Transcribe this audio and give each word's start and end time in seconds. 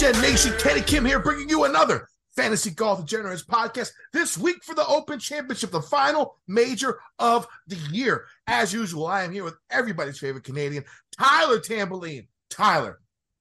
DJ 0.00 0.22
Nation? 0.22 0.54
Kenny 0.58 0.80
Kim 0.80 1.04
here, 1.04 1.18
bringing 1.18 1.50
you 1.50 1.64
another 1.64 2.08
Fantasy 2.34 2.70
Golf 2.70 3.00
Degenerates 3.00 3.44
podcast 3.44 3.90
this 4.14 4.38
week 4.38 4.64
for 4.64 4.74
the 4.74 4.86
Open 4.86 5.18
Championship, 5.18 5.72
the 5.72 5.82
final 5.82 6.38
major 6.48 7.00
of 7.18 7.46
the 7.66 7.76
year. 7.92 8.24
As 8.46 8.72
usual, 8.72 9.06
I 9.06 9.24
am 9.24 9.32
here 9.32 9.44
with 9.44 9.56
everybody's 9.68 10.18
favorite 10.18 10.44
Canadian, 10.44 10.84
Tyler 11.18 11.58
Tamboline. 11.58 12.28
Tyler, 12.48 12.98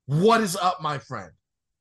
what 0.08 0.42
is 0.42 0.58
up, 0.58 0.82
my 0.82 0.98
friend? 0.98 1.32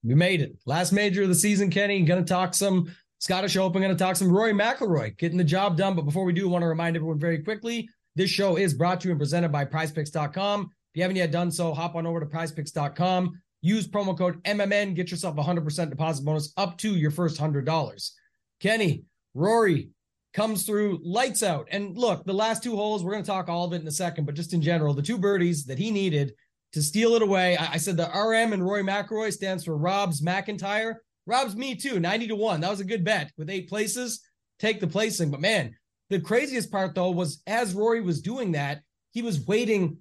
We 0.04 0.14
made 0.14 0.42
it. 0.42 0.56
Last 0.64 0.92
major 0.92 1.24
of 1.24 1.28
the 1.28 1.34
season, 1.34 1.70
Kenny. 1.70 2.04
Going 2.04 2.24
to 2.24 2.28
talk 2.28 2.54
some 2.54 2.94
Scottish 3.18 3.56
Open. 3.56 3.82
Going 3.82 3.96
to 3.96 3.98
talk 3.98 4.14
some 4.14 4.30
Rory 4.30 4.52
McIlroy 4.52 5.18
getting 5.18 5.38
the 5.38 5.42
job 5.42 5.76
done. 5.76 5.96
But 5.96 6.02
before 6.02 6.22
we 6.22 6.32
do, 6.32 6.48
want 6.48 6.62
to 6.62 6.68
remind 6.68 6.94
everyone 6.94 7.18
very 7.18 7.42
quickly: 7.42 7.88
this 8.14 8.30
show 8.30 8.54
is 8.54 8.74
brought 8.74 9.00
to 9.00 9.08
you 9.08 9.12
and 9.12 9.18
presented 9.18 9.50
by 9.50 9.64
PrizePicks.com. 9.64 10.70
If 10.92 10.96
you 10.96 11.02
haven't 11.02 11.16
yet 11.16 11.32
done 11.32 11.50
so, 11.50 11.74
hop 11.74 11.96
on 11.96 12.06
over 12.06 12.20
to 12.20 12.26
PrizePicks.com. 12.26 13.40
Use 13.68 13.86
promo 13.86 14.16
code 14.16 14.42
MMN. 14.44 14.94
Get 14.94 15.10
yourself 15.10 15.36
a 15.36 15.42
hundred 15.42 15.64
percent 15.64 15.90
deposit 15.90 16.24
bonus 16.24 16.54
up 16.56 16.78
to 16.78 16.96
your 16.96 17.10
first 17.10 17.36
hundred 17.36 17.66
dollars. 17.66 18.14
Kenny, 18.60 19.04
Rory 19.34 19.90
comes 20.32 20.64
through 20.64 21.00
lights 21.04 21.42
out. 21.42 21.68
And 21.70 21.96
look, 21.96 22.24
the 22.24 22.32
last 22.32 22.62
two 22.62 22.76
holes, 22.76 23.04
we're 23.04 23.12
going 23.12 23.24
to 23.24 23.30
talk 23.30 23.48
all 23.48 23.66
of 23.66 23.72
it 23.74 23.82
in 23.82 23.86
a 23.86 23.92
second, 23.92 24.24
but 24.24 24.34
just 24.34 24.54
in 24.54 24.62
general, 24.62 24.94
the 24.94 25.02
two 25.02 25.18
birdies 25.18 25.66
that 25.66 25.78
he 25.78 25.90
needed 25.90 26.32
to 26.72 26.82
steal 26.82 27.14
it 27.14 27.22
away. 27.22 27.56
I, 27.56 27.74
I 27.74 27.76
said 27.76 27.96
the 27.96 28.04
RM 28.04 28.52
and 28.52 28.64
Roy 28.64 28.82
McIlroy 28.82 29.32
stands 29.32 29.64
for 29.64 29.76
Rob's 29.76 30.22
MacIntyre. 30.22 31.02
Rob's 31.26 31.56
me 31.56 31.74
too, 31.74 32.00
90 32.00 32.28
to 32.28 32.36
1. 32.36 32.60
That 32.60 32.70
was 32.70 32.80
a 32.80 32.84
good 32.84 33.04
bet 33.04 33.32
with 33.36 33.50
eight 33.50 33.68
places. 33.68 34.20
Take 34.58 34.80
the 34.80 34.86
placing. 34.86 35.30
But 35.30 35.40
man, 35.40 35.74
the 36.08 36.20
craziest 36.20 36.70
part 36.70 36.94
though 36.94 37.10
was 37.10 37.42
as 37.46 37.74
Rory 37.74 38.00
was 38.00 38.22
doing 38.22 38.52
that, 38.52 38.80
he 39.10 39.22
was 39.22 39.46
waiting 39.46 39.98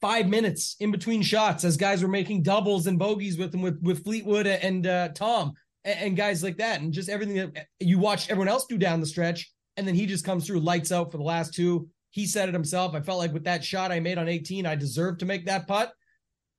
five 0.00 0.28
minutes 0.28 0.76
in 0.80 0.90
between 0.90 1.22
shots 1.22 1.64
as 1.64 1.76
guys 1.76 2.02
were 2.02 2.08
making 2.08 2.42
doubles 2.42 2.86
and 2.86 2.98
bogeys 2.98 3.38
with 3.38 3.54
him 3.54 3.62
with, 3.62 3.78
with 3.82 4.04
Fleetwood 4.04 4.46
and 4.46 4.86
uh, 4.86 5.08
Tom 5.08 5.52
and, 5.84 5.98
and 6.00 6.16
guys 6.16 6.42
like 6.42 6.58
that. 6.58 6.80
And 6.80 6.92
just 6.92 7.08
everything 7.08 7.36
that 7.36 7.66
you 7.78 7.98
watched 7.98 8.30
everyone 8.30 8.48
else 8.48 8.66
do 8.66 8.78
down 8.78 9.00
the 9.00 9.06
stretch. 9.06 9.52
And 9.76 9.86
then 9.86 9.94
he 9.94 10.06
just 10.06 10.24
comes 10.24 10.46
through 10.46 10.60
lights 10.60 10.92
out 10.92 11.10
for 11.10 11.18
the 11.18 11.24
last 11.24 11.54
two. 11.54 11.88
He 12.10 12.26
said 12.26 12.48
it 12.48 12.54
himself. 12.54 12.94
I 12.94 13.00
felt 13.00 13.18
like 13.18 13.32
with 13.32 13.44
that 13.44 13.64
shot 13.64 13.92
I 13.92 14.00
made 14.00 14.18
on 14.18 14.28
18, 14.28 14.66
I 14.66 14.74
deserved 14.74 15.20
to 15.20 15.26
make 15.26 15.46
that 15.46 15.68
putt 15.68 15.92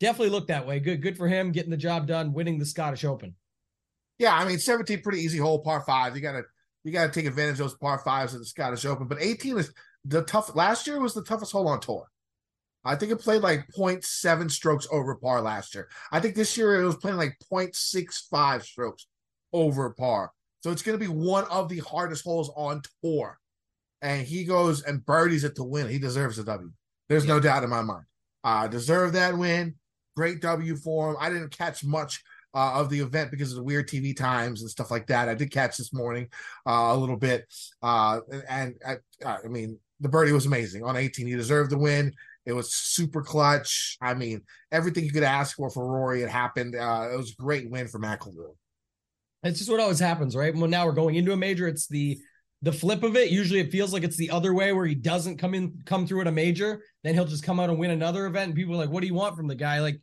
definitely 0.02 0.32
looked 0.32 0.50
that 0.50 0.68
way. 0.68 0.80
Good, 0.80 1.02
good 1.02 1.16
for 1.16 1.28
him 1.30 1.54
getting 1.54 1.70
the 1.70 1.78
job 1.78 2.08
done, 2.08 2.34
winning 2.34 2.58
the 2.58 2.66
Scottish 2.66 3.06
Open. 3.06 3.36
Yeah, 4.18 4.36
I 4.36 4.46
mean, 4.46 4.60
17 4.60 5.02
pretty 5.02 5.20
easy 5.20 5.38
hole 5.38 5.60
par 5.60 5.84
five. 5.86 6.16
You 6.16 6.22
gotta 6.22 6.44
you 6.84 6.92
gotta 6.92 7.12
take 7.12 7.26
advantage 7.26 7.54
of 7.54 7.70
those 7.70 7.76
par 7.76 8.00
fives 8.00 8.34
at 8.34 8.40
the 8.40 8.46
Scottish 8.46 8.84
Open. 8.84 9.08
But 9.08 9.20
18 9.22 9.58
is 9.60 9.74
the 10.04 10.24
tough 10.24 10.56
last 10.56 10.88
year 10.88 11.00
was 11.00 11.14
the 11.14 11.24
toughest 11.24 11.52
hole 11.52 11.68
on 11.68 11.80
tour. 11.80 12.08
I 12.84 12.96
think 12.96 13.12
it 13.12 13.18
played 13.18 13.42
like 13.42 13.68
0.7 13.78 14.50
strokes 14.50 14.88
over 14.92 15.16
par 15.16 15.42
last 15.42 15.76
year. 15.76 15.90
I 16.12 16.20
think 16.20 16.36
this 16.36 16.58
year 16.58 16.82
it 16.82 16.86
was 16.86 16.96
playing 16.96 17.18
like 17.18 17.38
0.65 17.52 18.64
strokes 18.64 19.08
over 19.54 19.92
par. 19.92 20.32
So 20.64 20.72
it's 20.72 20.82
going 20.82 20.98
to 21.00 21.06
be 21.06 21.12
one 21.12 21.46
of 21.46 21.70
the 21.70 21.80
hardest 21.80 22.24
holes 22.24 22.52
on 22.56 22.82
tour. 23.04 23.38
And 24.02 24.26
he 24.26 24.46
goes 24.46 24.84
and 24.84 25.06
birdies 25.06 25.44
it 25.44 25.56
to 25.56 25.64
win. 25.64 25.88
He 25.88 26.00
deserves 26.00 26.40
a 26.40 26.44
W. 26.44 26.72
There's 27.08 27.26
yeah. 27.26 27.34
no 27.34 27.40
doubt 27.40 27.64
in 27.64 27.70
my 27.70 27.82
mind. 27.82 28.06
Uh, 28.44 28.68
deserve 28.68 29.14
that 29.14 29.38
win 29.38 29.76
great 30.16 30.42
W 30.42 30.76
for 30.76 31.12
him. 31.12 31.18
I 31.20 31.30
didn't 31.30 31.56
catch 31.58 31.84
much 31.84 32.22
uh, 32.54 32.74
of 32.74 32.90
the 32.90 33.00
event 33.00 33.32
because 33.32 33.52
of 33.52 33.58
the 33.58 33.64
weird 33.64 33.88
TV 33.88 34.16
times 34.16 34.62
and 34.62 34.70
stuff 34.70 34.92
like 34.92 35.08
that. 35.08 35.30
I 35.30 35.36
did 35.36 35.52
catch 35.52 35.78
this 35.78 35.94
morning 35.94 36.28
uh, 36.68 36.92
a 36.92 36.98
little 36.98 37.18
bit, 37.18 37.46
uh, 37.82 38.20
and, 38.32 38.76
and 38.86 39.00
I, 39.26 39.38
I, 39.44 39.48
mean 39.48 39.80
the 40.00 40.10
birdie 40.10 40.32
was 40.32 40.46
amazing 40.46 40.84
on 40.84 40.98
18. 40.98 41.28
He 41.28 41.36
deserved 41.36 41.72
the 41.72 41.78
win. 41.78 42.14
It 42.46 42.54
was 42.54 42.74
super 42.74 43.22
clutch. 43.22 43.98
I 44.02 44.14
mean 44.14 44.42
everything 44.72 45.04
you 45.04 45.12
could 45.12 45.24
ask 45.24 45.56
for 45.56 45.70
for 45.70 45.86
Rory. 45.86 46.22
It 46.22 46.30
happened. 46.30 46.76
Uh, 46.76 47.10
it 47.14 47.18
was 47.18 47.32
a 47.32 47.42
great 47.42 47.70
win 47.70 47.88
for 47.88 48.00
McIlroy. 48.00 48.54
It's 49.44 49.58
just 49.58 49.72
what 49.72 49.80
always 49.80 50.00
happens, 50.00 50.36
right? 50.36 50.56
Well, 50.56 50.68
now 50.68 50.86
we're 50.86 50.92
going 50.92 51.16
into 51.16 51.34
a 51.34 51.38
major. 51.38 51.68
It's 51.68 51.88
the 51.88 52.20
the 52.62 52.72
flip 52.72 53.02
of 53.02 53.16
it. 53.16 53.32
Usually, 53.32 53.60
it 53.60 53.72
feels 53.72 53.92
like 53.92 54.04
it's 54.04 54.18
the 54.18 54.30
other 54.30 54.54
way 54.54 54.72
where 54.72 54.86
he 54.86 54.94
doesn't 54.94 55.38
come 55.38 55.56
in, 55.56 55.82
come 55.86 56.06
through 56.06 56.22
at 56.22 56.28
a 56.28 56.32
major, 56.32 56.84
then 57.04 57.16
he'll 57.16 57.26
just 57.26 57.44
come 57.44 57.60
out 57.60 57.70
and 57.72 57.80
win 57.80 57.90
another 57.90 58.28
event. 58.28 58.50
And 58.50 58.56
people 58.56 58.76
are 58.76 58.78
like, 58.78 58.92
"What 58.92 59.02
do 59.02 59.08
you 59.08 59.16
want 59.16 59.36
from 59.36 59.48
the 59.48 59.56
guy?" 59.56 59.80
Like 59.80 60.00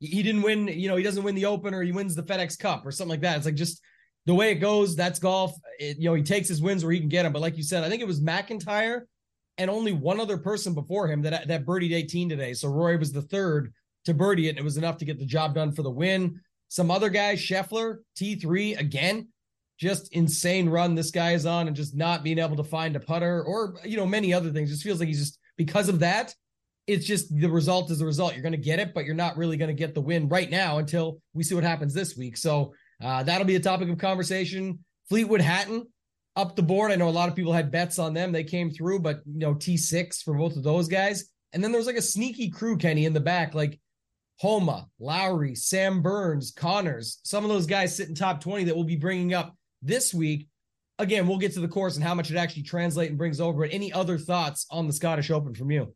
he 0.00 0.22
didn't 0.22 0.42
win, 0.42 0.68
you 0.68 0.88
know, 0.88 0.96
he 0.96 1.02
doesn't 1.02 1.22
win 1.22 1.34
the 1.34 1.46
Open 1.46 1.74
or 1.74 1.82
he 1.82 1.92
wins 1.92 2.14
the 2.14 2.22
FedEx 2.22 2.58
Cup 2.58 2.84
or 2.84 2.90
something 2.90 3.10
like 3.10 3.20
that. 3.22 3.36
It's 3.36 3.46
like 3.46 3.54
just 3.54 3.80
the 4.26 4.34
way 4.34 4.50
it 4.50 4.56
goes. 4.56 4.96
That's 4.96 5.18
golf. 5.18 5.52
It, 5.78 5.98
you 5.98 6.08
know, 6.08 6.14
he 6.14 6.22
takes 6.22 6.48
his 6.48 6.62
wins 6.62 6.84
where 6.84 6.92
he 6.92 7.00
can 7.00 7.08
get 7.08 7.22
them. 7.22 7.32
But 7.32 7.42
like 7.42 7.56
you 7.56 7.62
said, 7.62 7.84
I 7.84 7.88
think 7.88 8.02
it 8.02 8.06
was 8.06 8.20
MacIntyre 8.20 9.06
and 9.58 9.70
only 9.70 9.92
one 9.92 10.20
other 10.20 10.36
person 10.36 10.74
before 10.74 11.08
him 11.08 11.22
that 11.22 11.48
that 11.48 11.64
birdied 11.64 11.92
18 11.92 12.28
today. 12.28 12.54
So 12.54 12.68
Roy 12.68 12.96
was 12.96 13.12
the 13.12 13.22
third 13.22 13.72
to 14.04 14.14
birdie 14.14 14.46
it, 14.46 14.50
and 14.50 14.58
it 14.58 14.64
was 14.64 14.76
enough 14.76 14.98
to 14.98 15.04
get 15.04 15.18
the 15.18 15.26
job 15.26 15.54
done 15.54 15.72
for 15.72 15.82
the 15.82 15.90
win. 15.90 16.40
Some 16.68 16.90
other 16.90 17.08
guys, 17.08 17.40
Scheffler, 17.40 17.98
T3 18.18 18.78
again, 18.78 19.28
just 19.78 20.12
insane 20.12 20.68
run 20.68 20.94
this 20.94 21.10
guy 21.10 21.32
is 21.32 21.46
on, 21.46 21.68
and 21.68 21.76
just 21.76 21.94
not 21.94 22.24
being 22.24 22.38
able 22.38 22.56
to 22.56 22.64
find 22.64 22.96
a 22.96 23.00
putter 23.00 23.42
or 23.42 23.74
you 23.84 23.96
know 23.96 24.06
many 24.06 24.32
other 24.32 24.50
things. 24.50 24.70
Just 24.70 24.82
feels 24.82 24.98
like 24.98 25.08
he's 25.08 25.20
just 25.20 25.38
because 25.56 25.88
of 25.88 26.00
that 26.00 26.34
it's 26.86 27.06
just 27.06 27.34
the 27.34 27.48
result 27.48 27.90
is 27.90 27.98
the 27.98 28.04
result. 28.04 28.34
You're 28.34 28.42
going 28.42 28.52
to 28.52 28.58
get 28.58 28.78
it, 28.78 28.92
but 28.94 29.04
you're 29.04 29.14
not 29.14 29.36
really 29.36 29.56
going 29.56 29.68
to 29.68 29.74
get 29.74 29.94
the 29.94 30.00
win 30.00 30.28
right 30.28 30.50
now 30.50 30.78
until 30.78 31.20
we 31.32 31.42
see 31.42 31.54
what 31.54 31.64
happens 31.64 31.94
this 31.94 32.16
week. 32.16 32.36
So 32.36 32.74
uh, 33.02 33.22
that'll 33.22 33.46
be 33.46 33.56
a 33.56 33.60
topic 33.60 33.88
of 33.88 33.98
conversation. 33.98 34.80
Fleetwood 35.08 35.40
Hatton 35.40 35.86
up 36.36 36.56
the 36.56 36.62
board. 36.62 36.90
I 36.90 36.96
know 36.96 37.08
a 37.08 37.10
lot 37.10 37.28
of 37.28 37.36
people 37.36 37.52
had 37.52 37.70
bets 37.70 37.98
on 37.98 38.14
them. 38.14 38.32
They 38.32 38.44
came 38.44 38.70
through, 38.70 39.00
but 39.00 39.22
you 39.26 39.38
know, 39.40 39.54
T6 39.54 40.22
for 40.22 40.34
both 40.34 40.56
of 40.56 40.62
those 40.62 40.88
guys. 40.88 41.30
And 41.52 41.62
then 41.62 41.70
there's 41.70 41.86
like 41.86 41.96
a 41.96 42.02
sneaky 42.02 42.50
crew, 42.50 42.76
Kenny, 42.76 43.04
in 43.04 43.12
the 43.12 43.20
back, 43.20 43.54
like 43.54 43.78
Homa, 44.38 44.88
Lowry, 44.98 45.54
Sam 45.54 46.02
Burns, 46.02 46.50
Conners, 46.50 47.20
some 47.22 47.44
of 47.44 47.50
those 47.50 47.66
guys 47.66 47.96
sitting 47.96 48.14
top 48.14 48.40
20 48.40 48.64
that 48.64 48.74
we'll 48.74 48.84
be 48.84 48.96
bringing 48.96 49.34
up 49.34 49.56
this 49.80 50.12
week. 50.12 50.48
Again, 50.98 51.26
we'll 51.26 51.38
get 51.38 51.52
to 51.54 51.60
the 51.60 51.68
course 51.68 51.96
and 51.96 52.04
how 52.04 52.14
much 52.14 52.30
it 52.30 52.36
actually 52.36 52.62
translates 52.62 53.10
and 53.10 53.18
brings 53.18 53.40
over. 53.40 53.62
But 53.62 53.72
any 53.72 53.92
other 53.92 54.18
thoughts 54.18 54.66
on 54.70 54.86
the 54.86 54.92
Scottish 54.92 55.30
Open 55.30 55.54
from 55.54 55.70
you? 55.70 55.94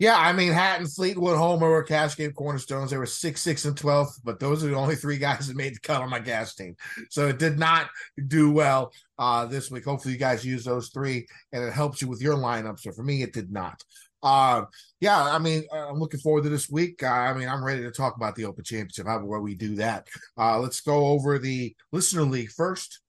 Yeah, 0.00 0.16
I 0.18 0.32
mean 0.32 0.52
Hatton, 0.52 0.88
Fleetwood, 0.88 1.36
Homa 1.36 1.66
were 1.66 1.84
cash 1.84 2.16
game 2.16 2.32
cornerstones. 2.32 2.90
They 2.90 2.96
were 2.96 3.06
six, 3.06 3.40
six, 3.40 3.64
and 3.64 3.76
twelve, 3.76 4.08
but 4.24 4.40
those 4.40 4.64
are 4.64 4.68
the 4.68 4.74
only 4.74 4.96
three 4.96 5.18
guys 5.18 5.46
that 5.46 5.56
made 5.56 5.76
the 5.76 5.80
cut 5.80 6.02
on 6.02 6.10
my 6.10 6.18
gas 6.18 6.56
team. 6.56 6.74
So 7.10 7.28
it 7.28 7.38
did 7.38 7.60
not 7.60 7.88
do 8.26 8.50
well 8.50 8.92
uh, 9.20 9.46
this 9.46 9.70
week. 9.70 9.84
Hopefully, 9.84 10.14
you 10.14 10.18
guys 10.18 10.44
use 10.44 10.64
those 10.64 10.88
three, 10.88 11.26
and 11.52 11.62
it 11.62 11.72
helps 11.72 12.02
you 12.02 12.08
with 12.08 12.20
your 12.20 12.34
lineup. 12.34 12.80
So 12.80 12.90
for 12.90 13.04
me, 13.04 13.22
it 13.22 13.32
did 13.32 13.52
not. 13.52 13.80
Uh, 14.20 14.64
yeah, 15.00 15.22
I 15.22 15.38
mean, 15.38 15.64
uh, 15.72 15.90
I'm 15.90 16.00
looking 16.00 16.18
forward 16.18 16.42
to 16.42 16.48
this 16.48 16.68
week. 16.68 17.02
Uh, 17.02 17.08
I 17.08 17.34
mean, 17.34 17.48
I'm 17.48 17.62
ready 17.62 17.82
to 17.82 17.92
talk 17.92 18.16
about 18.16 18.34
the 18.34 18.46
Open 18.46 18.64
Championship. 18.64 19.06
How 19.06 19.18
about 19.18 19.42
we 19.42 19.54
do 19.54 19.76
that? 19.76 20.08
Uh, 20.36 20.58
let's 20.58 20.80
go 20.80 21.06
over 21.08 21.38
the 21.38 21.76
listener 21.92 22.22
league 22.22 22.50
first. 22.50 23.00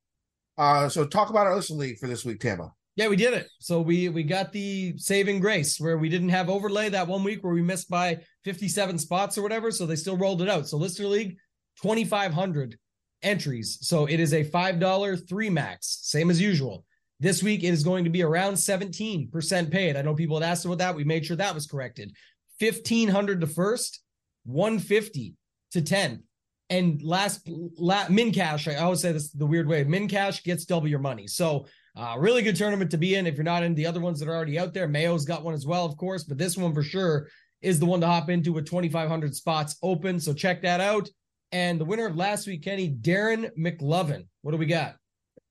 Uh, 0.57 0.88
so 0.88 1.06
talk 1.06 1.31
about 1.31 1.47
our 1.47 1.56
listener 1.56 1.79
league 1.79 1.97
for 1.97 2.07
this 2.07 2.25
week, 2.25 2.41
Tambo. 2.41 2.75
Yeah, 2.95 3.09
we 3.09 3.17
did 3.17 3.33
it. 3.33 3.47
So 3.59 3.81
we 3.81 4.07
we 4.07 4.23
got 4.23 4.53
the 4.53 4.97
saving 4.97 5.41
grace 5.41 5.79
where 5.79 5.97
we 5.97 6.07
didn't 6.07 6.29
have 6.29 6.50
overlay 6.50 6.89
that 6.89 7.07
one 7.07 7.23
week 7.23 7.44
where 7.44 7.53
we 7.53 7.61
missed 7.61 7.89
by 7.89 8.19
57 8.45 8.97
spots 9.00 9.38
or 9.38 9.41
whatever. 9.41 9.69
So 9.72 9.85
they 9.85 9.97
still 9.97 10.17
rolled 10.17 10.41
it 10.41 10.50
out. 10.50 10.67
So 10.67 10.78
Listener 10.78 11.07
League, 11.07 11.38
2,500 11.81 12.78
entries. 13.22 13.79
So 13.81 14.06
it 14.06 14.19
is 14.19 14.33
a 14.33 14.45
$5 14.45 15.28
three 15.28 15.50
max, 15.50 16.00
same 16.03 16.29
as 16.29 16.39
usual. 16.39 16.85
This 17.19 17.44
week 17.44 17.63
it 17.63 17.73
is 17.73 17.83
going 17.83 18.06
to 18.06 18.09
be 18.09 18.23
around 18.23 18.53
17% 18.53 19.72
paid. 19.72 19.95
I 19.97 20.01
know 20.01 20.13
people 20.13 20.39
had 20.39 20.50
asked 20.50 20.66
about 20.66 20.77
that. 20.79 20.95
We 20.95 21.03
made 21.03 21.25
sure 21.25 21.38
that 21.38 21.56
was 21.56 21.67
corrected. 21.67 22.13
1500 22.59 23.41
to 23.41 23.47
first, 23.47 24.01
150 24.45 25.33
to 25.72 25.81
10. 25.81 26.23
And 26.69 27.01
last, 27.03 27.47
last 27.77 28.09
min 28.09 28.31
cash, 28.31 28.68
I 28.68 28.75
always 28.75 29.01
say 29.01 29.12
this 29.12 29.31
the 29.31 29.45
weird 29.45 29.68
way. 29.68 29.83
Min 29.83 30.07
cash 30.07 30.44
gets 30.44 30.65
double 30.65 30.88
your 30.88 31.00
money. 31.00 31.27
So 31.27 31.68
uh, 31.95 32.15
really 32.18 32.42
good 32.42 32.56
tournament 32.56 32.92
to 32.92 32.97
be 32.97 33.15
in 33.15 33.25
if 33.25 33.36
you're 33.36 33.44
not 33.44 33.63
in 33.63 33.74
the 33.74 33.86
other 33.86 34.01
ones 34.01 34.19
that 34.19 34.27
are 34.27 34.36
already 34.36 34.59
out 34.59 34.74
there. 34.74 34.88
Mayo's 34.88 35.25
got 35.25 35.44
one 35.44 35.53
as 35.53 35.65
well, 35.65 35.86
of 35.86 35.95
course, 35.97 36.24
but 36.24 36.38
this 36.38 36.57
one 36.57 36.74
for 36.74 36.83
sure 36.83 37.30
is 37.62 37.80
the 37.80 37.86
one 37.86 38.01
to 38.01 38.07
hop 38.07 38.30
into 38.30 38.51
with 38.51 38.65
2,500 38.65 39.33
spots 39.33 39.77
open. 39.81 40.19
So 40.19 40.33
check 40.33 40.62
that 40.63 40.81
out. 40.81 41.09
And 41.51 41.80
the 41.80 41.86
winner 41.86 42.06
of 42.06 42.18
last 42.18 42.47
week, 42.47 42.63
Kenny, 42.63 42.92
Darren 42.92 43.50
McLovin. 43.57 44.27
What 44.42 44.51
do 44.51 44.57
we 44.57 44.65
got? 44.65 44.95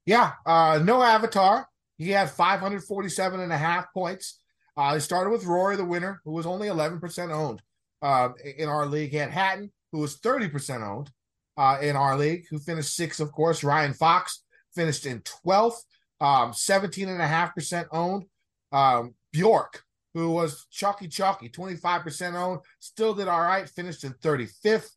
Yeah, 0.05 0.32
uh, 0.44 0.81
no 0.85 1.02
avatar. 1.02 1.67
He 1.96 2.11
had 2.11 2.31
547 2.31 3.41
and 3.41 3.52
a 3.52 3.56
half 3.56 3.87
points. 3.94 4.41
Uh, 4.76 4.94
he 4.94 5.00
started 5.00 5.31
with 5.31 5.46
Rory, 5.46 5.76
the 5.76 5.85
winner, 5.85 6.20
who 6.25 6.32
was 6.32 6.46
only 6.46 6.69
11% 6.69 7.31
owned 7.31 7.62
uh, 8.02 8.31
in 8.58 8.69
our 8.69 8.87
league. 8.87 9.12
He 9.12 9.17
had 9.17 9.31
Hatton, 9.31 9.73
who 9.93 10.00
was 10.00 10.19
30% 10.19 10.87
owned 10.87 11.11
uh, 11.56 11.79
in 11.81 11.96
our 11.96 12.19
league, 12.19 12.44
who 12.50 12.58
finished 12.58 12.94
sixth, 12.94 13.20
of 13.20 13.32
course. 13.32 13.64
Ryan 13.64 13.94
Fox 13.94 14.43
finished 14.75 15.06
in 15.06 15.20
12th 15.20 15.81
um, 16.25 16.53
17.5% 16.53 17.87
owned. 17.93 18.25
Um, 18.73 19.15
Bjork, 19.32 19.82
who 20.15 20.31
was 20.31 20.67
chalky 20.71 21.06
chalky, 21.06 21.50
25% 21.50 22.35
owned, 22.35 22.61
still 22.81 23.15
did 23.15 23.29
all 23.29 23.43
right, 23.43 23.69
finished 23.69 24.05
in 24.05 24.15
35th. 24.15 24.88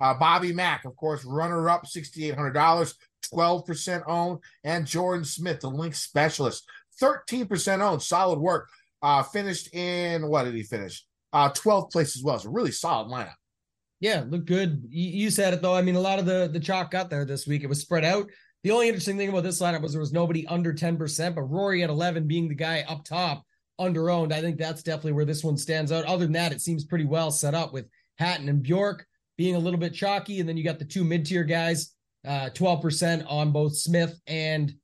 Uh, 0.00 0.14
Bobby 0.14 0.52
Mack, 0.52 0.84
of 0.84 0.94
course, 0.94 1.24
runner 1.24 1.68
up, 1.68 1.86
$6,800, 1.86 2.94
12% 3.34 4.02
owned. 4.06 4.38
And 4.62 4.86
Jordan 4.86 5.24
Smith, 5.24 5.60
the 5.60 5.70
link 5.70 5.94
specialist, 5.94 6.68
13% 7.02 7.80
owned, 7.80 8.02
solid 8.02 8.38
work. 8.38 8.68
Uh, 9.02 9.22
finished 9.22 9.74
in, 9.74 10.28
what 10.28 10.44
did 10.44 10.54
he 10.54 10.62
finish? 10.62 11.04
Uh, 11.32 11.50
12th 11.50 11.90
place 11.90 12.16
as 12.16 12.22
well. 12.22 12.36
It's 12.36 12.44
a 12.44 12.50
really 12.50 12.70
solid 12.70 13.08
lineup. 13.08 13.34
Yeah, 13.98 14.24
look 14.28 14.44
good. 14.44 14.84
You, 14.88 15.30
said 15.30 15.54
it 15.54 15.62
though. 15.62 15.74
I 15.74 15.82
mean, 15.82 15.96
a 15.96 16.00
lot 16.00 16.18
of 16.18 16.26
the 16.26 16.50
the 16.52 16.60
chalk 16.60 16.90
got 16.90 17.08
there 17.08 17.24
this 17.24 17.46
week. 17.46 17.62
It 17.62 17.66
was 17.66 17.80
spread 17.80 18.04
out. 18.04 18.28
The 18.66 18.72
only 18.72 18.88
interesting 18.88 19.16
thing 19.16 19.28
about 19.28 19.44
this 19.44 19.62
lineup 19.62 19.82
was 19.82 19.92
there 19.92 20.00
was 20.00 20.12
nobody 20.12 20.44
under 20.48 20.74
10%, 20.74 21.34
but 21.36 21.42
Rory 21.42 21.84
at 21.84 21.88
11 21.88 22.26
being 22.26 22.48
the 22.48 22.54
guy 22.56 22.84
up 22.88 23.04
top 23.04 23.44
under 23.78 24.10
owned. 24.10 24.34
I 24.34 24.40
think 24.40 24.58
that's 24.58 24.82
definitely 24.82 25.12
where 25.12 25.24
this 25.24 25.44
one 25.44 25.56
stands 25.56 25.92
out. 25.92 26.04
Other 26.04 26.24
than 26.24 26.32
that, 26.32 26.50
it 26.50 26.60
seems 26.60 26.84
pretty 26.84 27.04
well 27.04 27.30
set 27.30 27.54
up 27.54 27.72
with 27.72 27.86
Hatton 28.18 28.48
and 28.48 28.64
Bjork 28.64 29.06
being 29.38 29.54
a 29.54 29.58
little 29.60 29.78
bit 29.78 29.94
chalky. 29.94 30.40
And 30.40 30.48
then 30.48 30.56
you 30.56 30.64
got 30.64 30.80
the 30.80 30.84
two 30.84 31.04
mid 31.04 31.26
tier 31.26 31.44
guys, 31.44 31.94
uh, 32.26 32.50
12% 32.54 33.24
on 33.30 33.52
both 33.52 33.76
Smith 33.76 34.18
and 34.26 34.74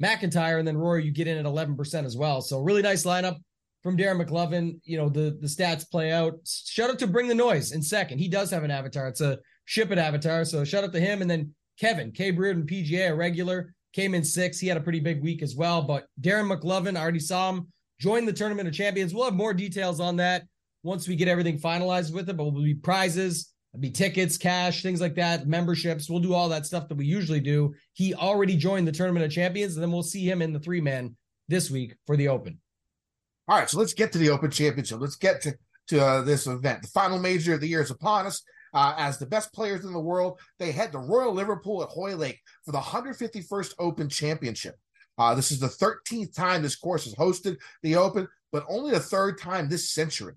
MacIntyre. 0.00 0.58
And 0.58 0.68
then 0.68 0.76
Rory, 0.76 1.06
you 1.06 1.10
get 1.10 1.26
in 1.26 1.38
at 1.38 1.46
11% 1.46 2.04
as 2.04 2.18
well. 2.18 2.42
So 2.42 2.60
really 2.60 2.82
nice 2.82 3.04
lineup 3.04 3.38
from 3.82 3.96
Darren 3.96 4.22
McLovin. 4.22 4.80
You 4.84 4.98
know, 4.98 5.08
the, 5.08 5.38
the 5.40 5.48
stats 5.48 5.90
play 5.90 6.12
out. 6.12 6.34
Shout 6.44 6.90
out 6.90 6.98
to 6.98 7.06
Bring 7.06 7.26
the 7.26 7.34
Noise 7.34 7.72
in 7.72 7.80
second. 7.80 8.18
He 8.18 8.28
does 8.28 8.50
have 8.50 8.64
an 8.64 8.70
avatar. 8.70 9.08
It's 9.08 9.22
a 9.22 9.38
ship 9.64 9.90
it 9.92 9.96
avatar. 9.96 10.44
So 10.44 10.62
shout 10.62 10.84
out 10.84 10.92
to 10.92 11.00
him. 11.00 11.22
And 11.22 11.30
then 11.30 11.54
Kevin, 11.80 12.12
K. 12.12 12.30
Brereton, 12.30 12.66
PGA, 12.66 13.10
a 13.10 13.14
regular, 13.14 13.74
came 13.92 14.14
in 14.14 14.22
six. 14.22 14.58
He 14.58 14.68
had 14.68 14.76
a 14.76 14.82
pretty 14.82 15.00
big 15.00 15.22
week 15.22 15.42
as 15.42 15.56
well. 15.56 15.82
But 15.82 16.06
Darren 16.20 16.54
McLovin, 16.54 16.96
I 16.96 17.00
already 17.00 17.18
saw 17.18 17.50
him 17.50 17.68
join 17.98 18.26
the 18.26 18.32
Tournament 18.32 18.68
of 18.68 18.74
Champions. 18.74 19.14
We'll 19.14 19.24
have 19.24 19.34
more 19.34 19.54
details 19.54 19.98
on 19.98 20.16
that 20.16 20.44
once 20.82 21.08
we 21.08 21.16
get 21.16 21.28
everything 21.28 21.58
finalized 21.58 22.12
with 22.12 22.28
it, 22.28 22.36
but 22.36 22.44
we'll 22.44 22.62
be 22.62 22.74
prizes, 22.74 23.52
be 23.78 23.90
tickets, 23.90 24.36
cash, 24.36 24.82
things 24.82 25.00
like 25.00 25.14
that, 25.14 25.46
memberships. 25.46 26.08
We'll 26.08 26.20
do 26.20 26.34
all 26.34 26.48
that 26.50 26.66
stuff 26.66 26.88
that 26.88 26.96
we 26.96 27.06
usually 27.06 27.40
do. 27.40 27.74
He 27.92 28.14
already 28.14 28.56
joined 28.56 28.86
the 28.86 28.92
Tournament 28.92 29.24
of 29.24 29.32
Champions, 29.32 29.74
and 29.74 29.82
then 29.82 29.92
we'll 29.92 30.02
see 30.02 30.28
him 30.28 30.42
in 30.42 30.52
the 30.52 30.60
three 30.60 30.80
man 30.80 31.16
this 31.48 31.70
week 31.70 31.96
for 32.06 32.16
the 32.16 32.28
Open. 32.28 32.58
All 33.48 33.58
right, 33.58 33.68
so 33.68 33.78
let's 33.78 33.94
get 33.94 34.12
to 34.12 34.18
the 34.18 34.30
Open 34.30 34.50
Championship. 34.50 35.00
Let's 35.00 35.16
get 35.16 35.42
to, 35.42 35.54
to 35.88 36.04
uh, 36.04 36.22
this 36.22 36.46
event. 36.46 36.82
The 36.82 36.88
final 36.88 37.18
major 37.18 37.54
of 37.54 37.60
the 37.60 37.68
year 37.68 37.82
is 37.82 37.90
upon 37.90 38.26
us. 38.26 38.42
Uh, 38.72 38.94
as 38.96 39.18
the 39.18 39.26
best 39.26 39.52
players 39.52 39.84
in 39.84 39.92
the 39.92 40.00
world, 40.00 40.38
they 40.58 40.72
head 40.72 40.92
to 40.92 40.98
Royal 40.98 41.32
Liverpool 41.32 41.82
at 41.82 41.88
Hoylake 41.88 42.40
for 42.64 42.72
the 42.72 42.78
151st 42.78 43.74
Open 43.78 44.08
Championship. 44.08 44.76
Uh, 45.18 45.34
this 45.34 45.50
is 45.50 45.60
the 45.60 45.66
13th 45.66 46.34
time 46.34 46.62
this 46.62 46.76
course 46.76 47.04
has 47.04 47.14
hosted 47.14 47.56
the 47.82 47.96
Open, 47.96 48.26
but 48.52 48.64
only 48.68 48.90
the 48.90 49.00
third 49.00 49.38
time 49.38 49.68
this 49.68 49.90
century. 49.90 50.34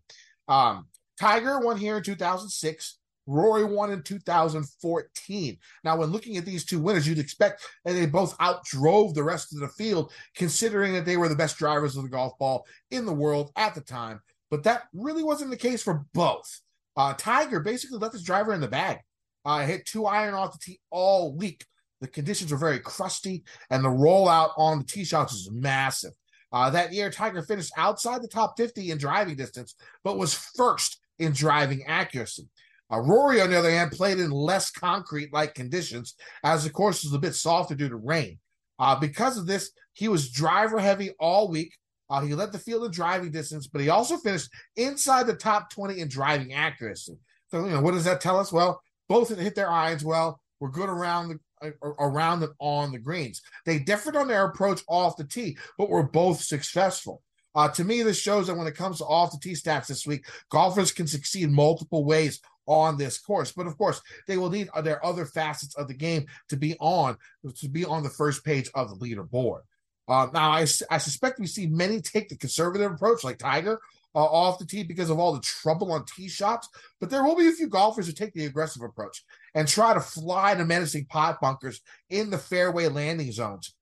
Um, 0.48 0.88
Tiger 1.20 1.60
won 1.60 1.78
here 1.78 1.98
in 1.98 2.04
2006. 2.04 2.98
Rory 3.26 3.64
won 3.64 3.92
in 3.92 4.04
2014. 4.04 5.58
Now, 5.84 5.98
when 5.98 6.10
looking 6.10 6.38
at 6.38 6.46
these 6.46 6.66
two 6.66 6.80
winners, 6.80 7.08
you'd 7.08 7.20
expect 7.20 7.64
that 7.86 7.94
they 7.94 8.06
both 8.06 8.38
outdrove 8.40 9.14
the 9.14 9.24
rest 9.24 9.54
of 9.54 9.60
the 9.60 9.70
field, 9.70 10.12
considering 10.36 10.94
that 10.94 11.06
they 11.06 11.16
were 11.16 11.30
the 11.30 11.36
best 11.36 11.58
drivers 11.58 11.96
of 11.96 12.04
the 12.04 12.10
golf 12.10 12.38
ball 12.38 12.66
in 12.92 13.06
the 13.06 13.14
world 13.14 13.52
at 13.56 13.76
the 13.76 13.82
time. 13.82 14.22
But 14.52 14.64
that 14.64 14.84
really 14.94 15.24
wasn't 15.24 15.52
the 15.52 15.58
case 15.58 15.82
for 15.82 16.06
both. 16.14 16.62
Uh, 16.96 17.14
Tiger 17.18 17.60
basically 17.60 17.98
left 17.98 18.14
his 18.14 18.24
driver 18.24 18.54
in 18.54 18.62
the 18.62 18.68
bag. 18.68 19.00
Uh, 19.46 19.66
hit 19.66 19.86
two 19.86 20.06
iron 20.06 20.34
off 20.34 20.54
the 20.54 20.60
tee 20.60 20.80
all 20.90 21.36
week. 21.36 21.66
The 22.02 22.08
conditions 22.08 22.52
were 22.52 22.58
very 22.58 22.80
crusty, 22.80 23.44
and 23.70 23.84
the 23.84 23.90
rollout 23.90 24.52
on 24.58 24.80
the 24.80 24.86
tee 24.86 25.06
shots 25.06 25.34
was 25.34 25.50
massive. 25.52 26.14
Uh, 26.52 26.70
that 26.70 26.94
year, 26.94 27.10
Tiger 27.10 27.42
finished 27.42 27.72
outside 27.78 28.22
the 28.22 28.28
top 28.28 28.56
50 28.58 28.92
in 28.92 28.98
driving 28.98 29.36
distance, 29.36 29.76
but 30.04 30.18
was 30.18 30.34
first 30.34 31.00
in 31.18 31.32
driving 31.32 31.84
accuracy. 31.86 32.48
Uh, 32.92 33.00
Rory, 33.00 33.42
on 33.42 33.50
the 33.50 33.58
other 33.58 33.72
hand, 33.72 33.92
played 33.92 34.20
in 34.20 34.30
less 34.30 34.70
concrete 34.70 35.34
like 35.34 35.56
conditions 35.56 36.16
as 36.44 36.64
the 36.64 36.70
course 36.70 37.04
was 37.04 37.14
a 37.14 37.20
bit 37.20 37.34
softer 37.34 37.74
due 37.74 37.90
to 37.90 37.96
rain. 37.96 38.38
Uh, 38.78 38.96
because 39.00 39.38
of 39.38 39.48
this, 39.48 39.72
he 39.94 40.08
was 40.08 40.30
driver 40.30 40.80
heavy 40.80 41.12
all 41.20 41.50
week. 41.50 41.74
Uh, 42.14 42.22
he 42.22 42.36
led 42.36 42.52
the 42.52 42.60
field 42.60 42.86
in 42.86 42.92
driving 42.92 43.32
distance, 43.32 43.66
but 43.66 43.82
he 43.82 43.90
also 43.90 44.18
finished 44.18 44.48
inside 44.76 45.26
the 45.26 45.34
top 45.34 45.72
20 45.72 46.00
in 46.00 46.08
driving 46.08 46.54
accuracy. 46.54 47.18
So, 47.50 47.66
you 47.66 47.72
know, 47.72 47.82
what 47.82 47.96
does 47.96 48.04
that 48.04 48.22
tell 48.22 48.40
us? 48.40 48.54
Well, 48.54 48.80
both 49.10 49.36
hit 49.36 49.56
their 49.56 49.72
irons 49.72 50.06
well, 50.06 50.40
were 50.60 50.70
good 50.70 50.90
around 50.90 51.30
the 51.30 51.40
around 51.82 52.44
and 52.44 52.52
on 52.60 52.92
the 52.92 53.00
greens. 53.00 53.42
They 53.66 53.80
differed 53.80 54.16
on 54.16 54.28
their 54.28 54.46
approach 54.46 54.82
off 54.88 55.18
the 55.18 55.24
tee, 55.24 55.58
but 55.76 55.90
were 55.90 56.04
both 56.04 56.40
successful. 56.40 57.24
Uh, 57.56 57.70
to 57.70 57.84
me, 57.84 58.04
this 58.04 58.20
shows 58.20 58.46
that 58.46 58.58
when 58.58 58.68
it 58.68 58.76
comes 58.76 59.00
to 59.00 59.06
off 59.06 59.32
the 59.32 59.40
tee 59.40 59.54
stats 59.54 59.88
this 59.88 60.06
week, 60.06 60.28
golfers 60.52 60.92
can 60.92 61.08
succeed 61.08 61.50
multiple 61.50 62.06
ways 62.06 62.42
on 62.68 62.96
this 62.96 63.18
course. 63.18 63.52
But 63.52 63.66
of 63.66 63.76
course, 63.76 64.02
they 64.28 64.38
will 64.38 64.52
need 64.52 64.70
their 64.84 65.04
other 65.04 65.26
facets 65.26 65.74
of 65.76 65.88
the 65.88 65.96
game 65.96 66.28
to 66.50 66.58
be 66.58 66.76
on 66.80 67.18
to 67.56 67.70
be 67.70 67.86
on 67.86 68.04
the 68.04 68.10
first 68.10 68.46
page 68.46 68.70
of 68.76 68.90
the 68.90 69.04
leaderboard. 69.04 69.62
Uh, 70.08 70.28
now, 70.34 70.52
I, 70.52 70.66
I 70.90 70.98
suspect 70.98 71.40
we 71.40 71.48
see 71.48 71.68
many 71.68 72.02
take 72.02 72.30
the 72.30 72.38
conservative 72.38 72.92
approach, 72.92 73.24
like 73.24 73.38
Tiger, 73.38 73.80
uh, 74.16 74.24
off 74.24 74.60
the 74.60 74.66
tee 74.66 74.84
because 74.84 75.10
of 75.10 75.20
all 75.20 75.34
the 75.34 75.42
trouble 75.42 75.92
on 75.92 76.06
tee 76.06 76.28
shots. 76.28 76.68
But 77.00 77.10
there 77.10 77.24
will 77.24 77.36
be 77.36 77.48
a 77.48 77.54
few 77.54 77.68
golfers 77.68 78.08
who 78.08 78.14
take 78.14 78.34
the 78.34 78.46
aggressive 78.46 78.84
approach 78.84 79.24
and 79.56 79.68
try 79.68 79.94
to 79.94 80.00
fly 80.00 80.56
the 80.56 80.66
menacing 80.66 81.06
pot 81.06 81.40
bunkers 81.42 81.82
in 82.10 82.30
the 82.30 82.38
fairway 82.38 82.88
landing 82.88 83.32
zones 83.32 83.74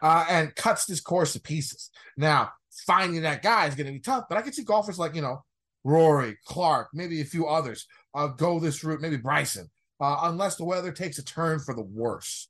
uh, 0.00 0.24
and 0.28 0.54
cuts 0.54 0.86
this 0.86 1.00
course 1.00 1.34
to 1.34 1.40
pieces. 1.40 1.90
Now, 2.16 2.52
finding 2.86 3.22
that 3.22 3.42
guy 3.42 3.66
is 3.66 3.74
going 3.74 3.86
to 3.86 3.92
be 3.92 4.00
tough, 4.00 4.24
but 4.28 4.38
I 4.38 4.42
can 4.42 4.52
see 4.52 4.64
golfers 4.64 4.98
like, 4.98 5.14
you 5.14 5.22
know, 5.22 5.44
Rory, 5.84 6.38
Clark, 6.44 6.88
maybe 6.94 7.20
a 7.20 7.24
few 7.24 7.46
others 7.46 7.86
uh, 8.14 8.28
go 8.28 8.60
this 8.60 8.84
route, 8.84 9.00
maybe 9.00 9.16
Bryson, 9.16 9.68
uh, 10.00 10.20
unless 10.22 10.56
the 10.56 10.64
weather 10.64 10.92
takes 10.92 11.18
a 11.18 11.24
turn 11.24 11.58
for 11.58 11.74
the 11.74 11.82
worse. 11.82 12.48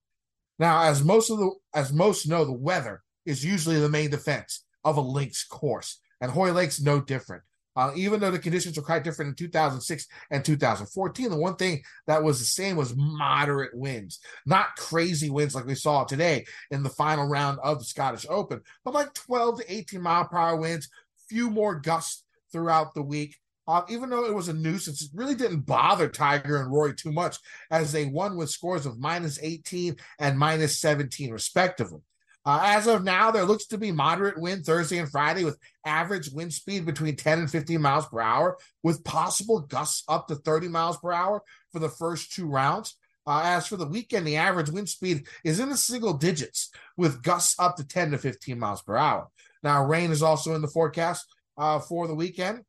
Now, 0.63 0.85
as 0.85 1.03
most 1.03 1.29
of 1.29 1.41
the 1.41 1.51
as 1.75 1.93
most 1.93 2.29
know, 2.29 2.45
the 2.45 2.53
weather 2.53 3.03
is 3.27 3.45
usually 3.45 3.81
the 3.81 3.89
main 3.89 4.11
defense 4.11 4.65
of 4.85 4.97
a 4.97 5.01
links 5.01 5.43
course, 5.43 5.99
and 6.21 6.31
Hoylake's 6.31 6.81
no 6.81 7.01
different. 7.01 7.43
Uh, 7.75 7.91
even 7.97 8.21
though 8.21 8.31
the 8.31 8.39
conditions 8.39 8.77
were 8.77 8.85
quite 8.85 9.03
different 9.03 9.31
in 9.31 9.35
2006 9.35 10.07
and 10.31 10.45
2014, 10.45 11.31
the 11.31 11.37
one 11.37 11.57
thing 11.57 11.83
that 12.07 12.23
was 12.23 12.39
the 12.39 12.45
same 12.45 12.77
was 12.77 12.95
moderate 12.95 13.75
winds, 13.75 14.21
not 14.47 14.77
crazy 14.77 15.31
winds 15.31 15.57
like 15.57 15.67
we 15.67 15.75
saw 15.75 16.05
today 16.05 16.45
in 16.71 16.85
the 16.85 16.91
final 16.91 17.27
round 17.27 17.59
of 17.65 17.81
the 17.81 17.85
Scottish 17.85 18.25
Open, 18.29 18.61
but 18.85 18.95
like 18.95 19.13
12 19.15 19.63
to 19.63 19.75
18 19.75 20.01
mile 20.01 20.27
per 20.27 20.39
hour 20.39 20.55
winds, 20.55 20.89
few 21.29 21.51
more 21.51 21.75
gusts 21.75 22.23
throughout 22.53 22.95
the 22.95 23.03
week. 23.03 23.35
Uh, 23.69 23.83
even 23.89 24.11
though 24.11 24.25
it 24.25 24.35
was 24.35 24.49
a 24.49 24.53
nuisance, 24.53 25.03
it 25.03 25.11
really 25.15 25.35
didn't 25.35 25.61
bother 25.61 26.09
Tiger 26.09 26.61
and 26.61 26.73
Rory 26.73 26.95
too 26.95 27.13
much 27.13 27.39
as 27.71 27.93
they 27.93 28.07
won 28.07 28.37
with 28.37 28.51
scores 28.51 28.87
of 28.87 28.99
minus 28.99 29.39
18 29.41 29.97
and 30.19 30.39
minus 30.39 30.79
17, 30.79 31.31
respectively. 31.31 32.01
Uh, 32.45 32.61
as 32.65 32.89
of 32.89 33.05
now, 33.05 33.31
there 33.31 33.45
looks 33.45 33.67
to 33.67 33.79
be 33.79 33.93
moderate 33.93 34.41
wind 34.41 34.65
Thursday 34.65 34.99
and 34.99 35.09
Friday 35.09 35.45
with 35.45 35.57
average 35.87 36.29
wind 36.31 36.53
speed 36.53 36.85
between 36.85 37.15
10 37.15 37.39
and 37.39 37.51
15 37.51 37.81
miles 37.81 38.07
per 38.09 38.21
hour, 38.21 38.59
with 38.83 39.05
possible 39.05 39.61
gusts 39.61 40.03
up 40.09 40.27
to 40.27 40.35
30 40.35 40.69
miles 40.69 40.97
per 40.97 41.13
hour 41.13 41.43
for 41.71 41.79
the 41.79 41.89
first 41.89 42.33
two 42.33 42.47
rounds. 42.47 42.97
Uh, 43.25 43.43
as 43.45 43.69
for 43.69 43.77
the 43.77 43.87
weekend, 43.87 44.27
the 44.27 44.37
average 44.37 44.71
wind 44.71 44.89
speed 44.89 45.25
is 45.45 45.61
in 45.61 45.69
the 45.69 45.77
single 45.77 46.15
digits 46.15 46.71
with 46.97 47.23
gusts 47.23 47.55
up 47.61 47.77
to 47.77 47.87
10 47.87 48.11
to 48.11 48.19
15 48.19 48.59
miles 48.59 48.83
per 48.83 48.97
hour. 48.97 49.29
Now, 49.63 49.85
rain 49.85 50.11
is 50.11 50.25
also 50.25 50.57
in 50.57 50.63
the 50.63 50.67
forecast 50.67 51.25
uh, 51.57 51.79
for 51.79 52.09
the 52.09 52.15
weekend. 52.17 52.65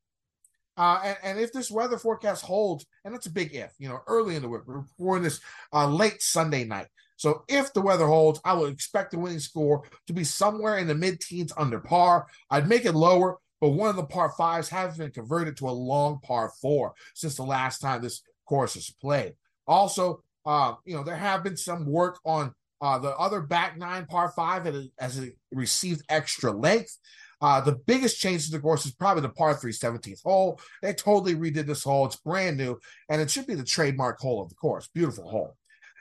Uh, 0.76 1.00
and, 1.04 1.16
and, 1.22 1.40
if 1.40 1.52
this 1.52 1.70
weather 1.70 1.98
forecast 1.98 2.44
holds, 2.44 2.84
and 3.04 3.14
that's 3.14 3.26
a 3.26 3.30
big 3.30 3.54
if, 3.54 3.72
you 3.78 3.88
know, 3.88 4.00
early 4.08 4.34
in 4.34 4.42
the 4.42 4.48
week, 4.48 4.62
we're 4.66 4.78
recording 4.78 5.22
this 5.22 5.40
uh, 5.72 5.86
late 5.86 6.20
Sunday 6.20 6.64
night. 6.64 6.88
So 7.16 7.44
if 7.48 7.72
the 7.72 7.80
weather 7.80 8.06
holds, 8.06 8.40
I 8.44 8.54
would 8.54 8.72
expect 8.72 9.12
the 9.12 9.18
winning 9.18 9.38
score 9.38 9.84
to 10.06 10.12
be 10.12 10.24
somewhere 10.24 10.78
in 10.78 10.88
the 10.88 10.94
mid 10.94 11.20
teens 11.20 11.52
under 11.56 11.78
par. 11.78 12.26
I'd 12.50 12.68
make 12.68 12.84
it 12.84 12.92
lower, 12.92 13.38
but 13.60 13.70
one 13.70 13.88
of 13.88 13.96
the 13.96 14.04
par 14.04 14.32
fives 14.36 14.68
has 14.70 14.98
been 14.98 15.12
converted 15.12 15.56
to 15.58 15.68
a 15.68 15.70
long 15.70 16.20
par 16.20 16.52
four 16.60 16.94
since 17.14 17.36
the 17.36 17.44
last 17.44 17.78
time 17.78 18.02
this 18.02 18.22
course 18.46 18.74
was 18.74 18.90
played. 19.00 19.34
Also, 19.66 20.22
uh, 20.44 20.74
you 20.84 20.96
know, 20.96 21.04
there 21.04 21.16
have 21.16 21.42
been 21.42 21.56
some 21.56 21.86
work 21.86 22.18
on 22.24 22.52
uh, 22.80 22.98
the 22.98 23.16
other 23.16 23.40
back 23.40 23.78
nine 23.78 24.06
par 24.06 24.32
five 24.34 24.66
as 24.98 25.18
it 25.18 25.36
received 25.52 26.02
extra 26.08 26.50
length. 26.50 26.98
Uh, 27.40 27.60
the 27.60 27.76
biggest 27.86 28.18
change 28.18 28.46
to 28.46 28.52
the 28.52 28.60
course 28.60 28.86
is 28.86 28.92
probably 28.92 29.22
the 29.22 29.28
par 29.28 29.54
3 29.54 29.72
17th 29.72 30.22
hole. 30.22 30.60
They 30.82 30.92
totally 30.92 31.34
redid 31.34 31.66
this 31.66 31.84
hole. 31.84 32.06
It's 32.06 32.16
brand 32.16 32.56
new, 32.56 32.78
and 33.08 33.20
it 33.20 33.30
should 33.30 33.46
be 33.46 33.54
the 33.54 33.64
trademark 33.64 34.18
hole 34.18 34.42
of 34.42 34.48
the 34.48 34.54
course. 34.54 34.88
Beautiful 34.94 35.28
hole. 35.28 35.56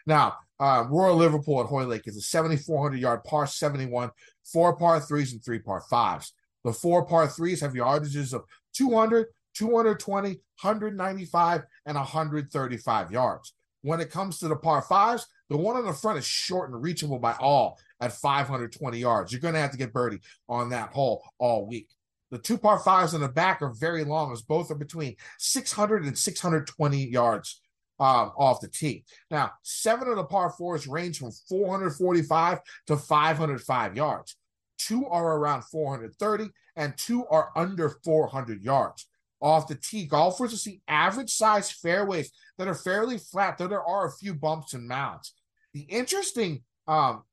Now, 0.06 0.38
uh, 0.60 0.86
Royal 0.90 1.16
Liverpool 1.16 1.62
at 1.62 1.68
Hoylake 1.68 2.08
is 2.08 2.18
a 2.18 2.22
7,400 2.22 2.98
yard 2.98 3.24
par 3.24 3.48
71, 3.48 4.12
four 4.44 4.76
par 4.76 5.00
threes 5.00 5.34
and 5.34 5.44
three 5.44 5.60
par 5.60 5.82
fives. 5.90 6.34
The 6.64 6.74
four 6.74 7.06
par 7.06 7.28
threes 7.28 7.62
have 7.62 7.74
yardages 7.74 8.34
of 8.34 8.44
200, 8.74 9.28
220, 9.56 10.30
195, 10.62 11.64
and 11.86 11.96
135 11.96 13.12
yards. 13.12 13.54
When 13.82 14.00
it 14.00 14.12
comes 14.12 14.40
to 14.40 14.48
the 14.48 14.56
par 14.56 14.82
fives, 14.82 15.28
the 15.50 15.58
one 15.58 15.76
on 15.76 15.86
the 15.86 15.94
front 15.94 16.18
is 16.18 16.26
short 16.26 16.70
and 16.72 16.82
reachable 16.82 17.20
by 17.20 17.34
all 17.40 17.80
at 18.00 18.14
520 18.14 18.98
yards. 18.98 19.32
You're 19.32 19.42
going 19.42 19.54
to 19.54 19.60
have 19.60 19.72
to 19.72 19.78
get 19.78 19.94
birdie 19.94 20.22
on 20.50 20.70
that 20.70 20.90
hole 20.90 21.24
all 21.38 21.68
week. 21.68 21.90
The 22.32 22.40
two 22.40 22.58
par 22.58 22.80
fives 22.80 23.14
in 23.14 23.22
the 23.22 23.28
back 23.28 23.62
are 23.62 23.74
very 23.74 24.04
long, 24.04 24.32
as 24.32 24.42
both 24.42 24.72
are 24.72 24.76
between 24.76 25.16
600 25.38 26.06
and 26.06 26.18
620 26.18 27.10
yards 27.10 27.62
um, 28.00 28.32
off 28.36 28.60
the 28.60 28.68
tee. 28.68 29.04
Now, 29.30 29.52
seven 29.62 30.08
of 30.08 30.16
the 30.16 30.24
par 30.24 30.50
fours 30.50 30.88
range 30.88 31.20
from 31.20 31.32
445 31.48 32.60
to 32.88 32.98
505 32.98 33.96
yards. 33.96 34.36
Two 34.80 35.06
are 35.06 35.38
around 35.38 35.64
430, 35.66 36.50
and 36.76 36.98
two 36.98 37.26
are 37.28 37.52
under 37.56 37.90
400 38.04 38.64
yards. 38.64 39.08
Off 39.44 39.68
the 39.68 39.76
tee. 39.76 40.06
Golfers 40.06 40.52
will 40.52 40.58
see 40.58 40.82
average 40.88 41.32
size 41.32 41.70
fairways 41.70 42.32
that 42.58 42.68
are 42.68 42.74
fairly 42.74 43.18
flat, 43.18 43.58
though 43.58 43.68
there 43.68 43.84
are 43.84 44.08
a 44.08 44.12
few 44.14 44.34
bumps 44.34 44.74
and 44.74 44.88
mounds. 44.88 45.34
The 45.74 45.82
interesting 45.82 46.64
um, 46.88 47.24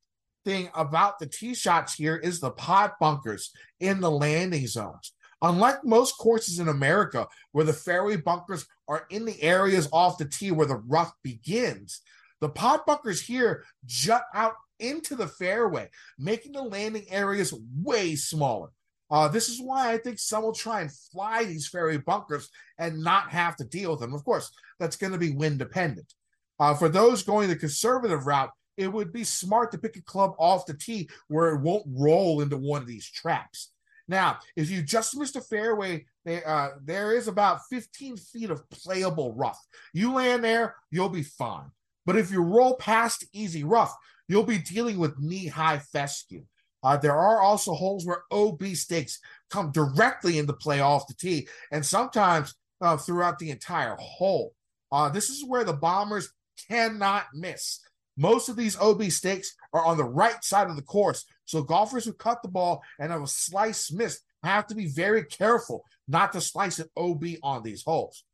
thing 0.44 0.68
about 0.74 1.18
the 1.18 1.26
tee 1.26 1.54
shots 1.54 1.94
here 1.94 2.16
is 2.16 2.40
the 2.40 2.50
pot 2.50 2.94
bunkers 3.00 3.52
in 3.78 4.00
the 4.00 4.10
landing 4.10 4.66
zones. 4.66 5.12
Unlike 5.42 5.84
most 5.84 6.18
courses 6.18 6.58
in 6.58 6.68
America, 6.68 7.26
where 7.52 7.64
the 7.64 7.72
fairway 7.72 8.16
bunkers 8.16 8.66
are 8.88 9.06
in 9.08 9.24
the 9.24 9.40
areas 9.42 9.88
off 9.92 10.18
the 10.18 10.26
tee 10.26 10.50
where 10.50 10.66
the 10.66 10.82
rough 10.86 11.12
begins, 11.22 12.02
the 12.40 12.48
pot 12.48 12.84
bunkers 12.86 13.22
here 13.22 13.64
jut 13.86 14.24
out 14.34 14.54
into 14.80 15.14
the 15.14 15.28
fairway, 15.28 15.88
making 16.18 16.52
the 16.52 16.62
landing 16.62 17.06
areas 17.10 17.54
way 17.82 18.16
smaller. 18.16 18.70
Uh, 19.10 19.28
this 19.28 19.48
is 19.48 19.60
why 19.60 19.92
I 19.92 19.98
think 19.98 20.18
some 20.18 20.42
will 20.42 20.52
try 20.52 20.82
and 20.82 20.92
fly 20.92 21.44
these 21.44 21.68
fairy 21.68 21.98
bunkers 21.98 22.48
and 22.78 23.02
not 23.02 23.30
have 23.30 23.56
to 23.56 23.64
deal 23.64 23.90
with 23.90 24.00
them. 24.00 24.14
Of 24.14 24.24
course, 24.24 24.50
that's 24.78 24.96
going 24.96 25.12
to 25.12 25.18
be 25.18 25.32
wind 25.32 25.58
dependent. 25.58 26.12
Uh, 26.58 26.74
for 26.74 26.88
those 26.88 27.22
going 27.22 27.48
the 27.48 27.56
conservative 27.56 28.26
route, 28.26 28.50
it 28.76 28.92
would 28.92 29.12
be 29.12 29.24
smart 29.24 29.72
to 29.72 29.78
pick 29.78 29.96
a 29.96 30.02
club 30.02 30.34
off 30.38 30.66
the 30.66 30.74
tee 30.74 31.08
where 31.28 31.54
it 31.54 31.60
won't 31.60 31.84
roll 31.88 32.40
into 32.40 32.56
one 32.56 32.80
of 32.80 32.88
these 32.88 33.10
traps. 33.10 33.72
Now, 34.08 34.38
if 34.56 34.70
you 34.70 34.82
just 34.82 35.16
missed 35.16 35.36
a 35.36 35.40
fairway, 35.40 36.06
uh, 36.26 36.70
there 36.84 37.12
is 37.12 37.28
about 37.28 37.60
15 37.70 38.16
feet 38.16 38.50
of 38.50 38.68
playable 38.70 39.34
rough. 39.34 39.58
You 39.92 40.14
land 40.14 40.44
there, 40.44 40.76
you'll 40.90 41.08
be 41.08 41.22
fine. 41.22 41.70
But 42.06 42.16
if 42.16 42.30
you 42.30 42.42
roll 42.42 42.76
past 42.76 43.24
easy 43.32 43.62
rough, 43.64 43.94
you'll 44.28 44.44
be 44.44 44.58
dealing 44.58 44.98
with 44.98 45.20
knee 45.20 45.46
high 45.46 45.78
fescue. 45.78 46.44
Uh, 46.82 46.96
there 46.96 47.16
are 47.16 47.40
also 47.40 47.74
holes 47.74 48.06
where 48.06 48.22
OB 48.30 48.64
stakes 48.74 49.18
come 49.50 49.70
directly 49.70 50.38
into 50.38 50.52
play 50.52 50.80
off 50.80 51.06
the 51.06 51.14
tee, 51.14 51.48
and 51.70 51.84
sometimes 51.84 52.54
uh, 52.80 52.96
throughout 52.96 53.38
the 53.38 53.50
entire 53.50 53.96
hole. 54.00 54.54
Uh, 54.90 55.08
this 55.08 55.28
is 55.28 55.44
where 55.46 55.64
the 55.64 55.72
Bombers 55.72 56.32
cannot 56.68 57.26
miss. 57.34 57.80
Most 58.16 58.48
of 58.48 58.56
these 58.56 58.78
OB 58.78 59.04
stakes 59.04 59.54
are 59.72 59.84
on 59.84 59.96
the 59.96 60.04
right 60.04 60.42
side 60.42 60.68
of 60.68 60.76
the 60.76 60.82
course, 60.82 61.24
so 61.44 61.62
golfers 61.62 62.04
who 62.04 62.12
cut 62.12 62.42
the 62.42 62.48
ball 62.48 62.82
and 62.98 63.12
have 63.12 63.22
a 63.22 63.26
slice 63.26 63.92
missed 63.92 64.22
have 64.42 64.66
to 64.66 64.74
be 64.74 64.86
very 64.86 65.24
careful 65.24 65.84
not 66.08 66.32
to 66.32 66.40
slice 66.40 66.78
an 66.78 66.88
OB 66.96 67.24
on 67.42 67.62
these 67.62 67.82
holes. 67.82 68.24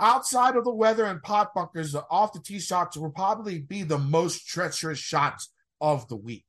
Outside 0.00 0.56
of 0.56 0.64
the 0.64 0.74
weather 0.74 1.04
and 1.06 1.22
pot 1.22 1.52
bunkers, 1.54 1.92
the 1.92 2.04
off 2.08 2.32
the 2.32 2.40
tee 2.40 2.60
shots 2.60 2.96
will 2.96 3.10
probably 3.10 3.58
be 3.58 3.82
the 3.82 3.98
most 3.98 4.46
treacherous 4.46 4.98
shots 4.98 5.52
of 5.80 6.06
the 6.08 6.16
week. 6.16 6.44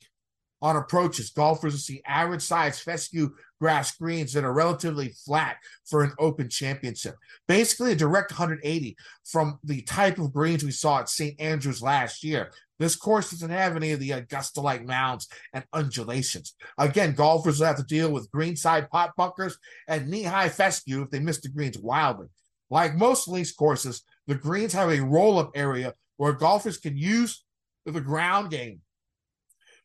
On 0.62 0.76
approaches, 0.76 1.30
golfers 1.30 1.74
will 1.74 1.80
see 1.80 2.02
average 2.06 2.42
size 2.42 2.80
fescue 2.80 3.32
grass 3.60 3.96
greens 3.96 4.34
that 4.34 4.44
are 4.44 4.54
relatively 4.54 5.10
flat 5.26 5.58
for 5.86 6.04
an 6.04 6.14
open 6.20 6.50
championship. 6.50 7.16
Basically, 7.48 7.94
a 7.94 7.96
direct 7.96 8.32
180 8.32 8.96
from 9.26 9.60
the 9.64 9.82
type 9.84 10.18
of 10.18 10.34
greens 10.34 10.64
we 10.64 10.72
saw 10.72 11.00
at 11.00 11.10
St. 11.10 11.40
Andrews 11.40 11.82
last 11.82 12.24
year. 12.24 12.52
This 12.78 12.96
course 12.96 13.32
doesn't 13.32 13.50
have 13.50 13.76
any 13.76 13.92
of 13.92 14.00
the 14.00 14.12
Augusta 14.12 14.62
like 14.62 14.86
mounds 14.86 15.28
and 15.54 15.66
undulations. 15.74 16.56
Again, 16.78 17.14
golfers 17.14 17.60
will 17.60 17.68
have 17.68 17.76
to 17.78 17.84
deal 17.84 18.12
with 18.12 18.32
greenside 18.32 18.90
pot 18.90 19.12
bunkers 19.18 19.58
and 19.88 20.08
knee 20.08 20.24
high 20.24 20.50
fescue 20.50 21.02
if 21.02 21.10
they 21.10 21.20
miss 21.20 21.42
the 21.42 21.50
greens 21.50 21.78
wildly. 21.78 22.28
Like 22.70 22.96
most 22.96 23.28
links 23.28 23.52
courses, 23.52 24.04
the 24.28 24.36
greens 24.36 24.74
have 24.74 24.90
a 24.90 25.02
roll 25.02 25.40
up 25.40 25.52
area 25.56 25.94
where 26.18 26.34
golfers 26.34 26.78
can 26.78 26.98
use 26.98 27.44
the 27.86 28.00
ground 28.00 28.52
game 28.52 28.82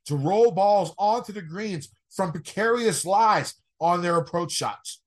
to 0.07 0.17
roll 0.17 0.51
balls 0.51 0.95
onto 0.99 1.33
the 1.33 1.43
greens 1.43 1.89
from 2.11 2.33
precarious 2.33 3.05
lies 3.05 3.55
on 3.81 4.03
their 4.03 4.17
approach 4.17 4.53
shots. 4.53 5.01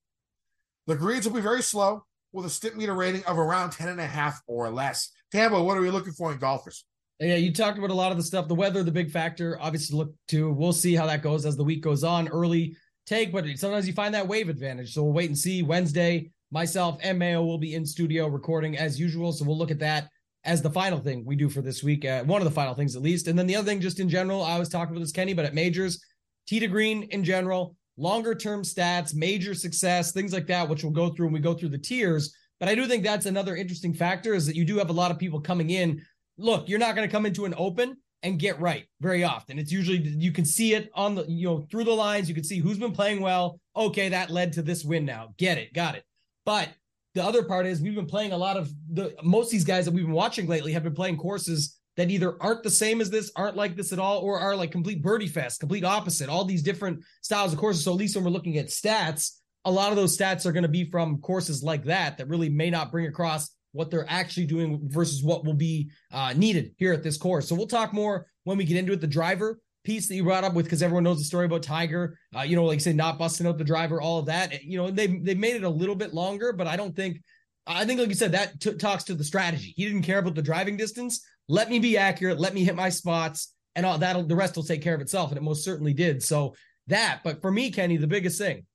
The 0.86 0.96
greens 0.96 1.26
will 1.26 1.34
be 1.34 1.40
very 1.40 1.62
slow 1.62 2.04
with 2.32 2.46
a 2.46 2.48
Stimpmeter 2.48 2.96
rating 2.96 3.24
of 3.24 3.38
around 3.38 3.70
10 3.70 3.88
and 3.88 4.00
a 4.00 4.06
half 4.06 4.40
or 4.46 4.70
less. 4.70 5.10
Tambo, 5.32 5.62
what 5.62 5.76
are 5.76 5.80
we 5.80 5.90
looking 5.90 6.12
for 6.12 6.32
in 6.32 6.38
golfers? 6.38 6.84
Yeah, 7.20 7.36
you 7.36 7.52
talked 7.52 7.78
about 7.78 7.90
a 7.90 7.94
lot 7.94 8.12
of 8.12 8.18
the 8.18 8.22
stuff. 8.22 8.46
The 8.46 8.54
weather, 8.54 8.82
the 8.82 8.92
big 8.92 9.10
factor, 9.10 9.58
obviously 9.60 9.98
look 9.98 10.14
to. 10.28 10.52
We'll 10.52 10.72
see 10.72 10.94
how 10.94 11.06
that 11.06 11.22
goes 11.22 11.44
as 11.44 11.56
the 11.56 11.64
week 11.64 11.82
goes 11.82 12.04
on. 12.04 12.28
Early 12.28 12.76
take, 13.06 13.32
but 13.32 13.44
sometimes 13.56 13.86
you 13.86 13.92
find 13.92 14.14
that 14.14 14.28
wave 14.28 14.48
advantage. 14.48 14.94
So 14.94 15.02
we'll 15.02 15.12
wait 15.12 15.28
and 15.28 15.36
see. 15.36 15.62
Wednesday, 15.62 16.30
Myself 16.50 16.98
and 17.02 17.18
Mayo 17.18 17.42
will 17.42 17.58
be 17.58 17.74
in 17.74 17.84
studio 17.84 18.28
recording 18.28 18.78
as 18.78 18.98
usual. 18.98 19.32
So 19.32 19.44
we'll 19.44 19.58
look 19.58 19.70
at 19.70 19.80
that 19.80 20.08
as 20.48 20.62
the 20.62 20.70
final 20.70 20.98
thing 20.98 21.24
we 21.26 21.36
do 21.36 21.50
for 21.50 21.60
this 21.60 21.82
week. 21.82 22.06
Uh, 22.06 22.24
one 22.24 22.40
of 22.40 22.46
the 22.46 22.50
final 22.50 22.74
things, 22.74 22.96
at 22.96 23.02
least. 23.02 23.28
And 23.28 23.38
then 23.38 23.46
the 23.46 23.54
other 23.54 23.66
thing, 23.66 23.82
just 23.82 24.00
in 24.00 24.08
general, 24.08 24.42
I 24.42 24.58
was 24.58 24.70
talking 24.70 24.94
with 24.94 25.02
this 25.02 25.12
Kenny, 25.12 25.34
but 25.34 25.44
at 25.44 25.54
majors, 25.54 26.02
tee 26.46 26.58
to 26.58 26.66
green 26.66 27.02
in 27.04 27.22
general, 27.22 27.76
longer 27.98 28.34
term 28.34 28.62
stats, 28.62 29.14
major 29.14 29.54
success, 29.54 30.10
things 30.10 30.32
like 30.32 30.46
that, 30.46 30.66
which 30.66 30.82
we'll 30.82 30.92
go 30.92 31.10
through 31.10 31.26
when 31.26 31.34
we 31.34 31.40
go 31.40 31.52
through 31.52 31.68
the 31.68 31.78
tiers. 31.78 32.34
But 32.58 32.70
I 32.70 32.74
do 32.74 32.86
think 32.86 33.04
that's 33.04 33.26
another 33.26 33.56
interesting 33.56 33.92
factor 33.92 34.32
is 34.32 34.46
that 34.46 34.56
you 34.56 34.64
do 34.64 34.78
have 34.78 34.88
a 34.88 34.94
lot 34.94 35.10
of 35.10 35.18
people 35.18 35.38
coming 35.38 35.68
in. 35.68 36.02
Look, 36.38 36.66
you're 36.66 36.78
not 36.78 36.96
going 36.96 37.06
to 37.06 37.12
come 37.12 37.26
into 37.26 37.44
an 37.44 37.54
open 37.58 37.98
and 38.22 38.38
get 38.38 38.58
right 38.58 38.86
very 39.02 39.24
often. 39.24 39.58
It's 39.58 39.70
usually 39.70 39.98
you 39.98 40.32
can 40.32 40.46
see 40.46 40.72
it 40.72 40.90
on 40.94 41.14
the 41.14 41.24
you 41.28 41.46
know 41.46 41.66
through 41.70 41.84
the 41.84 41.92
lines. 41.92 42.26
You 42.26 42.34
can 42.34 42.42
see 42.42 42.58
who's 42.58 42.78
been 42.78 42.92
playing 42.92 43.20
well. 43.20 43.60
Okay, 43.76 44.08
that 44.08 44.30
led 44.30 44.54
to 44.54 44.62
this 44.62 44.82
win. 44.82 45.04
Now 45.04 45.34
get 45.36 45.58
it, 45.58 45.74
got 45.74 45.94
it. 45.94 46.04
But 46.46 46.70
the 47.14 47.24
other 47.24 47.42
part 47.42 47.66
is 47.66 47.80
we've 47.80 47.94
been 47.94 48.06
playing 48.06 48.32
a 48.32 48.36
lot 48.36 48.56
of 48.56 48.70
the 48.92 49.14
most 49.22 49.46
of 49.46 49.52
these 49.52 49.64
guys 49.64 49.84
that 49.84 49.92
we've 49.92 50.04
been 50.04 50.12
watching 50.12 50.46
lately 50.46 50.72
have 50.72 50.82
been 50.82 50.94
playing 50.94 51.16
courses 51.16 51.78
that 51.96 52.10
either 52.10 52.40
aren't 52.40 52.62
the 52.62 52.70
same 52.70 53.00
as 53.00 53.10
this, 53.10 53.32
aren't 53.34 53.56
like 53.56 53.74
this 53.74 53.92
at 53.92 53.98
all, 53.98 54.20
or 54.20 54.38
are 54.38 54.54
like 54.54 54.70
complete 54.70 55.02
birdie 55.02 55.26
fest, 55.26 55.58
complete 55.58 55.84
opposite, 55.84 56.28
all 56.28 56.44
these 56.44 56.62
different 56.62 57.02
styles 57.22 57.52
of 57.52 57.58
courses. 57.58 57.82
So 57.82 57.90
at 57.90 57.96
least 57.96 58.14
when 58.14 58.24
we're 58.24 58.30
looking 58.30 58.58
at 58.58 58.66
stats, 58.66 59.38
a 59.64 59.70
lot 59.70 59.90
of 59.90 59.96
those 59.96 60.16
stats 60.16 60.46
are 60.46 60.52
going 60.52 60.62
to 60.62 60.68
be 60.68 60.88
from 60.88 61.20
courses 61.20 61.62
like 61.62 61.84
that 61.84 62.18
that 62.18 62.28
really 62.28 62.48
may 62.48 62.70
not 62.70 62.92
bring 62.92 63.06
across 63.06 63.50
what 63.72 63.90
they're 63.90 64.06
actually 64.08 64.46
doing 64.46 64.80
versus 64.84 65.24
what 65.24 65.44
will 65.44 65.54
be 65.54 65.90
uh, 66.12 66.32
needed 66.36 66.72
here 66.78 66.92
at 66.92 67.02
this 67.02 67.16
course. 67.16 67.48
So 67.48 67.56
we'll 67.56 67.66
talk 67.66 67.92
more 67.92 68.26
when 68.44 68.58
we 68.58 68.64
get 68.64 68.76
into 68.76 68.92
it. 68.92 69.00
The 69.00 69.06
driver 69.06 69.60
piece 69.88 70.06
that 70.06 70.14
you 70.14 70.22
brought 70.22 70.44
up 70.44 70.52
with 70.52 70.66
because 70.66 70.82
everyone 70.82 71.02
knows 71.02 71.16
the 71.16 71.24
story 71.24 71.46
about 71.46 71.62
Tiger. 71.62 72.18
Uh, 72.36 72.42
you 72.42 72.56
know, 72.56 72.64
like 72.64 72.78
say 72.78 72.92
not 72.92 73.18
busting 73.18 73.46
out 73.46 73.56
the 73.56 73.64
driver, 73.64 74.02
all 74.02 74.18
of 74.18 74.26
that. 74.26 74.62
You 74.62 74.76
know, 74.76 74.90
they 74.90 75.06
they 75.06 75.34
made 75.34 75.56
it 75.56 75.64
a 75.64 75.68
little 75.68 75.94
bit 75.94 76.12
longer, 76.12 76.52
but 76.52 76.66
I 76.66 76.76
don't 76.76 76.94
think. 76.94 77.22
I 77.66 77.84
think, 77.84 78.00
like 78.00 78.08
you 78.08 78.14
said, 78.14 78.32
that 78.32 78.60
t- 78.60 78.74
talks 78.74 79.04
to 79.04 79.14
the 79.14 79.24
strategy. 79.24 79.74
He 79.76 79.84
didn't 79.84 80.02
care 80.02 80.18
about 80.18 80.34
the 80.34 80.42
driving 80.42 80.76
distance. 80.76 81.24
Let 81.48 81.70
me 81.70 81.78
be 81.78 81.96
accurate. 81.96 82.38
Let 82.38 82.54
me 82.54 82.64
hit 82.64 82.74
my 82.74 82.90
spots, 82.90 83.54
and 83.76 83.86
all 83.86 83.96
that. 83.96 84.28
The 84.28 84.36
rest 84.36 84.56
will 84.56 84.62
take 84.62 84.82
care 84.82 84.94
of 84.94 85.00
itself, 85.00 85.30
and 85.30 85.38
it 85.38 85.42
most 85.42 85.64
certainly 85.64 85.94
did. 85.94 86.22
So 86.22 86.54
that. 86.88 87.20
But 87.24 87.40
for 87.40 87.50
me, 87.50 87.70
Kenny, 87.70 87.96
the 87.96 88.06
biggest 88.06 88.38
thing, 88.38 88.66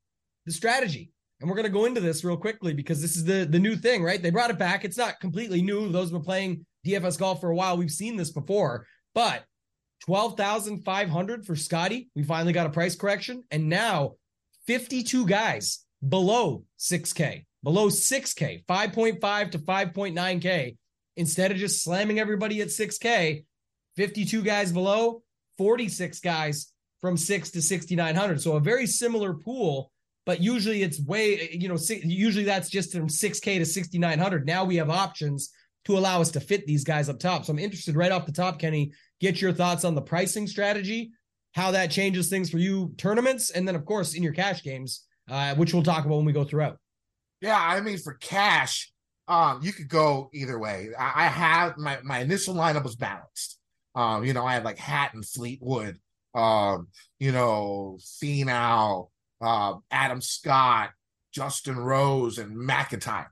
the 0.48 0.52
strategy. 0.52 1.12
And 1.42 1.50
we're 1.50 1.58
going 1.58 1.66
to 1.66 1.80
go 1.80 1.86
into 1.86 2.02
this 2.02 2.24
real 2.24 2.38
quickly 2.38 2.74
because 2.74 3.02
this 3.02 3.16
is 3.16 3.24
the 3.24 3.46
the 3.46 3.60
new 3.60 3.76
thing, 3.76 4.02
right? 4.04 4.22
They 4.22 4.32
brought 4.32 4.50
it 4.50 4.58
back. 4.58 4.84
It's 4.84 4.98
not 4.98 5.20
completely 5.20 5.62
new. 5.62 5.92
Those 5.92 6.10
who 6.10 6.16
have 6.16 6.24
been 6.24 6.26
playing 6.26 6.66
DFS 6.88 7.20
golf 7.20 7.40
for 7.40 7.52
a 7.52 7.56
while, 7.56 7.78
we've 7.78 7.92
seen 7.92 8.16
this 8.16 8.32
before. 8.32 8.88
But 9.14 9.44
12,500 10.06 11.46
for 11.46 11.56
Scotty. 11.56 12.10
We 12.16 12.24
finally 12.24 12.54
got 12.54 12.68
a 12.68 12.72
price 12.72 12.96
correction. 12.96 13.44
And 13.52 13.70
now 13.70 14.16
52 14.68 15.26
guys 15.26 15.86
below 16.08 16.66
6K, 16.80 17.46
below 17.64 17.88
6K, 17.88 18.66
5.5 18.66 19.52
to 19.52 19.60
5.9K. 19.60 20.78
Instead 21.16 21.52
of 21.52 21.58
just 21.58 21.84
slamming 21.84 22.20
everybody 22.20 22.62
at 22.62 22.68
6K, 22.70 23.46
52 23.96 24.42
guys 24.42 24.72
below, 24.72 25.22
46 25.58 26.20
guys 26.20 26.74
from 27.00 27.16
6 27.16 27.52
to 27.52 27.62
6,900. 27.62 28.42
So 28.42 28.56
a 28.56 28.60
very 28.60 28.88
similar 28.88 29.34
pool, 29.34 29.92
but 30.26 30.42
usually 30.42 30.84
it's 30.84 31.00
way, 31.00 31.50
you 31.52 31.70
know, 31.70 31.78
usually 32.04 32.46
that's 32.46 32.70
just 32.70 32.92
from 32.94 33.08
6K 33.08 33.60
to 33.60 33.66
6,900. 33.66 34.46
Now 34.46 34.66
we 34.66 34.78
have 34.78 34.90
options 34.90 35.52
to 35.86 35.98
allow 35.98 36.22
us 36.22 36.32
to 36.32 36.40
fit 36.40 36.66
these 36.66 36.84
guys 36.84 37.10
up 37.10 37.20
top. 37.20 37.46
So 37.46 37.52
I'm 37.52 37.60
interested 37.60 37.96
right 37.96 38.12
off 38.12 38.26
the 38.26 38.32
top, 38.32 38.60
Kenny, 38.60 38.92
get 39.20 39.42
your 39.42 39.52
thoughts 39.52 39.84
on 39.84 39.96
the 39.96 40.02
pricing 40.02 40.48
strategy, 40.48 41.12
how 41.54 41.72
that 41.72 41.92
changes 41.92 42.30
things 42.30 42.50
for 42.50 42.58
you 42.58 42.94
tournaments, 42.98 43.52
and 43.52 43.68
then 43.68 43.76
of 43.76 43.86
course 43.86 44.16
in 44.16 44.24
your 44.24 44.34
cash 44.34 44.64
games, 44.64 45.06
uh, 45.30 45.56
which 45.56 45.74
we'll 45.74 45.84
talk 45.84 46.06
about 46.06 46.18
when 46.18 46.26
we 46.26 46.34
go 46.34 46.44
throughout. 46.44 46.78
Yeah, 47.42 47.60
I 47.60 47.82
mean 47.82 47.98
for 47.98 48.14
cash, 48.14 48.92
um, 49.28 49.60
you 49.62 49.74
could 49.74 49.90
go 49.90 50.30
either 50.34 50.58
way. 50.58 50.90
I, 50.98 51.26
I 51.26 51.28
have 51.28 51.78
my 51.78 52.00
my 52.04 52.20
initial 52.20 52.56
lineup 52.56 52.84
was 52.84 52.96
balanced. 52.96 53.60
Um, 53.96 54.24
you 54.24 54.34
know, 54.34 54.46
I 54.46 54.54
had 54.54 54.64
like 54.64 54.78
Hatton, 54.78 55.24
Fleetwood, 55.24 56.00
um, 56.34 56.88
you 57.20 57.32
know, 57.32 58.00
Finau, 58.02 59.10
uh, 59.42 59.76
Adam 59.92 60.22
Scott, 60.22 60.92
Justin 61.32 61.78
Rose, 61.78 62.38
and 62.38 62.56
MacIntyre. 62.56 63.32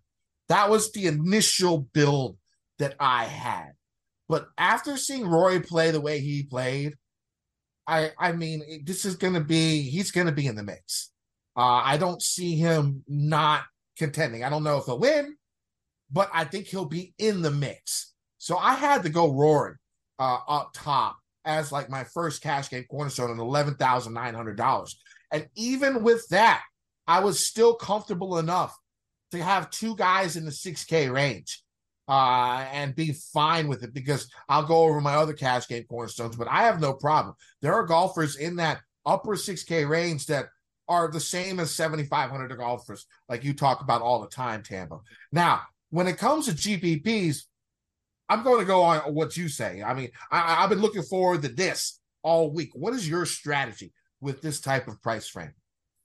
That 0.49 0.69
was 0.69 0.91
the 0.91 1.07
initial 1.07 1.79
build 1.93 2.37
that 2.81 2.95
I 2.99 3.25
had. 3.25 3.71
But 4.27 4.47
after 4.57 4.97
seeing 4.97 5.27
Rory 5.27 5.59
play 5.59 5.91
the 5.91 6.01
way 6.01 6.19
he 6.19 6.43
played, 6.43 6.95
I 7.87 8.11
I 8.17 8.31
mean 8.33 8.83
this 8.85 9.05
is 9.05 9.15
going 9.15 9.33
to 9.33 9.41
be 9.41 9.81
he's 9.81 10.11
going 10.11 10.27
to 10.27 10.33
be 10.33 10.47
in 10.47 10.55
the 10.55 10.63
mix. 10.63 11.11
Uh, 11.55 11.81
I 11.83 11.97
don't 11.97 12.21
see 12.21 12.55
him 12.55 13.03
not 13.07 13.63
contending. 13.97 14.43
I 14.43 14.49
don't 14.49 14.63
know 14.63 14.77
if 14.77 14.85
he'll 14.85 14.99
win, 14.99 15.35
but 16.11 16.29
I 16.33 16.45
think 16.45 16.67
he'll 16.67 16.85
be 16.85 17.13
in 17.17 17.41
the 17.41 17.51
mix. 17.51 18.13
So 18.37 18.57
I 18.57 18.73
had 18.73 19.03
to 19.03 19.09
go 19.09 19.33
Rory 19.33 19.75
uh, 20.19 20.39
up 20.47 20.71
top 20.73 21.17
as 21.43 21.71
like 21.71 21.89
my 21.89 22.03
first 22.03 22.41
cash 22.41 22.69
game 22.69 22.85
cornerstone 22.89 23.31
at 23.31 23.37
eleven 23.37 23.75
thousand 23.75 24.13
nine 24.13 24.33
hundred 24.33 24.57
dollars. 24.57 24.99
And 25.31 25.47
even 25.55 26.03
with 26.03 26.27
that, 26.29 26.61
I 27.07 27.19
was 27.19 27.45
still 27.45 27.73
comfortable 27.73 28.37
enough 28.37 28.75
to 29.31 29.43
have 29.43 29.69
two 29.69 29.95
guys 29.95 30.35
in 30.35 30.45
the 30.45 30.51
6K 30.51 31.11
range 31.11 31.63
uh, 32.11 32.65
and 32.73 32.93
be 32.93 33.13
fine 33.13 33.69
with 33.69 33.83
it 33.83 33.93
because 33.93 34.29
I'll 34.49 34.65
go 34.65 34.79
over 34.79 34.99
my 34.99 35.15
other 35.15 35.31
cash 35.31 35.69
game 35.69 35.85
cornerstones, 35.85 36.35
but 36.35 36.49
I 36.49 36.63
have 36.63 36.81
no 36.81 36.91
problem. 36.91 37.35
There 37.61 37.73
are 37.73 37.85
golfers 37.85 38.35
in 38.35 38.57
that 38.57 38.81
upper 39.05 39.37
6K 39.37 39.87
range 39.87 40.25
that 40.25 40.47
are 40.89 41.09
the 41.09 41.21
same 41.21 41.61
as 41.61 41.73
7,500 41.73 42.53
golfers, 42.57 43.05
like 43.29 43.45
you 43.45 43.53
talk 43.53 43.79
about 43.79 44.01
all 44.01 44.19
the 44.19 44.27
time, 44.27 44.61
Tambo. 44.61 45.03
Now, 45.31 45.61
when 45.89 46.05
it 46.05 46.17
comes 46.17 46.47
to 46.47 46.51
GPPs, 46.51 47.43
I'm 48.27 48.43
going 48.43 48.59
to 48.59 48.65
go 48.65 48.81
on 48.81 48.99
what 49.13 49.37
you 49.37 49.47
say. 49.47 49.81
I 49.81 49.93
mean, 49.93 50.09
I, 50.29 50.55
have 50.55 50.69
been 50.69 50.81
looking 50.81 51.03
forward 51.03 51.43
to 51.43 51.47
this 51.47 52.01
all 52.23 52.51
week. 52.51 52.71
What 52.73 52.93
is 52.93 53.07
your 53.07 53.25
strategy 53.25 53.93
with 54.19 54.41
this 54.41 54.59
type 54.59 54.89
of 54.89 55.01
price 55.01 55.29
frame? 55.29 55.53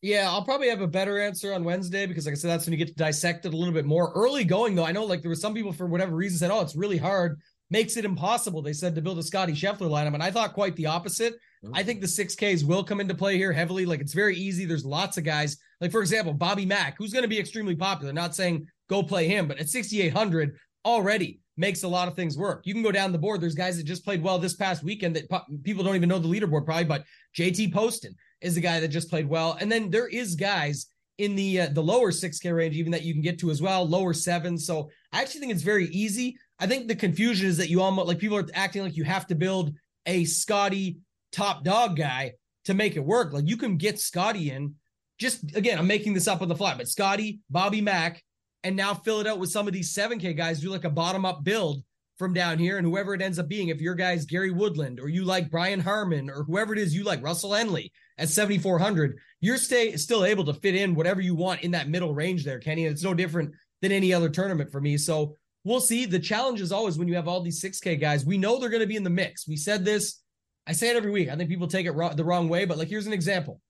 Yeah, 0.03 0.31
I'll 0.31 0.45
probably 0.45 0.69
have 0.69 0.83
a 0.83 0.87
better 0.87 1.19
answer 1.21 1.55
on 1.55 1.65
Wednesday 1.65 2.07
because, 2.07 2.27
like 2.27 2.33
I 2.33 2.37
said, 2.37 2.51
that's 2.51 2.67
when 2.67 2.73
you 2.73 2.79
get 2.79 2.89
to 2.89 2.95
dissect 2.95 3.47
it 3.47 3.55
a 3.55 3.57
little 3.57 3.75
bit 3.75 3.87
more. 3.87 4.13
Early 4.15 4.45
going, 4.45 4.75
though, 4.75 4.85
I 4.85 4.93
know 4.93 5.05
like 5.05 5.23
there 5.23 5.31
were 5.31 5.35
some 5.35 5.55
people 5.55 5.73
for 5.73 5.87
whatever 5.87 6.15
reason 6.15 6.39
said, 6.39 6.51
oh, 6.51 6.61
it's 6.61 6.77
really 6.77 6.99
hard, 6.99 7.41
makes 7.71 7.97
it 7.97 8.05
impossible. 8.05 8.63
They 8.63 8.73
said 8.73 8.95
to 8.95 9.03
build 9.03 9.19
a 9.19 9.23
Scotty 9.23 9.53
Scheffler 9.53 9.91
lineup. 9.91 10.15
And 10.15 10.23
I 10.23 10.31
thought 10.31 10.53
quite 10.53 10.77
the 10.77 10.87
opposite. 10.87 11.35
I 11.75 11.83
think 11.83 12.01
the 12.01 12.07
6Ks 12.07 12.65
will 12.65 12.85
come 12.85 13.01
into 13.01 13.15
play 13.15 13.37
here 13.37 13.53
heavily. 13.53 13.87
Like 13.87 14.01
it's 14.01 14.15
very 14.15 14.37
easy. 14.37 14.67
There's 14.67 14.85
lots 14.85 15.17
of 15.17 15.25
guys, 15.25 15.57
like 15.81 15.91
for 15.91 16.01
example, 16.01 16.33
Bobby 16.33 16.67
Mack, 16.67 16.97
who's 16.97 17.13
going 17.13 17.25
to 17.25 17.29
be 17.29 17.41
extremely 17.41 17.75
popular. 17.75 18.13
Not 18.13 18.35
saying 18.35 18.69
go 18.89 19.03
play 19.03 19.27
him, 19.27 19.49
but 19.49 19.59
at 19.59 19.69
6,800 19.69 20.57
already 20.85 21.41
makes 21.57 21.83
a 21.83 21.89
lot 21.89 22.09
of 22.09 22.15
things 22.15 22.37
work. 22.37 22.63
You 22.65 22.75
can 22.75 22.83
go 22.83 22.93
down 22.93 23.13
the 23.13 23.19
board. 23.19 23.41
There's 23.41 23.55
guys 23.55 23.77
that 23.77 23.85
just 23.85 24.05
played 24.05 24.23
well 24.23 24.39
this 24.39 24.55
past 24.55 24.83
weekend 24.83 25.17
that 25.17 25.29
people 25.63 25.83
don't 25.83 25.97
even 25.97 26.09
know 26.09 26.19
the 26.19 26.29
leaderboard 26.29 26.65
probably, 26.65 26.85
but 26.85 27.05
JT 27.37 27.73
Poston 27.73 28.15
is 28.41 28.55
the 28.55 28.61
guy 28.61 28.81
that 28.81 28.89
just 28.89 29.11
played 29.11 29.29
well. 29.29 29.57
And 29.61 29.71
then 29.71 29.91
there 29.91 30.09
is 30.09 30.35
guys 30.35 30.87
in 31.19 31.35
the 31.35 31.63
uh, 31.63 31.69
the 31.73 31.83
lower 31.83 32.11
6K 32.11 32.55
range 32.55 32.77
even 32.77 32.93
that 32.93 33.03
you 33.03 33.15
can 33.15 33.23
get 33.23 33.39
to 33.41 33.51
as 33.51 33.63
well, 33.63 33.89
lower 33.89 34.13
7. 34.13 34.59
So 34.59 34.91
I 35.13 35.23
actually 35.23 35.41
think 35.41 35.53
it's 35.53 35.63
very 35.63 35.87
easy. 35.87 36.37
I 36.59 36.67
think 36.67 36.89
the 36.89 36.95
confusion 36.95 37.47
is 37.47 37.57
that 37.57 37.71
you 37.71 37.81
almost 37.81 38.09
like 38.09 38.19
people 38.19 38.37
are 38.37 38.47
acting 38.55 38.83
like 38.83 38.97
you 38.97 39.05
have 39.05 39.27
to 39.29 39.35
build 39.35 39.73
a 40.05 40.25
Scotty 40.25 40.99
top 41.33 41.65
dog 41.65 41.97
guy 41.97 42.33
to 42.67 42.75
make 42.75 42.97
it 42.97 43.05
work. 43.05 43.33
Like 43.33 43.49
you 43.49 43.57
can 43.57 43.77
get 43.77 43.99
Scotty 43.99 44.51
in 44.51 44.75
just 45.19 45.57
again, 45.57 45.79
I'm 45.79 45.87
making 45.87 46.13
this 46.13 46.29
up 46.29 46.43
on 46.43 46.49
the 46.49 46.55
fly, 46.57 46.75
but 46.77 46.89
Scotty, 46.89 47.41
Bobby 47.49 47.81
Mack, 47.81 48.23
and 48.65 48.77
now 48.77 48.95
fill 48.95 49.21
it 49.21 49.27
out 49.27 49.39
with 49.39 49.51
some 49.51 49.67
of 49.67 49.73
these 49.73 49.95
7K 49.95 50.37
guys, 50.37 50.61
do 50.61 50.71
like 50.71 50.85
a 50.85 50.91
bottom 50.91 51.25
up 51.25 51.45
build 51.45 51.83
from 52.19 52.33
down 52.33 52.59
here. 52.59 52.79
And 52.79 52.87
whoever 52.87 53.15
it 53.15 53.23
ends 53.23 53.39
up 53.39 53.49
being, 53.49 53.69
if 53.69 53.81
your 53.81 53.95
guy's 53.95 54.25
Gary 54.25 54.51
Woodland 54.51 55.01
or 55.01 55.09
you 55.09 55.25
like 55.25 55.51
Brian 55.51 55.81
Harman 55.81 56.31
or 56.31 56.45
whoever 56.45 56.73
it 56.73 56.79
is 56.79 56.95
you 56.95 57.05
like, 57.05 57.23
Russell 57.23 57.55
Henley 57.55 57.93
at 58.19 58.29
7,400, 58.29 59.19
you're 59.41 59.59
stay, 59.59 59.97
still 59.97 60.25
able 60.25 60.45
to 60.45 60.55
fit 60.55 60.75
in 60.75 60.95
whatever 60.95 61.21
you 61.21 61.35
want 61.35 61.63
in 61.63 61.71
that 61.73 61.89
middle 61.89 62.15
range 62.15 62.45
there, 62.45 62.59
Kenny. 62.59 62.87
And 62.87 62.93
it's 62.93 63.05
no 63.05 63.15
different 63.15 63.53
than 63.83 63.93
any 63.93 64.13
other 64.13 64.31
tournament 64.31 64.73
for 64.73 64.81
me. 64.81 64.97
So 64.97 65.37
we'll 65.65 65.81
see. 65.81 66.07
The 66.07 66.19
challenge 66.19 66.61
is 66.61 66.73
always 66.73 66.99
when 66.99 67.09
you 67.09 67.15
have 67.15 67.29
all 67.29 67.43
these 67.43 67.63
6K 67.63 68.01
guys, 68.01 68.25
we 68.25 68.39
know 68.39 68.59
they're 68.59 68.71
going 68.71 68.81
to 68.81 68.87
be 68.87 68.97
in 68.97 69.05
the 69.05 69.11
mix. 69.11 69.47
We 69.47 69.57
said 69.57 69.85
this, 69.85 70.23
I 70.67 70.73
say 70.73 70.89
it 70.89 70.97
every 70.97 71.11
week. 71.13 71.29
I 71.29 71.37
think 71.37 71.51
people 71.51 71.69
take 71.69 71.87
it 71.87 71.95
the 72.17 72.25
wrong 72.25 72.49
way, 72.49 72.65
but 72.65 72.79
like 72.79 72.89
here's 72.89 73.07
an 73.07 73.13
example. 73.13 73.61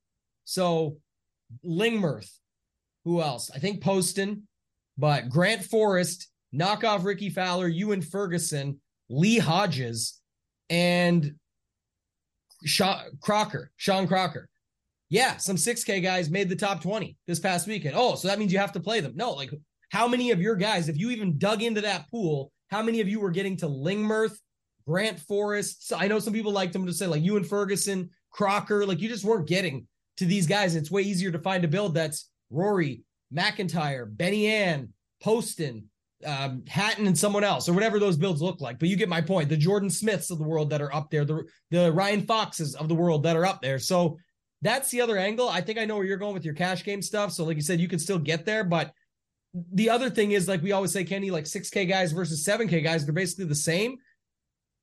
So 0.45 0.99
Lingmerth, 1.65 2.31
who 3.05 3.21
else? 3.21 3.51
I 3.55 3.59
think 3.59 3.83
Poston, 3.83 4.47
but 4.99 5.29
Grant 5.29 5.65
Forrest, 5.65 6.29
knock 6.53 6.85
off 6.85 7.05
Rickie 7.05 7.31
Fowler, 7.31 7.69
Ewan 7.69 8.03
Ferguson, 8.03 8.81
Lee 9.09 9.39
Hodges, 9.39 10.21
and 10.71 11.35
Sean 12.65 13.01
Crocker, 13.21 13.71
Sean 13.77 14.07
Crocker. 14.07 14.49
Yeah, 15.09 15.37
some 15.37 15.57
6K 15.57 16.03
guys 16.03 16.31
made 16.31 16.49
the 16.49 16.57
top 16.57 16.83
20 16.83 17.17
this 17.27 17.39
past 17.39 17.69
weekend. 17.69 17.95
Oh, 17.97 18.17
so 18.17 18.27
that 18.29 18.39
means 18.39 18.53
you 18.53 18.59
have 18.59 18.73
to 18.73 18.81
play 18.81 19.01
them. 19.01 19.13
No, 19.15 19.33
like 19.33 19.51
how 19.91 20.09
many 20.09 20.33
of 20.33 20.41
your 20.41 20.57
guys, 20.57 20.89
if 20.89 20.99
you 20.99 21.11
even 21.11 21.39
dug 21.39 21.63
into 21.63 21.81
that 21.83 22.11
pool, 22.11 22.51
how 22.71 22.83
many 22.83 23.01
of 23.01 23.09
you 23.09 23.21
were 23.21 23.31
getting 23.31 23.57
to 23.59 23.67
Lingmerth, 23.67 24.37
Grant 24.87 25.21
Forrest? 25.21 25.93
I 25.97 26.09
know 26.09 26.19
some 26.19 26.33
people 26.33 26.51
liked 26.51 26.73
them 26.73 26.87
to 26.87 26.93
say 26.93 27.07
like 27.07 27.23
Ewan 27.23 27.45
Ferguson, 27.45 28.11
Crocker, 28.31 28.85
like 28.85 29.01
you 29.01 29.09
just 29.09 29.25
weren't 29.25 29.47
getting 29.47 29.87
to 30.17 30.25
these 30.25 30.47
guys. 30.47 30.75
It's 30.75 30.91
way 30.91 31.03
easier 31.03 31.31
to 31.31 31.39
find 31.39 31.65
a 31.65 31.69
build 31.69 31.95
that's 31.95 32.29
Rory, 32.51 33.03
MacIntyre, 33.31 34.07
Benny 34.07 34.47
An, 34.47 34.93
Poston, 35.23 35.89
um, 36.25 36.65
Hatton, 36.67 37.07
and 37.07 37.19
someone 37.19 37.45
else, 37.45 37.69
or 37.69 37.73
whatever 37.73 37.99
those 37.99 38.17
builds 38.17 38.41
look 38.41 38.61
like. 38.61 38.79
But 38.79 38.89
you 38.89 38.97
get 38.97 39.09
my 39.09 39.21
point. 39.21 39.49
The 39.49 39.57
Jordan 39.57 39.91
Smiths 39.91 40.31
of 40.31 40.39
the 40.39 40.45
world 40.45 40.71
that 40.71 40.81
are 40.81 40.95
up 40.95 41.11
there, 41.11 41.25
the 41.25 41.45
the 41.71 41.93
Ryan 41.93 42.23
Foxes 42.23 42.75
of 42.75 42.89
the 42.89 42.95
world 42.95 43.23
that 43.25 43.37
are 43.37 43.47
up 43.47 43.61
there. 43.63 43.79
So 43.79 44.19
that's 44.63 44.91
the 44.91 45.01
other 45.01 45.19
angle. 45.19 45.49
I 45.49 45.61
think 45.61 45.79
I 45.79 45.85
know 45.85 45.97
where 45.97 46.07
you're 46.07 46.17
going 46.17 46.35
with 46.35 46.45
your 46.45 46.55
cash 46.55 46.85
game 46.85 47.03
stuff. 47.03 47.33
So, 47.33 47.45
like 47.45 47.57
you 47.57 47.63
said, 47.63 47.81
you 47.81 47.89
can 47.89 47.99
still 47.99 48.19
get 48.19 48.47
there. 48.47 48.65
But 48.65 48.93
the 49.73 49.91
other 49.91 50.11
thing 50.11 50.33
is, 50.33 50.49
like 50.49 50.63
we 50.63 50.73
always 50.73 50.93
say, 50.93 51.05
Kenny, 51.05 51.31
like 51.31 51.45
6K 51.45 51.89
guys 51.89 52.13
versus 52.13 52.45
7K 52.45 52.83
guys, 52.83 53.05
they're 53.05 53.15
basically 53.15 53.47
the 53.47 53.55
same 53.55 53.99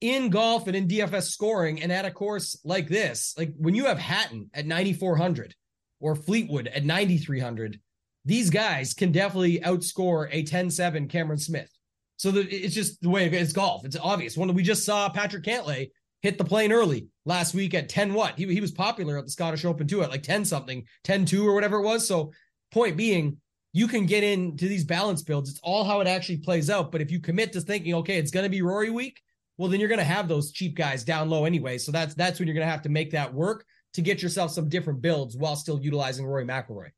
in 0.02 0.30
golf 0.30 0.68
and 0.68 0.76
in 0.76 0.88
DFS 0.88 1.32
scoring. 1.32 1.82
And 1.82 1.92
at 1.92 2.06
a 2.06 2.12
course 2.12 2.60
like 2.64 2.88
this, 2.88 3.34
like 3.38 3.54
when 3.58 3.76
you 3.76 3.86
have 3.86 3.98
Hatton 3.98 4.50
at 4.54 4.66
9,400 4.66 5.56
or 6.00 6.16
Fleetwood 6.16 6.68
at 6.68 6.84
9,300, 6.84 7.80
these 8.26 8.50
guys 8.50 8.94
can 8.94 9.12
definitely 9.12 9.60
outscore 9.60 10.30
a 10.32 10.44
10-7 10.44 11.10
Cameron 11.10 11.40
Smith. 11.40 11.70
So 12.18 12.32
the, 12.32 12.42
it's 12.42 12.74
just 12.74 13.02
the 13.02 13.10
way 13.10 13.28
it's 13.28 13.54
golf. 13.54 13.86
It's 13.86 13.98
obvious. 14.02 14.38
When 14.38 14.54
we 14.54 14.64
just 14.64 14.86
saw 14.86 15.10
Patrick 15.10 15.44
Cantlay 15.44 15.90
hit 16.22 16.38
the 16.38 16.46
plane 16.46 16.72
early 16.72 17.08
last 17.26 17.54
week 17.54 17.74
at 17.74 17.90
10 17.90 18.14
what? 18.14 18.38
He, 18.38 18.46
he 18.46 18.62
was 18.62 18.72
popular 18.72 19.18
at 19.18 19.26
the 19.26 19.32
Scottish 19.32 19.66
Open 19.66 19.88
too 19.88 20.04
at 20.04 20.10
like 20.10 20.24
10 20.24 20.46
something, 20.46 20.86
10 21.04 21.26
2 21.26 21.48
or 21.48 21.54
whatever 21.54 21.80
it 21.80 21.84
was. 21.84 22.08
So 22.08 22.32
point 22.72 22.96
being, 22.96 23.38
you 23.74 23.88
can 23.88 24.06
get 24.06 24.24
into 24.24 24.68
these 24.68 24.86
balance 24.86 25.22
builds. 25.22 25.50
It's 25.50 25.60
all 25.64 25.84
how 25.84 26.00
it 26.00 26.08
actually 26.08 26.38
plays 26.38 26.70
out. 26.70 26.92
But 26.92 27.02
if 27.02 27.12
you 27.12 27.20
commit 27.20 27.52
to 27.54 27.62
thinking, 27.62 27.96
okay, 27.96 28.18
it's 28.18 28.32
going 28.32 28.46
to 28.46 28.50
be 28.50 28.62
Rory 28.62 28.92
week, 28.92 29.20
well, 29.58 29.70
then 29.70 29.80
you're 29.80 29.90
going 29.90 30.00
to 30.00 30.06
have 30.06 30.28
those 30.28 30.52
cheap 30.52 30.76
guys 30.76 31.04
down 31.04 31.30
low 31.30 31.46
anyway. 31.46 31.78
So 31.78 31.92
that's 31.92 32.14
that's 32.14 32.40
when 32.40 32.48
you're 32.48 32.56
going 32.56 32.66
to 32.66 32.72
have 32.72 32.84
to 32.84 32.90
make 32.90 33.12
that 33.12 33.34
work 33.34 33.66
to 33.94 34.02
get 34.02 34.22
yourself 34.22 34.52
some 34.52 34.70
different 34.70 35.02
builds 35.02 35.36
while 35.36 35.56
still 35.56 35.82
utilizing 35.82 36.26
Rory 36.26 36.46
McIlroy. 36.46 36.90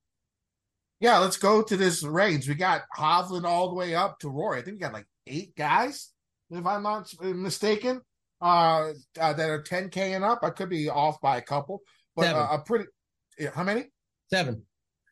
Yeah, 0.99 1.19
let's 1.19 1.37
go 1.37 1.61
to 1.61 1.77
this 1.77 2.03
range. 2.03 2.47
We 2.47 2.55
got 2.55 2.83
Hovland 2.97 3.43
all 3.43 3.69
the 3.69 3.75
way 3.75 3.95
up 3.95 4.19
to 4.19 4.29
Rory. 4.29 4.59
I 4.59 4.61
think 4.61 4.75
we 4.75 4.79
got 4.79 4.93
like 4.93 5.07
eight 5.27 5.55
guys, 5.55 6.11
if 6.49 6.65
I'm 6.65 6.83
not 6.83 7.11
mistaken, 7.21 8.01
uh, 8.41 8.91
uh 9.19 9.33
that 9.33 9.49
are 9.49 9.61
10k 9.61 9.97
and 9.97 10.23
up. 10.23 10.39
I 10.43 10.51
could 10.51 10.69
be 10.69 10.89
off 10.89 11.19
by 11.21 11.37
a 11.37 11.41
couple, 11.41 11.81
but 12.15 12.33
uh, 12.33 12.47
a 12.51 12.59
pretty. 12.59 12.85
Yeah, 13.37 13.49
how 13.53 13.63
many? 13.63 13.85
Seven. 14.31 14.63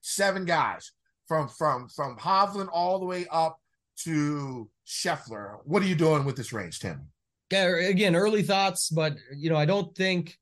Seven 0.01 0.45
guys 0.45 0.91
from 1.27 1.47
from 1.47 1.87
from 1.89 2.17
Hovland 2.17 2.69
all 2.71 2.99
the 2.99 3.05
way 3.05 3.25
up 3.29 3.59
to 4.03 4.69
Scheffler. 4.87 5.57
What 5.65 5.83
are 5.83 5.87
you 5.87 5.95
doing 5.95 6.25
with 6.25 6.35
this 6.35 6.53
range, 6.53 6.79
Tim? 6.79 7.07
Yeah, 7.51 7.75
again, 7.87 8.15
early 8.15 8.41
thoughts, 8.41 8.89
but 8.89 9.15
you 9.35 9.49
know, 9.49 9.55
I 9.55 9.65
don't 9.65 9.95
think 9.95 10.37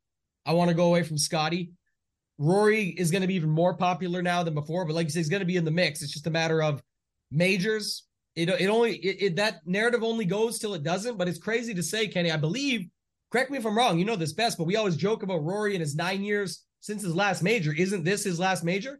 I 0.46 0.54
want 0.54 0.70
to 0.70 0.76
go 0.76 0.86
away 0.86 1.04
from 1.04 1.18
Scotty. 1.18 1.72
Rory 2.38 2.90
is 2.90 3.12
going 3.12 3.22
to 3.22 3.28
be 3.28 3.36
even 3.36 3.50
more 3.50 3.76
popular 3.76 4.22
now 4.22 4.44
than 4.44 4.54
before, 4.54 4.86
but 4.86 4.96
like 4.96 5.06
you 5.06 5.12
say, 5.12 5.20
he's 5.20 5.30
going 5.30 5.42
to 5.42 5.46
be 5.46 5.58
in 5.58 5.66
the 5.66 5.72
mix. 5.72 6.02
It's 6.02 6.12
just 6.12 6.28
a 6.28 6.32
matter 6.32 6.64
of 6.64 6.82
majors. 7.32 8.04
It 8.36 8.50
it 8.50 8.68
only 8.68 8.96
it, 8.98 9.22
it, 9.22 9.36
that 9.36 9.60
narrative 9.66 10.04
only 10.04 10.26
goes 10.26 10.58
till 10.58 10.74
it 10.74 10.84
doesn't. 10.84 11.18
But 11.18 11.28
it's 11.28 11.38
crazy 11.38 11.74
to 11.74 11.84
say, 11.84 12.08
Kenny. 12.08 12.32
I 12.32 12.38
believe. 12.38 12.88
Correct 13.32 13.50
me 13.50 13.58
if 13.58 13.66
I'm 13.66 13.78
wrong. 13.78 13.98
You 13.98 14.04
know 14.04 14.18
this 14.18 14.34
best, 14.34 14.58
but 14.58 14.66
we 14.66 14.76
always 14.76 14.98
joke 14.98 15.24
about 15.24 15.44
Rory 15.44 15.74
and 15.74 15.80
his 15.82 15.96
nine 15.96 16.22
years 16.22 16.66
since 16.82 17.02
his 17.02 17.16
last 17.16 17.42
major. 17.42 17.74
Isn't 17.74 18.04
this 18.04 18.26
his 18.26 18.40
last 18.40 18.64
major? 18.64 19.00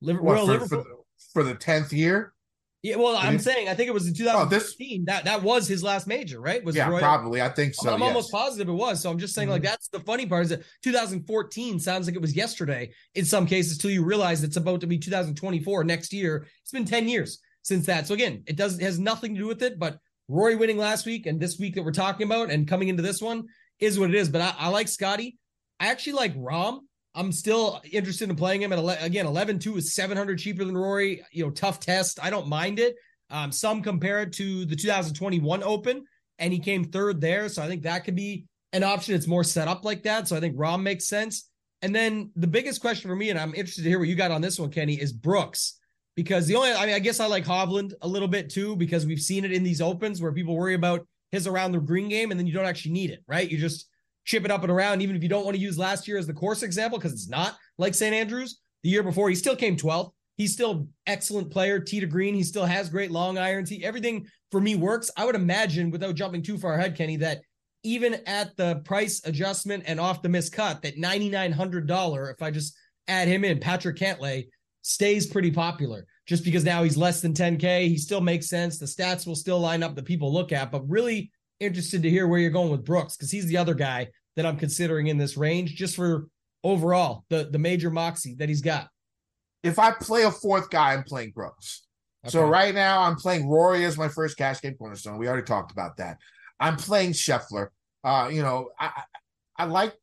Liverpool, 0.00 0.46
what, 0.46 0.68
for, 0.68 0.84
for 1.32 1.42
the 1.42 1.54
tenth 1.54 1.92
year. 1.92 2.34
Yeah, 2.82 2.96
well, 2.96 3.14
I'm 3.14 3.38
saying 3.38 3.68
I 3.68 3.74
think 3.74 3.88
it 3.88 3.92
was 3.92 4.08
in 4.08 4.14
2015. 4.14 4.40
Oh, 4.40 5.04
this, 5.04 5.06
that 5.06 5.24
that 5.24 5.42
was 5.42 5.68
his 5.68 5.82
last 5.82 6.06
major, 6.06 6.40
right? 6.40 6.64
Was 6.64 6.74
yeah, 6.74 6.88
probably. 6.98 7.42
I 7.42 7.50
think 7.50 7.74
so. 7.74 7.92
I'm, 7.92 8.00
yes. 8.00 8.08
almost 8.08 8.32
positive 8.32 8.70
it 8.70 8.72
was. 8.72 9.02
So 9.02 9.10
I'm 9.10 9.18
just 9.18 9.34
saying, 9.34 9.48
mm-hmm. 9.48 9.52
like, 9.52 9.62
that's 9.62 9.88
the 9.88 10.00
funny 10.00 10.24
part 10.24 10.44
is 10.44 10.48
that 10.48 10.62
2014 10.82 11.78
sounds 11.78 12.06
like 12.06 12.16
it 12.16 12.22
was 12.22 12.34
yesterday 12.34 12.90
in 13.14 13.26
some 13.26 13.46
cases 13.46 13.76
till 13.76 13.90
you 13.90 14.02
realize 14.02 14.42
it's 14.42 14.56
about 14.56 14.80
to 14.80 14.86
be 14.86 14.96
2024 14.96 15.84
next 15.84 16.12
year. 16.12 16.46
It's 16.62 16.70
been 16.70 16.86
10 16.86 17.06
years 17.06 17.40
since 17.62 17.84
that. 17.84 18.06
So 18.06 18.14
again, 18.14 18.44
it 18.46 18.56
does 18.56 18.78
it 18.78 18.82
has 18.82 18.98
nothing 18.98 19.34
to 19.34 19.40
do 19.40 19.46
with 19.46 19.62
it. 19.62 19.78
But 19.78 19.98
Rory 20.28 20.56
winning 20.56 20.78
last 20.78 21.04
week 21.04 21.26
and 21.26 21.38
this 21.38 21.58
week 21.58 21.74
that 21.74 21.82
we're 21.82 21.92
talking 21.92 22.26
about 22.26 22.50
and 22.50 22.66
coming 22.66 22.88
into 22.88 23.02
this 23.02 23.20
one 23.20 23.44
is 23.78 23.98
what 23.98 24.08
it 24.08 24.16
is. 24.16 24.30
But 24.30 24.40
I, 24.40 24.54
I 24.58 24.68
like 24.68 24.88
Scotty. 24.88 25.38
I 25.78 25.88
actually 25.88 26.14
like 26.14 26.34
Rahm. 26.34 26.80
I'm 27.14 27.32
still 27.32 27.80
interested 27.90 28.30
in 28.30 28.36
playing 28.36 28.62
him 28.62 28.72
at 28.72 28.78
11, 28.78 29.04
again 29.04 29.26
11 29.26 29.58
2 29.58 29.78
is 29.78 29.94
700 29.94 30.38
cheaper 30.38 30.64
than 30.64 30.76
Rory. 30.76 31.24
You 31.32 31.44
know, 31.44 31.50
tough 31.50 31.80
test. 31.80 32.18
I 32.22 32.30
don't 32.30 32.48
mind 32.48 32.78
it. 32.78 32.96
Um, 33.30 33.52
some 33.52 33.82
compare 33.82 34.22
it 34.22 34.32
to 34.34 34.64
the 34.64 34.76
2021 34.76 35.62
Open, 35.62 36.04
and 36.38 36.52
he 36.52 36.58
came 36.58 36.84
third 36.84 37.20
there. 37.20 37.48
So 37.48 37.62
I 37.62 37.68
think 37.68 37.82
that 37.82 38.04
could 38.04 38.16
be 38.16 38.46
an 38.72 38.82
option. 38.82 39.14
It's 39.14 39.26
more 39.26 39.44
set 39.44 39.68
up 39.68 39.84
like 39.84 40.02
that. 40.04 40.28
So 40.28 40.36
I 40.36 40.40
think 40.40 40.56
Rahm 40.56 40.82
makes 40.82 41.08
sense. 41.08 41.48
And 41.82 41.94
then 41.94 42.30
the 42.36 42.46
biggest 42.46 42.80
question 42.80 43.08
for 43.08 43.16
me, 43.16 43.30
and 43.30 43.38
I'm 43.38 43.54
interested 43.54 43.82
to 43.82 43.88
hear 43.88 43.98
what 43.98 44.08
you 44.08 44.14
got 44.14 44.30
on 44.30 44.42
this 44.42 44.58
one, 44.58 44.70
Kenny, 44.70 45.00
is 45.00 45.12
Brooks. 45.12 45.78
Because 46.16 46.46
the 46.46 46.56
only, 46.56 46.72
I 46.72 46.86
mean, 46.86 46.94
I 46.94 46.98
guess 46.98 47.20
I 47.20 47.26
like 47.26 47.44
Hovland 47.44 47.92
a 48.02 48.08
little 48.08 48.28
bit 48.28 48.50
too, 48.50 48.76
because 48.76 49.06
we've 49.06 49.20
seen 49.20 49.44
it 49.44 49.52
in 49.52 49.62
these 49.62 49.80
opens 49.80 50.20
where 50.20 50.32
people 50.32 50.56
worry 50.56 50.74
about 50.74 51.06
his 51.30 51.46
around 51.46 51.72
the 51.72 51.78
green 51.78 52.08
game 52.08 52.30
and 52.30 52.38
then 52.38 52.46
you 52.46 52.52
don't 52.52 52.66
actually 52.66 52.92
need 52.92 53.10
it, 53.10 53.22
right? 53.26 53.48
You 53.48 53.56
just 53.56 53.86
chip 54.24 54.44
it 54.44 54.50
up 54.50 54.62
and 54.62 54.70
around, 54.70 55.02
even 55.02 55.16
if 55.16 55.22
you 55.22 55.28
don't 55.28 55.44
want 55.44 55.56
to 55.56 55.62
use 55.62 55.78
last 55.78 56.06
year 56.06 56.18
as 56.18 56.26
the 56.26 56.32
course 56.32 56.62
example, 56.62 56.98
because 56.98 57.12
it's 57.12 57.28
not 57.28 57.56
like 57.78 57.94
St. 57.94 58.14
Andrews. 58.14 58.60
The 58.82 58.90
year 58.90 59.02
before, 59.02 59.28
he 59.28 59.34
still 59.34 59.56
came 59.56 59.76
12th. 59.76 60.12
He's 60.36 60.54
still 60.54 60.88
excellent 61.06 61.50
player, 61.50 61.78
tee 61.78 62.00
to 62.00 62.06
green. 62.06 62.34
He 62.34 62.42
still 62.42 62.64
has 62.64 62.88
great 62.88 63.10
long 63.10 63.36
irons. 63.36 63.68
He 63.68 63.84
everything 63.84 64.26
for 64.50 64.60
me 64.60 64.74
works. 64.74 65.10
I 65.16 65.26
would 65.26 65.34
imagine, 65.34 65.90
without 65.90 66.14
jumping 66.14 66.42
too 66.42 66.56
far 66.56 66.74
ahead, 66.74 66.96
Kenny, 66.96 67.16
that 67.16 67.42
even 67.82 68.14
at 68.26 68.56
the 68.56 68.76
price 68.84 69.20
adjustment 69.24 69.84
and 69.86 70.00
off 70.00 70.22
the 70.22 70.28
miscut, 70.28 70.80
that 70.80 70.96
ninety 70.96 71.28
nine 71.28 71.52
hundred 71.52 71.86
dollar, 71.86 72.30
if 72.30 72.40
I 72.40 72.50
just 72.50 72.74
add 73.06 73.28
him 73.28 73.44
in, 73.44 73.60
Patrick 73.60 73.96
Cantlay 73.96 74.46
stays 74.82 75.26
pretty 75.26 75.50
popular 75.50 76.06
just 76.26 76.44
because 76.44 76.64
now 76.64 76.82
he's 76.82 76.96
less 76.96 77.20
than 77.20 77.34
10K. 77.34 77.88
He 77.88 77.98
still 77.98 78.20
makes 78.20 78.48
sense. 78.48 78.78
The 78.78 78.86
stats 78.86 79.26
will 79.26 79.34
still 79.34 79.60
line 79.60 79.82
up 79.82 79.94
the 79.94 80.02
people 80.02 80.32
look 80.32 80.52
at, 80.52 80.70
but 80.70 80.88
really 80.88 81.30
interested 81.60 82.02
to 82.02 82.10
hear 82.10 82.26
where 82.26 82.40
you're 82.40 82.50
going 82.50 82.70
with 82.70 82.84
Brooks 82.84 83.16
because 83.16 83.30
he's 83.30 83.46
the 83.46 83.56
other 83.56 83.74
guy 83.74 84.08
that 84.36 84.46
I'm 84.46 84.56
considering 84.56 85.08
in 85.08 85.18
this 85.18 85.36
range 85.36 85.74
just 85.76 85.96
for 85.96 86.26
overall 86.64 87.24
the, 87.28 87.48
the 87.50 87.58
major 87.58 87.90
moxie 87.90 88.34
that 88.36 88.48
he's 88.48 88.62
got. 88.62 88.88
If 89.62 89.78
I 89.78 89.92
play 89.92 90.22
a 90.22 90.30
fourth 90.30 90.70
guy, 90.70 90.94
I'm 90.94 91.04
playing 91.04 91.32
Brooks. 91.32 91.86
Okay. 92.24 92.32
So 92.32 92.46
right 92.46 92.74
now 92.74 93.02
I'm 93.02 93.16
playing 93.16 93.48
Rory 93.48 93.84
as 93.84 93.98
my 93.98 94.08
first 94.08 94.36
cash 94.36 94.60
game 94.60 94.74
cornerstone. 94.74 95.18
We 95.18 95.28
already 95.28 95.46
talked 95.46 95.72
about 95.72 95.96
that. 95.98 96.18
I'm 96.58 96.76
playing 96.76 97.12
Scheffler. 97.12 97.68
Uh, 98.02 98.30
you 98.32 98.42
know, 98.42 98.70
I, 98.78 98.86
I, 98.96 99.02
I 99.62 99.64
like 99.66 99.94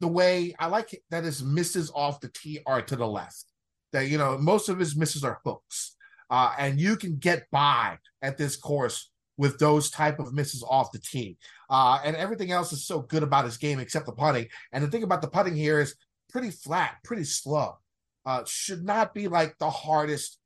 the 0.00 0.08
way 0.08 0.54
I 0.58 0.66
like 0.66 1.00
that 1.10 1.24
his 1.24 1.42
misses 1.42 1.90
off 1.94 2.20
the 2.20 2.28
tee 2.28 2.60
are 2.66 2.82
to 2.82 2.96
the 2.96 3.06
left 3.06 3.44
that 3.92 4.08
you 4.08 4.18
know 4.18 4.38
most 4.38 4.68
of 4.68 4.78
his 4.78 4.96
misses 4.96 5.24
are 5.24 5.40
hooks, 5.44 5.96
uh, 6.30 6.54
and 6.58 6.80
you 6.80 6.96
can 6.96 7.16
get 7.16 7.50
by 7.50 7.98
at 8.22 8.38
this 8.38 8.56
course 8.56 9.09
with 9.40 9.58
those 9.58 9.88
type 9.88 10.18
of 10.18 10.34
misses 10.34 10.62
off 10.68 10.92
the 10.92 10.98
tee. 10.98 11.38
Uh, 11.70 11.98
and 12.04 12.14
everything 12.14 12.52
else 12.52 12.74
is 12.74 12.86
so 12.86 13.00
good 13.00 13.22
about 13.22 13.46
his 13.46 13.56
game 13.56 13.80
except 13.80 14.04
the 14.04 14.12
putting. 14.12 14.46
And 14.70 14.84
the 14.84 14.88
thing 14.88 15.02
about 15.02 15.22
the 15.22 15.28
putting 15.28 15.56
here 15.56 15.80
is 15.80 15.94
pretty 16.30 16.50
flat, 16.50 16.96
pretty 17.04 17.24
slow. 17.24 17.78
Uh, 18.26 18.42
should 18.44 18.84
not 18.84 19.14
be 19.14 19.28
like 19.28 19.56
the 19.58 19.70
hardest, 19.70 20.38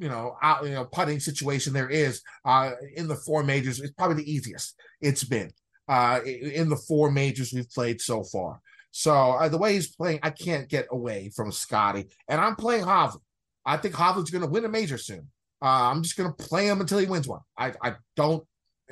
you 0.00 0.08
know, 0.08 0.36
out, 0.42 0.64
you 0.64 0.72
know, 0.72 0.84
putting 0.84 1.20
situation 1.20 1.72
there 1.72 1.88
is 1.88 2.22
uh, 2.44 2.72
in 2.96 3.06
the 3.06 3.14
four 3.14 3.44
majors. 3.44 3.78
It's 3.78 3.92
probably 3.92 4.16
the 4.16 4.32
easiest 4.32 4.74
it's 5.00 5.22
been 5.22 5.52
uh, 5.86 6.18
in 6.24 6.68
the 6.68 6.76
four 6.76 7.12
majors 7.12 7.52
we've 7.52 7.70
played 7.70 8.00
so 8.00 8.24
far. 8.24 8.60
So 8.90 9.12
uh, 9.14 9.48
the 9.48 9.58
way 9.58 9.74
he's 9.74 9.94
playing, 9.94 10.18
I 10.24 10.30
can't 10.30 10.68
get 10.68 10.88
away 10.90 11.30
from 11.36 11.52
Scotty. 11.52 12.08
And 12.26 12.40
I'm 12.40 12.56
playing 12.56 12.84
Hovland. 12.84 13.20
I 13.64 13.76
think 13.76 13.94
Hovland's 13.94 14.32
going 14.32 14.42
to 14.42 14.50
win 14.50 14.64
a 14.64 14.68
major 14.68 14.98
soon. 14.98 15.28
Uh, 15.62 15.90
I'm 15.90 16.02
just 16.02 16.16
going 16.16 16.32
to 16.32 16.44
play 16.44 16.66
him 16.66 16.80
until 16.80 16.98
he 16.98 17.06
wins 17.06 17.28
one. 17.28 17.40
I, 17.56 17.72
I 17.82 17.94
don't. 18.16 18.44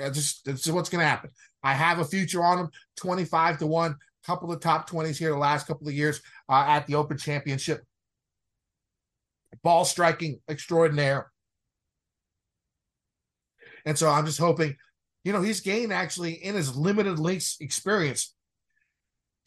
I 0.03 0.11
just 0.11 0.45
this 0.45 0.67
is 0.67 0.73
what's 0.73 0.91
going 0.91 1.01
to 1.01 1.09
happen. 1.09 1.31
I 1.63 1.75
have 1.75 1.99
a 1.99 2.05
future 2.05 2.45
on 2.45 2.59
him, 2.59 2.71
25 2.97 3.59
to 3.59 3.67
one. 3.67 3.97
Couple 4.27 4.53
of 4.53 4.61
top 4.61 4.91
20s 4.91 5.17
here 5.17 5.31
the 5.31 5.39
last 5.39 5.67
couple 5.67 5.89
of 5.89 5.95
years 5.95 6.21
uh, 6.51 6.65
at 6.69 6.87
the 6.87 6.97
Open 6.97 7.17
Championship. 7.17 7.83
Ball 9.63 9.87
striking 9.87 10.41
extraordinaire. 10.51 11.31
And 13.87 13.97
so 13.97 14.11
I'm 14.11 14.27
just 14.27 14.39
hoping, 14.39 14.77
you 15.25 15.33
know, 15.33 15.41
he's 15.41 15.61
gained 15.61 15.95
actually 15.95 16.33
in 16.33 16.55
his 16.55 16.77
limited 16.77 17.19
links 17.19 17.57
experience 17.61 18.35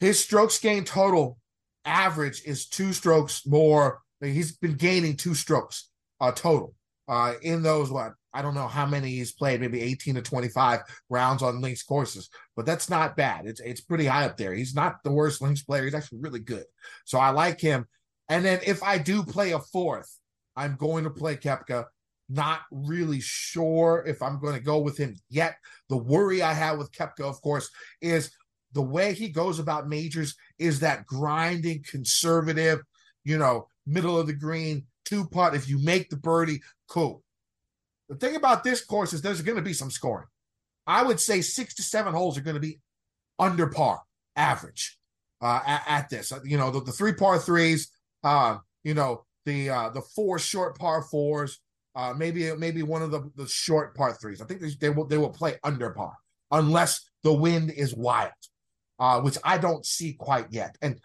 his 0.02 0.18
strokes 0.18 0.58
gained 0.58 0.88
total 0.88 1.38
average 1.84 2.42
is 2.44 2.66
two 2.66 2.92
strokes 2.92 3.46
more. 3.46 4.00
He's 4.20 4.50
been 4.50 4.74
gaining 4.74 5.16
two 5.16 5.36
strokes 5.36 5.90
uh, 6.20 6.32
total 6.32 6.74
uh, 7.08 7.34
in 7.42 7.62
those 7.62 7.90
what 7.90 8.14
I 8.34 8.42
don't 8.42 8.54
know 8.54 8.68
how 8.68 8.86
many 8.86 9.10
he's 9.10 9.32
played, 9.32 9.60
maybe 9.60 9.80
18 9.80 10.14
to 10.14 10.22
25 10.22 10.80
rounds 11.10 11.42
on 11.42 11.60
links 11.60 11.82
courses, 11.82 12.30
but 12.56 12.64
that's 12.64 12.88
not 12.88 13.16
bad. 13.16 13.46
It's 13.46 13.60
it's 13.60 13.80
pretty 13.80 14.06
high 14.06 14.24
up 14.24 14.36
there. 14.36 14.54
He's 14.54 14.74
not 14.74 15.02
the 15.04 15.12
worst 15.12 15.42
links 15.42 15.62
player. 15.62 15.84
He's 15.84 15.94
actually 15.94 16.20
really 16.20 16.40
good. 16.40 16.64
So 17.04 17.18
I 17.18 17.30
like 17.30 17.60
him. 17.60 17.86
And 18.28 18.44
then 18.44 18.60
if 18.64 18.82
I 18.82 18.98
do 18.98 19.22
play 19.22 19.52
a 19.52 19.58
fourth, 19.58 20.18
I'm 20.56 20.76
going 20.76 21.04
to 21.04 21.10
play 21.10 21.36
Koepka. 21.36 21.86
Not 22.28 22.60
really 22.70 23.20
sure 23.20 24.04
if 24.06 24.22
I'm 24.22 24.40
going 24.40 24.54
to 24.54 24.60
go 24.60 24.78
with 24.78 24.96
him 24.96 25.16
yet. 25.28 25.56
The 25.90 25.98
worry 25.98 26.40
I 26.40 26.54
have 26.54 26.78
with 26.78 26.92
Koepka, 26.92 27.28
of 27.28 27.42
course, 27.42 27.68
is 28.00 28.30
the 28.72 28.82
way 28.82 29.12
he 29.12 29.28
goes 29.28 29.58
about 29.58 29.88
majors 29.88 30.34
is 30.58 30.80
that 30.80 31.06
grinding, 31.06 31.84
conservative, 31.86 32.80
you 33.24 33.36
know, 33.36 33.68
middle 33.86 34.18
of 34.18 34.26
the 34.26 34.32
green, 34.32 34.86
two 35.04 35.26
putt. 35.26 35.54
If 35.54 35.68
you 35.68 35.82
make 35.82 36.10
the 36.10 36.16
birdie, 36.16 36.60
cool. 36.88 37.22
The 38.08 38.16
thing 38.16 38.36
about 38.36 38.64
this 38.64 38.84
course 38.84 39.12
is 39.12 39.22
there's 39.22 39.42
going 39.42 39.56
to 39.56 39.62
be 39.62 39.72
some 39.72 39.90
scoring. 39.90 40.26
I 40.86 41.02
would 41.02 41.20
say 41.20 41.40
six 41.40 41.74
to 41.76 41.82
seven 41.82 42.12
holes 42.12 42.36
are 42.36 42.42
going 42.42 42.54
to 42.54 42.60
be 42.60 42.80
under 43.38 43.68
par 43.68 44.02
average 44.36 44.98
uh, 45.40 45.60
at, 45.64 45.82
at, 45.86 46.10
this. 46.10 46.32
You 46.44 46.58
know, 46.58 46.70
the, 46.70 46.80
the 46.80 46.92
three 46.92 47.14
par 47.14 47.38
threes, 47.38 47.90
uh, 48.24 48.58
you 48.84 48.94
know, 48.94 49.24
the 49.46 49.70
uh, 49.70 49.88
the 49.90 50.02
four 50.02 50.38
short 50.38 50.78
par 50.78 51.02
fours, 51.02 51.60
uh, 51.94 52.14
maybe 52.16 52.54
maybe 52.56 52.82
one 52.82 53.02
of 53.02 53.10
the, 53.10 53.30
the 53.36 53.46
short 53.46 53.96
par 53.96 54.12
threes. 54.12 54.40
I 54.40 54.46
think 54.46 54.60
they, 54.60 54.70
they 54.80 54.90
will 54.90 55.06
they 55.06 55.18
will 55.18 55.30
play 55.30 55.58
under 55.62 55.90
par 55.90 56.14
unless 56.50 57.08
the 57.22 57.32
wind 57.32 57.70
is 57.70 57.94
wild 57.94 58.32
uh, 59.02 59.20
which 59.20 59.36
I 59.42 59.58
don't 59.58 59.84
see 59.84 60.12
quite 60.12 60.46
yet. 60.50 60.78
And 60.80 61.00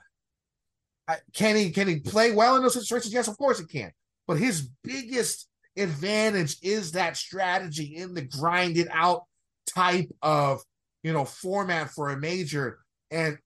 can 1.33 1.55
he 1.55 1.71
can 1.71 1.87
he 1.87 1.99
play 1.99 2.31
well 2.31 2.55
in 2.55 2.63
those 2.63 2.73
situations? 2.73 3.13
Yes, 3.13 3.27
of 3.27 3.37
course 3.37 3.59
he 3.59 3.65
can. 3.65 3.91
But 4.27 4.37
his 4.37 4.69
biggest 4.83 5.47
advantage 5.77 6.57
is 6.61 6.91
that 6.93 7.17
strategy 7.17 7.95
in 7.95 8.13
the 8.13 8.21
grinded 8.21 8.87
out 8.91 9.23
type 9.67 10.09
of 10.21 10.61
you 11.03 11.13
know 11.13 11.25
format 11.25 11.91
for 11.91 12.09
a 12.09 12.17
major. 12.17 12.79
And 13.09 13.37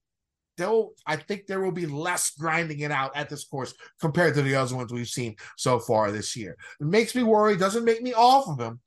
though 0.57 0.93
I 1.05 1.15
think 1.17 1.45
there 1.45 1.61
will 1.61 1.71
be 1.71 1.85
less 1.85 2.31
grinding 2.31 2.79
it 2.79 2.91
out 2.91 3.15
at 3.15 3.29
this 3.29 3.45
course 3.45 3.73
compared 3.99 4.33
to 4.35 4.41
the 4.41 4.55
other 4.55 4.75
ones 4.75 4.91
we've 4.91 5.07
seen 5.07 5.35
so 5.57 5.79
far 5.79 6.11
this 6.11 6.35
year. 6.35 6.57
It 6.79 6.87
makes 6.87 7.15
me 7.15 7.23
worry. 7.23 7.57
Doesn't 7.57 7.85
make 7.85 8.01
me 8.01 8.13
off 8.13 8.47
of 8.47 8.59
him, 8.59 8.79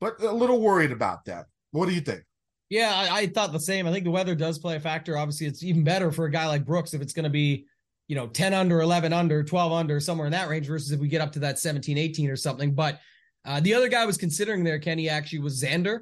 but 0.00 0.22
a 0.22 0.32
little 0.32 0.60
worried 0.60 0.92
about 0.92 1.24
that. 1.26 1.46
What 1.72 1.86
do 1.86 1.94
you 1.94 2.00
think? 2.00 2.22
Yeah, 2.68 2.94
I, 2.94 3.18
I, 3.18 3.26
thought 3.26 3.52
the 3.52 3.58
same. 3.58 3.88
I 3.88 3.92
think 3.92 4.04
the 4.04 4.12
weather 4.12 4.36
does 4.36 4.60
play 4.60 4.76
a 4.76 4.80
factor. 4.80 5.18
Obviously, 5.18 5.48
it's 5.48 5.64
even 5.64 5.82
better 5.82 6.12
for 6.12 6.26
a 6.26 6.30
guy 6.30 6.46
like 6.46 6.64
Brooks 6.64 6.94
if 6.94 7.02
it's 7.02 7.12
going 7.12 7.24
to 7.24 7.30
be, 7.30 7.66
you 8.10 8.16
know, 8.16 8.26
10 8.26 8.52
under, 8.54 8.80
11 8.80 9.12
under, 9.12 9.44
12 9.44 9.72
under, 9.72 10.00
somewhere 10.00 10.26
in 10.26 10.32
that 10.32 10.48
range 10.48 10.66
versus 10.66 10.90
if 10.90 10.98
we 10.98 11.06
get 11.06 11.20
up 11.20 11.30
to 11.30 11.38
that 11.38 11.60
17, 11.60 11.96
18 11.96 12.28
or 12.28 12.34
something. 12.34 12.74
But 12.74 12.98
uh, 13.44 13.60
the 13.60 13.72
other 13.72 13.86
guy 13.86 14.02
I 14.02 14.04
was 14.04 14.16
considering 14.16 14.64
there, 14.64 14.80
Kenny, 14.80 15.08
actually 15.08 15.38
was 15.38 15.62
Xander. 15.62 16.00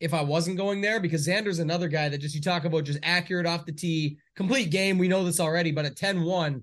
If 0.00 0.14
I 0.14 0.22
wasn't 0.22 0.56
going 0.56 0.80
there, 0.80 1.00
because 1.00 1.28
Xander's 1.28 1.58
another 1.58 1.88
guy 1.88 2.08
that 2.08 2.16
just 2.16 2.34
you 2.34 2.40
talk 2.40 2.64
about 2.64 2.84
just 2.84 2.98
accurate 3.02 3.44
off 3.44 3.66
the 3.66 3.72
tee, 3.72 4.16
complete 4.34 4.70
game. 4.70 4.96
We 4.96 5.06
know 5.06 5.22
this 5.22 5.38
already, 5.38 5.70
but 5.70 5.84
at 5.84 5.96
10 5.96 6.22
1, 6.22 6.62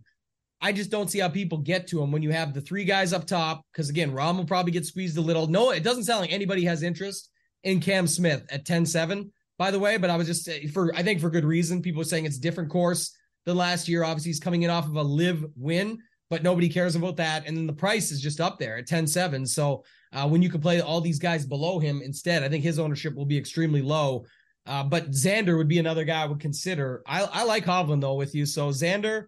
I 0.62 0.72
just 0.72 0.90
don't 0.90 1.12
see 1.12 1.20
how 1.20 1.30
people 1.30 1.60
get 1.60 1.86
to 1.90 2.02
him 2.02 2.12
when 2.12 2.24
you 2.24 2.32
have 2.32 2.56
the 2.56 2.62
three 2.62 2.84
guys 2.84 3.14
up 3.14 3.28
top. 3.28 3.62
Because 3.72 3.92
again, 3.92 4.12
Rahm 4.12 4.38
will 4.38 4.46
probably 4.46 4.72
get 4.72 4.88
squeezed 4.88 5.20
a 5.20 5.22
little. 5.22 5.46
No, 5.46 5.70
it 5.70 5.84
doesn't 5.84 6.06
sound 6.06 6.22
like 6.22 6.34
anybody 6.34 6.66
has 6.66 6.82
interest 6.82 7.30
in 7.62 7.82
Cam 7.82 8.08
Smith 8.08 8.48
at 8.50 8.66
10 8.66 8.88
7 8.88 9.32
by 9.60 9.70
the 9.70 9.80
way, 9.80 9.98
but 9.98 10.10
I 10.10 10.18
was 10.18 10.26
just 10.26 10.50
for 10.74 10.92
I 10.96 11.04
think 11.04 11.22
for 11.22 11.30
good 11.30 11.46
reason. 11.46 11.84
People 11.84 12.02
are 12.02 12.06
saying 12.06 12.26
it's 12.26 12.40
different 12.40 12.72
course 12.72 13.16
than 13.48 13.58
last 13.58 13.88
year. 13.88 14.04
Obviously, 14.04 14.30
he's 14.30 14.40
coming 14.40 14.64
in 14.64 14.70
off 14.70 14.86
of 14.86 14.96
a 14.96 15.02
live 15.02 15.44
win, 15.56 16.00
but 16.30 16.44
nobody 16.44 16.70
cares 16.70 16.96
about 16.96 17.16
that. 17.16 17.48
And 17.48 17.58
then 17.58 17.66
the 17.66 17.74
price 17.74 18.12
is 18.12 18.22
just 18.22 18.42
up 18.42 18.60
there 18.60 18.78
at 18.78 18.88
10-7. 18.88 19.48
So 19.48 19.84
uh, 20.14 20.28
when 20.28 20.42
you 20.42 20.50
can 20.50 20.62
play 20.62 20.82
all 20.82 21.02
these 21.02 21.18
guys 21.18 21.46
below 21.46 21.80
him 21.80 22.02
instead, 22.04 22.44
I 22.44 22.50
think 22.50 22.64
his 22.64 22.78
ownership 22.78 23.16
will 23.16 23.26
be 23.26 23.38
extremely 23.38 23.82
low. 23.82 24.26
Uh, 24.66 24.84
but 24.84 25.12
Xander 25.12 25.58
would 25.58 25.70
be 25.70 25.80
another 25.80 26.04
guy 26.04 26.24
I 26.24 26.26
would 26.26 26.42
consider. 26.42 27.02
I, 27.08 27.24
I 27.24 27.44
like 27.46 27.66
Hovland 27.66 28.02
though 28.02 28.16
with 28.16 28.36
you. 28.36 28.46
So 28.46 28.70
Xander, 28.70 29.28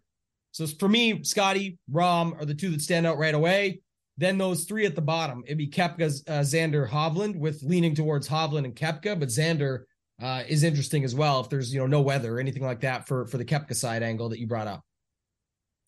so 0.51 0.67
for 0.67 0.89
me, 0.89 1.23
Scotty, 1.23 1.77
Rahm 1.89 2.39
are 2.39 2.45
the 2.45 2.53
two 2.53 2.71
that 2.71 2.81
stand 2.81 3.07
out 3.07 3.17
right 3.17 3.33
away. 3.33 3.79
Then 4.17 4.37
those 4.37 4.65
three 4.65 4.85
at 4.85 4.95
the 4.95 5.01
bottom, 5.01 5.43
it'd 5.45 5.57
be 5.57 5.69
Koepka, 5.69 6.21
uh, 6.27 6.41
Xander, 6.41 6.89
Hovland, 6.89 7.37
with 7.39 7.63
leaning 7.63 7.95
towards 7.95 8.27
Hovland 8.27 8.65
and 8.65 8.75
Koepka, 8.75 9.17
but 9.17 9.29
Xander 9.29 9.83
uh, 10.21 10.43
is 10.47 10.63
interesting 10.63 11.03
as 11.03 11.15
well. 11.15 11.39
If 11.39 11.49
there's 11.49 11.73
you 11.73 11.79
know 11.79 11.87
no 11.87 12.01
weather 12.01 12.35
or 12.35 12.39
anything 12.39 12.63
like 12.63 12.81
that 12.81 13.07
for 13.07 13.25
for 13.27 13.37
the 13.37 13.45
Koepka 13.45 13.75
side 13.75 14.03
angle 14.03 14.29
that 14.29 14.39
you 14.39 14.47
brought 14.47 14.67
up. 14.67 14.83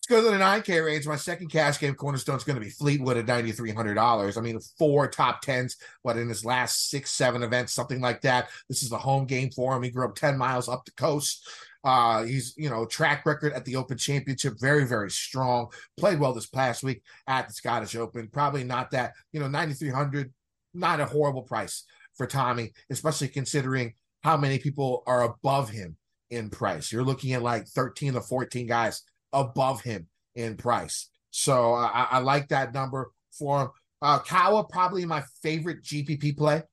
Let's 0.10 0.24
go 0.24 0.32
to 0.32 0.36
the 0.36 0.44
9K 0.44 0.84
range. 0.84 1.06
My 1.06 1.15
second 1.15 1.50
cash 1.50 1.80
game 1.80 1.94
cornerstone 1.94 2.38
is 2.38 2.44
going 2.44 2.56
to 2.56 2.65
be 2.65 2.72
Fleetwood 2.72 3.17
at 3.17 3.28
$9,300. 3.28 4.36
I 4.36 4.41
mean, 4.41 4.60
four 4.80 5.08
top 5.08 5.41
tens, 5.41 5.78
what 6.02 6.17
in 6.17 6.28
his 6.28 6.44
last 6.44 6.89
six, 6.89 7.12
seven 7.12 7.44
events, 7.44 7.74
something 7.74 8.02
like 8.02 8.22
that. 8.22 8.50
This 8.67 8.82
is 8.82 8.89
the 8.89 8.98
home 8.98 9.26
game 9.26 9.52
for 9.52 9.76
him. 9.76 9.84
He 9.84 9.91
grew 9.91 10.06
up 10.06 10.15
10 10.15 10.39
miles 10.39 10.67
up 10.67 10.86
the 10.86 10.91
coast. 10.94 11.48
Uh, 11.84 12.24
he's, 12.24 12.56
you 12.58 12.67
know, 12.67 12.86
track 12.86 13.28
record 13.28 13.54
at 13.54 13.63
the 13.63 13.76
Open 13.76 13.96
Championship, 13.96 14.60
very, 14.60 14.86
very 14.86 15.12
strong. 15.12 15.67
Played 15.98 16.20
well 16.20 16.34
this 16.34 16.48
past 16.48 16.84
week 16.84 17.04
at 17.28 17.48
the 17.48 17.54
Scottish 17.54 17.96
Open. 17.96 18.28
Probably 18.28 18.63
not 18.63 18.89
that, 18.91 19.13
you 19.34 19.39
know, 19.39 19.48
9,300, 19.48 20.34
not 20.74 21.00
a 21.00 21.06
horrible 21.06 21.44
price 21.44 21.84
for 22.15 22.26
Tommy, 22.26 22.74
especially 22.89 23.28
considering 23.28 23.94
how 24.23 24.38
many 24.38 24.60
people 24.60 25.03
are 25.07 25.23
above 25.23 25.69
him 25.69 25.97
in 26.29 26.49
price. 26.49 26.91
You're 26.91 27.03
looking 27.03 27.34
at 27.34 27.41
like 27.41 27.67
13 27.67 28.13
to 28.13 28.21
14 28.21 28.67
guys 28.67 29.03
above 29.34 29.81
him 29.81 30.07
in 30.36 30.55
price. 30.57 31.10
So 31.31 31.73
I, 31.73 32.07
I 32.12 32.19
like 32.19 32.49
that 32.49 32.73
number 32.73 33.12
for 33.38 33.63
him. 33.63 33.69
Uh, 34.01 34.19
Kawa, 34.19 34.63
probably 34.63 35.05
my 35.05 35.23
favorite 35.43 35.84
GPP 35.84 36.36
play, 36.36 36.63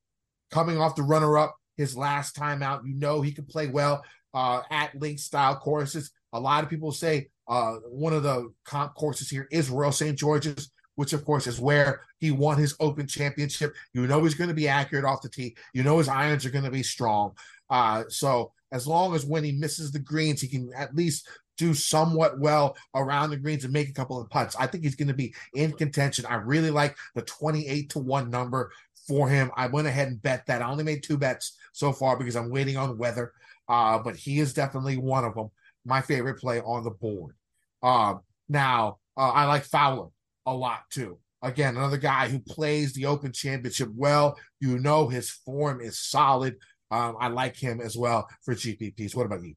coming 0.51 0.81
off 0.81 0.97
the 0.97 1.03
runner 1.03 1.37
up 1.37 1.57
his 1.77 1.97
last 1.97 2.35
time 2.35 2.63
out. 2.63 2.87
You 2.87 2.95
know 2.95 3.21
he 3.21 3.33
could 3.33 3.49
play 3.49 3.67
well 3.67 4.03
uh, 4.33 4.63
at 4.71 4.95
link 4.99 5.19
style 5.19 5.57
courses. 5.57 6.11
A 6.33 6.41
lot 6.41 6.65
of 6.65 6.71
people 6.71 6.93
say 6.93 7.29
uh, 7.47 7.77
one 7.89 8.13
of 8.13 8.23
the 8.23 8.53
comp 8.65 8.95
courses 8.95 9.29
here 9.29 9.49
is 9.51 9.71
Royal 9.71 9.93
St. 9.93 10.19
George's, 10.19 10.71
which 10.99 11.13
of 11.13 11.25
course 11.25 11.47
is 11.47 11.61
where 11.61 12.01
he 12.19 12.33
won 12.33 12.59
his 12.59 12.75
Open 12.81 13.07
Championship. 13.07 13.73
You 13.95 14.09
know 14.09 14.25
he's 14.25 14.35
going 14.35 14.49
to 14.49 14.55
be 14.55 14.67
accurate 14.67 15.05
off 15.05 15.23
the 15.23 15.29
tee. 15.29 15.57
You 15.73 15.85
know 15.85 15.99
his 15.99 16.09
irons 16.09 16.45
are 16.45 16.51
going 16.51 16.65
to 16.65 16.73
be 16.73 16.83
strong. 16.83 17.37
Uh, 17.71 18.03
so 18.09 18.51
as 18.73 18.85
long 18.85 19.15
as 19.15 19.25
when 19.25 19.45
he 19.45 19.53
misses 19.53 19.93
the 19.93 20.01
greens, 20.01 20.41
he 20.41 20.49
can 20.49 20.73
at 20.77 20.97
least 20.97 21.29
do 21.57 21.73
somewhat 21.73 22.41
well 22.41 22.77
around 22.97 23.31
the 23.31 23.37
greens 23.37 23.63
and 23.63 23.73
make 23.73 23.89
a 23.89 23.93
couple 23.93 24.21
of 24.21 24.29
putts. 24.29 24.57
I 24.57 24.67
think 24.67 24.83
he's 24.83 24.97
going 24.97 25.07
to 25.07 25.15
be 25.15 25.33
in 25.55 25.71
contention. 25.71 26.27
I 26.27 26.35
really 26.35 26.73
like 26.73 26.97
the 27.15 27.23
28 27.23 27.91
to 27.91 28.01
1 28.01 28.29
number 28.29 28.73
for 29.07 29.29
him. 29.29 29.53
I 29.55 29.69
went 29.69 29.87
ahead 29.87 30.09
and 30.09 30.21
bet 30.21 30.47
that. 30.47 30.63
I 30.63 30.69
only 30.69 30.83
made 30.83 31.05
two 31.05 31.17
bets 31.17 31.57
so 31.71 31.93
far 31.93 32.19
because 32.19 32.35
I'm 32.35 32.51
waiting 32.51 32.77
on 32.77 32.99
weather. 32.99 33.35
Uh, 33.69 34.01
but 34.01 34.17
he 34.17 34.41
is 34.41 34.53
definitely 34.53 34.97
one 34.97 35.25
of 35.25 35.37
them. 35.37 35.51
My 35.85 36.01
favorite 36.01 36.41
play 36.41 36.61
on 36.61 36.83
the 36.83 36.91
board. 36.91 37.37
Um, 37.85 38.23
now, 38.49 38.99
uh, 39.17 39.31
I 39.31 39.45
like 39.45 39.63
Fowler 39.63 40.09
a 40.53 40.57
lot 40.57 40.81
too. 40.91 41.19
Again, 41.43 41.77
another 41.77 41.99
guy 41.99 42.29
who 42.29 42.41
plays 42.41 42.93
the 42.93 43.07
Open 43.07 43.33
Championship 43.33 43.91
well. 43.95 44.37
You 44.61 44.79
know 44.79 45.09
his 45.09 45.31
form 45.31 45.81
is 45.81 46.01
solid. 46.01 46.57
Um, 46.91 47.17
I 47.21 47.29
like 47.29 47.57
him 47.57 47.81
as 47.81 47.97
well 47.97 48.29
for 48.45 48.55
GPPs. 48.55 49.15
What 49.15 49.27
about 49.27 49.45
you? 49.45 49.55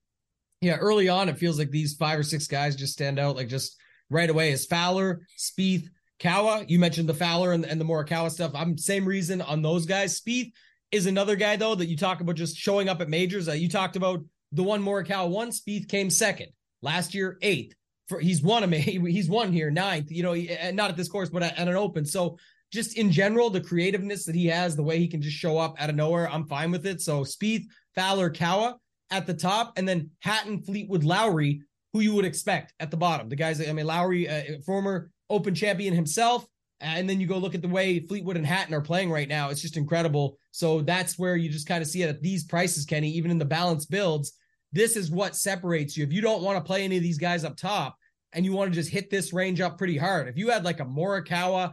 Yeah, 0.62 0.76
early 0.76 1.10
on, 1.10 1.28
it 1.28 1.40
feels 1.40 1.58
like 1.58 1.72
these 1.72 1.96
five 1.96 2.20
or 2.20 2.24
six 2.24 2.46
guys 2.46 2.76
just 2.76 2.94
stand 2.94 3.18
out 3.18 3.36
like 3.36 3.48
just 3.48 3.78
right 4.12 4.30
away. 4.30 4.52
Is 4.52 4.66
Fowler, 4.66 5.26
Spieth, 5.40 5.88
Kawa. 6.20 6.66
You 6.68 6.78
mentioned 6.78 7.10
the 7.10 7.16
Fowler 7.16 7.54
and, 7.54 7.66
and 7.66 7.82
the 7.82 7.86
Morikawa 7.86 8.30
stuff. 8.30 8.52
I'm 8.54 8.78
same 8.78 9.06
reason 9.06 9.42
on 9.42 9.64
those 9.64 9.88
guys. 9.88 10.22
Spieth 10.22 10.52
is 10.92 11.08
another 11.08 11.36
guy 11.36 11.56
though 11.56 11.74
that 11.74 11.88
you 11.88 11.98
talk 11.98 12.22
about 12.22 12.36
just 12.36 12.56
showing 12.56 12.90
up 12.90 13.02
at 13.02 13.10
majors. 13.10 13.50
Uh, 13.50 13.54
you 13.54 13.68
talked 13.70 13.96
about 13.96 14.24
the 14.52 14.62
one 14.62 14.84
Morikawa 14.84 15.30
one. 15.30 15.50
Spieth 15.50 15.90
came 15.90 16.12
second 16.12 16.50
last 16.84 17.16
year, 17.16 17.38
eighth. 17.42 17.74
For 18.12 18.20
he's 18.20 18.42
won 18.42 18.64
a 18.64 18.78
he's 18.78 19.30
won 19.30 19.54
here 19.54 19.72
ninth. 19.72 20.12
You 20.12 20.24
know, 20.24 20.36
not 20.74 20.90
at 20.90 20.98
this 20.98 21.08
course, 21.08 21.30
but 21.30 21.44
at, 21.44 21.58
at 21.58 21.70
an 21.70 21.76
Open. 21.76 22.06
So 22.06 22.38
just 22.74 22.98
in 22.98 23.10
general, 23.10 23.50
the 23.50 23.62
creativeness 23.62 24.26
that 24.26 24.36
he 24.36 24.48
has, 24.48 24.76
the 24.76 24.84
way 24.84 25.00
he 25.00 25.08
can 25.08 25.22
just 25.22 25.38
show 25.38 25.58
up 25.58 25.76
out 25.80 25.90
of 25.90 25.96
nowhere, 25.96 26.30
I'm 26.30 26.46
fine 26.46 26.72
with 26.72 26.86
it. 26.86 27.00
So 27.00 27.22
Spieth, 27.22 27.64
Fowler, 27.96 28.30
Kawa 28.30 28.78
at 29.12 29.28
the 29.28 29.34
top, 29.34 29.78
and 29.78 29.88
then 29.88 30.10
Hatton, 30.20 30.62
Fleetwood, 30.62 31.06
Lowry, 31.06 31.62
who 31.94 32.02
you 32.02 32.14
would 32.14 32.26
expect 32.26 32.74
at 32.82 32.92
the 32.92 32.98
bottom. 32.98 33.30
The 33.30 33.36
guys, 33.38 33.66
I 33.66 33.72
mean, 33.72 33.86
Lowry, 33.86 34.28
uh, 34.28 34.60
former 34.66 35.10
Open 35.30 35.56
champion 35.56 35.94
himself, 35.94 36.46
and 36.82 37.10
then 37.10 37.22
you 37.22 37.28
go 37.28 37.38
look 37.38 37.56
at 37.56 37.62
the 37.62 37.68
way 37.70 38.00
Fleetwood 38.00 38.36
and 38.36 38.46
Hatton 38.46 38.74
are 38.74 38.82
playing 38.82 39.10
right 39.10 39.30
now. 39.30 39.50
It's 39.50 39.62
just 39.62 39.78
incredible. 39.78 40.38
So 40.52 40.82
that's 40.82 41.18
where 41.18 41.38
you 41.38 41.50
just 41.50 41.68
kind 41.68 41.82
of 41.82 41.88
see 41.88 42.04
it 42.04 42.10
at 42.10 42.22
these 42.22 42.44
prices, 42.44 42.84
Kenny, 42.84 43.10
even 43.12 43.32
in 43.32 43.38
the 43.38 43.46
balanced 43.46 43.90
builds. 43.90 44.34
This 44.74 44.98
is 44.98 45.10
what 45.10 45.38
separates 45.38 45.96
you. 45.96 46.04
If 46.04 46.12
you 46.12 46.22
don't 46.22 46.44
want 46.44 46.58
to 46.58 46.64
play 46.64 46.84
any 46.84 46.98
of 46.98 47.04
these 47.04 47.18
guys 47.18 47.44
up 47.44 47.56
top 47.56 47.98
and 48.34 48.46
you 48.46 48.54
want 48.54 48.72
to 48.72 48.76
just 48.76 48.90
hit 48.90 49.10
this 49.10 49.34
range 49.34 49.62
up 49.62 49.78
pretty 49.78 49.98
hard, 49.98 50.28
if 50.28 50.38
you 50.38 50.50
had 50.50 50.64
like 50.64 50.80
a 50.80 50.86
Morikawa, 50.86 51.72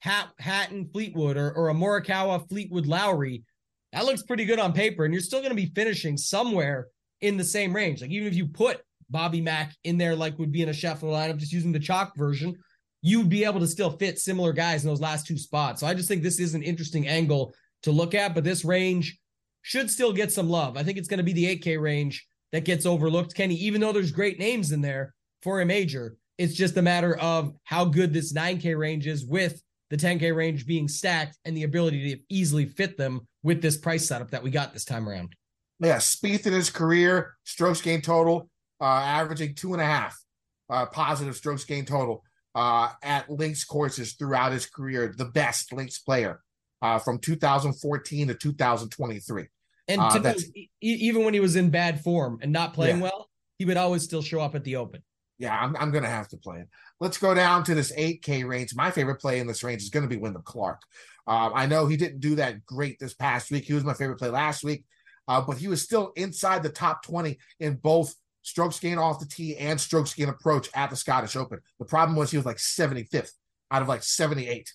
Hat, 0.00 0.28
Hatton, 0.38 0.88
Fleetwood, 0.92 1.36
or, 1.36 1.52
or 1.52 1.68
a 1.68 1.74
Morikawa, 1.74 2.48
Fleetwood, 2.48 2.86
Lowry, 2.86 3.44
that 3.92 4.04
looks 4.04 4.22
pretty 4.22 4.44
good 4.44 4.58
on 4.58 4.72
paper, 4.72 5.04
and 5.04 5.12
you're 5.12 5.22
still 5.22 5.40
going 5.40 5.50
to 5.50 5.56
be 5.56 5.72
finishing 5.74 6.16
somewhere 6.16 6.86
in 7.20 7.36
the 7.36 7.44
same 7.44 7.74
range. 7.74 8.00
Like 8.00 8.10
even 8.10 8.28
if 8.28 8.34
you 8.34 8.46
put 8.46 8.80
Bobby 9.10 9.40
Mack 9.40 9.74
in 9.84 9.98
there, 9.98 10.16
like 10.16 10.38
would 10.38 10.52
be 10.52 10.62
in 10.62 10.68
a 10.68 10.72
Scheffler 10.72 11.12
lineup, 11.12 11.38
just 11.38 11.52
using 11.52 11.72
the 11.72 11.78
chalk 11.78 12.16
version, 12.16 12.56
you'd 13.02 13.28
be 13.28 13.44
able 13.44 13.60
to 13.60 13.66
still 13.66 13.90
fit 13.90 14.18
similar 14.18 14.52
guys 14.52 14.84
in 14.84 14.88
those 14.90 15.00
last 15.00 15.26
two 15.26 15.38
spots. 15.38 15.80
So 15.80 15.86
I 15.86 15.94
just 15.94 16.08
think 16.08 16.22
this 16.22 16.40
is 16.40 16.54
an 16.54 16.62
interesting 16.62 17.08
angle 17.08 17.54
to 17.82 17.92
look 17.92 18.14
at, 18.14 18.34
but 18.34 18.44
this 18.44 18.64
range 18.64 19.18
should 19.62 19.90
still 19.90 20.12
get 20.12 20.32
some 20.32 20.48
love. 20.48 20.76
I 20.76 20.82
think 20.82 20.98
it's 20.98 21.08
going 21.08 21.18
to 21.18 21.24
be 21.24 21.32
the 21.32 21.58
8K 21.58 21.80
range 21.80 22.26
that 22.52 22.64
gets 22.64 22.86
overlooked, 22.86 23.34
Kenny, 23.34 23.54
even 23.56 23.80
though 23.80 23.92
there's 23.92 24.12
great 24.12 24.38
names 24.38 24.72
in 24.72 24.80
there 24.80 25.14
for 25.42 25.60
a 25.60 25.66
major. 25.66 26.16
It's 26.38 26.54
just 26.54 26.76
a 26.76 26.82
matter 26.82 27.16
of 27.18 27.52
how 27.64 27.84
good 27.84 28.12
this 28.12 28.32
9K 28.32 28.78
range 28.78 29.06
is 29.06 29.24
with 29.24 29.60
the 29.90 29.96
10K 29.96 30.34
range 30.34 30.66
being 30.66 30.88
stacked 30.88 31.36
and 31.44 31.56
the 31.56 31.64
ability 31.64 32.14
to 32.14 32.22
easily 32.28 32.64
fit 32.64 32.96
them 32.96 33.26
with 33.42 33.60
this 33.60 33.76
price 33.76 34.06
setup 34.06 34.30
that 34.30 34.42
we 34.42 34.50
got 34.50 34.72
this 34.72 34.84
time 34.84 35.08
around. 35.08 35.34
Yeah, 35.80 35.96
Spieth 35.96 36.46
in 36.46 36.52
his 36.52 36.70
career, 36.70 37.34
strokes 37.44 37.80
gain 37.80 38.00
total, 38.00 38.48
uh, 38.80 38.84
averaging 38.84 39.54
two 39.54 39.72
and 39.72 39.82
a 39.82 39.86
half 39.86 40.16
uh, 40.70 40.86
positive 40.86 41.36
strokes 41.36 41.64
gain 41.64 41.84
total 41.84 42.22
uh, 42.54 42.90
at 43.02 43.28
links 43.28 43.64
courses 43.64 44.14
throughout 44.14 44.52
his 44.52 44.66
career, 44.66 45.12
the 45.16 45.24
best 45.24 45.72
links 45.72 45.98
player 45.98 46.40
uh, 46.82 46.98
from 46.98 47.18
2014 47.18 48.28
to 48.28 48.34
2023. 48.34 49.46
And 49.88 50.00
uh, 50.00 50.10
to 50.10 50.66
even 50.80 51.24
when 51.24 51.34
he 51.34 51.40
was 51.40 51.56
in 51.56 51.70
bad 51.70 52.02
form 52.02 52.38
and 52.42 52.52
not 52.52 52.74
playing 52.74 52.98
yeah. 52.98 53.04
well, 53.04 53.28
he 53.58 53.64
would 53.64 53.76
always 53.76 54.04
still 54.04 54.22
show 54.22 54.40
up 54.40 54.54
at 54.54 54.64
the 54.64 54.76
Open. 54.76 55.02
Yeah, 55.40 55.58
I'm, 55.58 55.74
I'm 55.76 55.90
going 55.90 56.04
to 56.04 56.10
have 56.10 56.28
to 56.28 56.36
play 56.36 56.58
it. 56.58 56.68
Let's 57.00 57.16
go 57.16 57.34
down 57.34 57.64
to 57.64 57.74
this 57.74 57.92
8K 57.92 58.46
range. 58.46 58.74
My 58.74 58.90
favorite 58.90 59.20
play 59.20 59.40
in 59.40 59.46
this 59.46 59.64
range 59.64 59.82
is 59.82 59.88
going 59.88 60.02
to 60.02 60.08
be 60.08 60.18
Wyndham 60.18 60.42
Clark. 60.42 60.82
Um, 61.26 61.52
I 61.54 61.64
know 61.64 61.86
he 61.86 61.96
didn't 61.96 62.20
do 62.20 62.34
that 62.36 62.66
great 62.66 62.98
this 62.98 63.14
past 63.14 63.50
week. 63.50 63.64
He 63.64 63.72
was 63.72 63.82
my 63.82 63.94
favorite 63.94 64.18
play 64.18 64.28
last 64.28 64.62
week, 64.62 64.84
uh, 65.28 65.40
but 65.40 65.56
he 65.56 65.66
was 65.66 65.80
still 65.80 66.12
inside 66.14 66.62
the 66.62 66.68
top 66.68 67.02
20 67.04 67.38
in 67.58 67.76
both 67.76 68.14
strokes 68.42 68.78
gain 68.78 68.98
off 68.98 69.18
the 69.18 69.26
tee 69.26 69.56
and 69.56 69.80
strokes 69.80 70.12
gain 70.12 70.28
approach 70.28 70.68
at 70.74 70.90
the 70.90 70.96
Scottish 70.96 71.36
Open. 71.36 71.60
The 71.78 71.86
problem 71.86 72.16
was 72.16 72.30
he 72.30 72.36
was 72.36 72.46
like 72.46 72.58
75th 72.58 73.32
out 73.70 73.80
of 73.80 73.88
like 73.88 74.02
78 74.02 74.70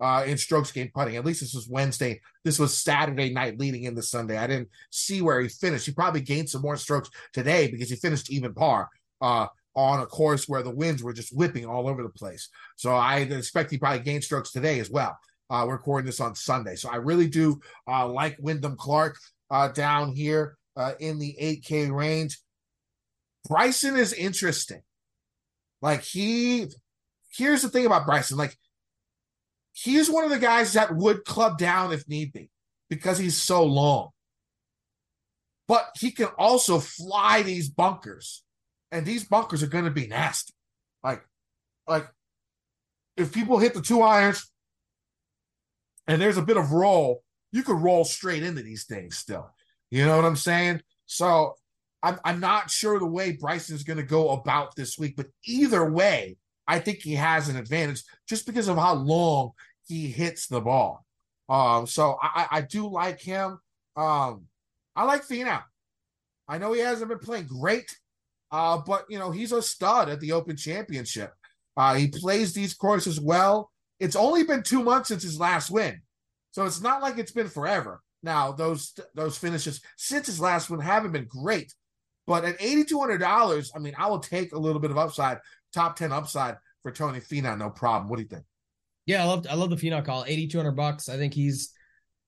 uh, 0.00 0.24
in 0.26 0.36
strokes 0.36 0.70
gain 0.70 0.90
putting. 0.94 1.16
At 1.16 1.24
least 1.24 1.40
this 1.40 1.54
was 1.54 1.68
Wednesday. 1.68 2.20
This 2.44 2.58
was 2.58 2.76
Saturday 2.76 3.32
night 3.32 3.58
leading 3.58 3.84
into 3.84 4.02
Sunday. 4.02 4.36
I 4.36 4.46
didn't 4.46 4.68
see 4.90 5.22
where 5.22 5.40
he 5.40 5.48
finished. 5.48 5.86
He 5.86 5.92
probably 5.92 6.20
gained 6.20 6.50
some 6.50 6.62
more 6.62 6.76
strokes 6.76 7.08
today 7.32 7.70
because 7.70 7.88
he 7.88 7.96
finished 7.96 8.30
even 8.30 8.52
par. 8.52 8.90
Uh, 9.20 9.46
on 9.74 10.00
a 10.00 10.06
course 10.06 10.48
where 10.48 10.62
the 10.62 10.74
winds 10.74 11.02
were 11.02 11.12
just 11.12 11.36
whipping 11.36 11.64
all 11.64 11.88
over 11.88 12.02
the 12.02 12.08
place. 12.08 12.48
So 12.76 12.94
I 12.94 13.18
expect 13.18 13.70
he 13.70 13.78
probably 13.78 14.00
gained 14.00 14.24
strokes 14.24 14.50
today 14.50 14.80
as 14.80 14.90
well. 14.90 15.16
Uh, 15.48 15.64
we're 15.66 15.74
recording 15.74 16.06
this 16.06 16.20
on 16.20 16.34
Sunday. 16.34 16.76
So 16.76 16.88
I 16.90 16.96
really 16.96 17.28
do 17.28 17.60
uh, 17.88 18.06
like 18.06 18.36
Wyndham 18.40 18.76
Clark 18.76 19.16
uh, 19.50 19.68
down 19.68 20.12
here 20.12 20.56
uh, 20.76 20.92
in 21.00 21.18
the 21.18 21.36
8K 21.40 21.92
range. 21.92 22.38
Bryson 23.48 23.96
is 23.96 24.12
interesting. 24.12 24.82
Like 25.82 26.02
he, 26.02 26.66
here's 27.36 27.62
the 27.62 27.68
thing 27.68 27.86
about 27.86 28.06
Bryson. 28.06 28.36
Like 28.36 28.56
he's 29.72 30.10
one 30.10 30.24
of 30.24 30.30
the 30.30 30.38
guys 30.38 30.74
that 30.74 30.94
would 30.94 31.24
club 31.24 31.58
down 31.58 31.92
if 31.92 32.08
need 32.08 32.32
be 32.32 32.50
because 32.88 33.18
he's 33.18 33.40
so 33.40 33.64
long. 33.64 34.10
But 35.66 35.88
he 35.98 36.10
can 36.10 36.28
also 36.36 36.80
fly 36.80 37.42
these 37.42 37.68
bunkers 37.68 38.42
and 38.92 39.06
these 39.06 39.24
bunkers 39.24 39.62
are 39.62 39.68
going 39.68 39.84
to 39.84 39.90
be 39.90 40.06
nasty. 40.06 40.54
Like, 41.02 41.24
like 41.86 42.08
if 43.16 43.32
people 43.32 43.58
hit 43.58 43.74
the 43.74 43.82
two 43.82 44.02
irons 44.02 44.50
and 46.06 46.20
there's 46.20 46.36
a 46.36 46.42
bit 46.42 46.56
of 46.56 46.72
roll, 46.72 47.22
you 47.52 47.62
could 47.62 47.80
roll 47.80 48.04
straight 48.04 48.42
into 48.42 48.62
these 48.62 48.84
things 48.84 49.16
still. 49.16 49.50
You 49.90 50.06
know 50.06 50.16
what 50.16 50.24
I'm 50.24 50.36
saying? 50.36 50.82
So 51.06 51.54
I'm 52.02 52.18
I'm 52.24 52.40
not 52.40 52.70
sure 52.70 52.98
the 52.98 53.06
way 53.06 53.32
Bryson's 53.32 53.82
going 53.82 53.98
to 53.98 54.02
go 54.02 54.30
about 54.30 54.76
this 54.76 54.98
week, 54.98 55.16
but 55.16 55.26
either 55.44 55.90
way, 55.90 56.36
I 56.66 56.78
think 56.78 56.98
he 56.98 57.14
has 57.14 57.48
an 57.48 57.56
advantage 57.56 58.02
just 58.28 58.46
because 58.46 58.68
of 58.68 58.76
how 58.76 58.94
long 58.94 59.52
he 59.86 60.08
hits 60.08 60.46
the 60.46 60.60
ball. 60.60 61.04
Um, 61.48 61.86
so 61.86 62.16
I, 62.22 62.46
I 62.50 62.60
do 62.60 62.88
like 62.88 63.20
him. 63.20 63.58
Um, 63.96 64.46
I 64.94 65.04
like 65.04 65.26
Finau. 65.26 65.62
I 66.46 66.58
know 66.58 66.72
he 66.72 66.80
hasn't 66.80 67.08
been 67.08 67.18
playing 67.18 67.46
great, 67.46 67.98
uh, 68.50 68.78
but 68.86 69.04
you 69.08 69.18
know, 69.18 69.30
he's 69.30 69.52
a 69.52 69.62
stud 69.62 70.08
at 70.08 70.20
the 70.20 70.32
Open 70.32 70.56
Championship. 70.56 71.32
Uh, 71.76 71.94
he 71.94 72.08
plays 72.08 72.52
these 72.52 72.74
courses 72.74 73.20
well. 73.20 73.70
It's 73.98 74.16
only 74.16 74.44
been 74.44 74.62
two 74.62 74.82
months 74.82 75.08
since 75.08 75.22
his 75.22 75.38
last 75.38 75.70
win, 75.70 76.00
so 76.52 76.64
it's 76.64 76.80
not 76.80 77.02
like 77.02 77.18
it's 77.18 77.32
been 77.32 77.48
forever. 77.48 78.00
Now 78.22 78.52
those 78.52 78.94
those 79.14 79.38
finishes 79.38 79.80
since 79.96 80.26
his 80.26 80.40
last 80.40 80.68
win 80.70 80.80
haven't 80.80 81.12
been 81.12 81.28
great, 81.28 81.72
but 82.26 82.44
at 82.44 82.60
eighty 82.60 82.84
two 82.84 82.98
hundred 82.98 83.18
dollars, 83.18 83.72
I 83.74 83.78
mean, 83.78 83.94
I 83.96 84.08
will 84.08 84.18
take 84.18 84.52
a 84.52 84.58
little 84.58 84.80
bit 84.80 84.90
of 84.90 84.98
upside, 84.98 85.38
top 85.72 85.96
ten 85.96 86.12
upside 86.12 86.56
for 86.82 86.90
Tony 86.92 87.20
Finau, 87.20 87.58
no 87.58 87.70
problem. 87.70 88.08
What 88.08 88.16
do 88.16 88.22
you 88.22 88.28
think? 88.28 88.44
Yeah, 89.06 89.22
I 89.22 89.26
love 89.26 89.46
I 89.48 89.54
love 89.54 89.70
the 89.70 89.76
Finau 89.76 90.04
call, 90.04 90.24
eighty 90.26 90.46
two 90.46 90.58
hundred 90.58 90.76
bucks. 90.76 91.08
I 91.08 91.16
think 91.16 91.34
he's 91.34 91.72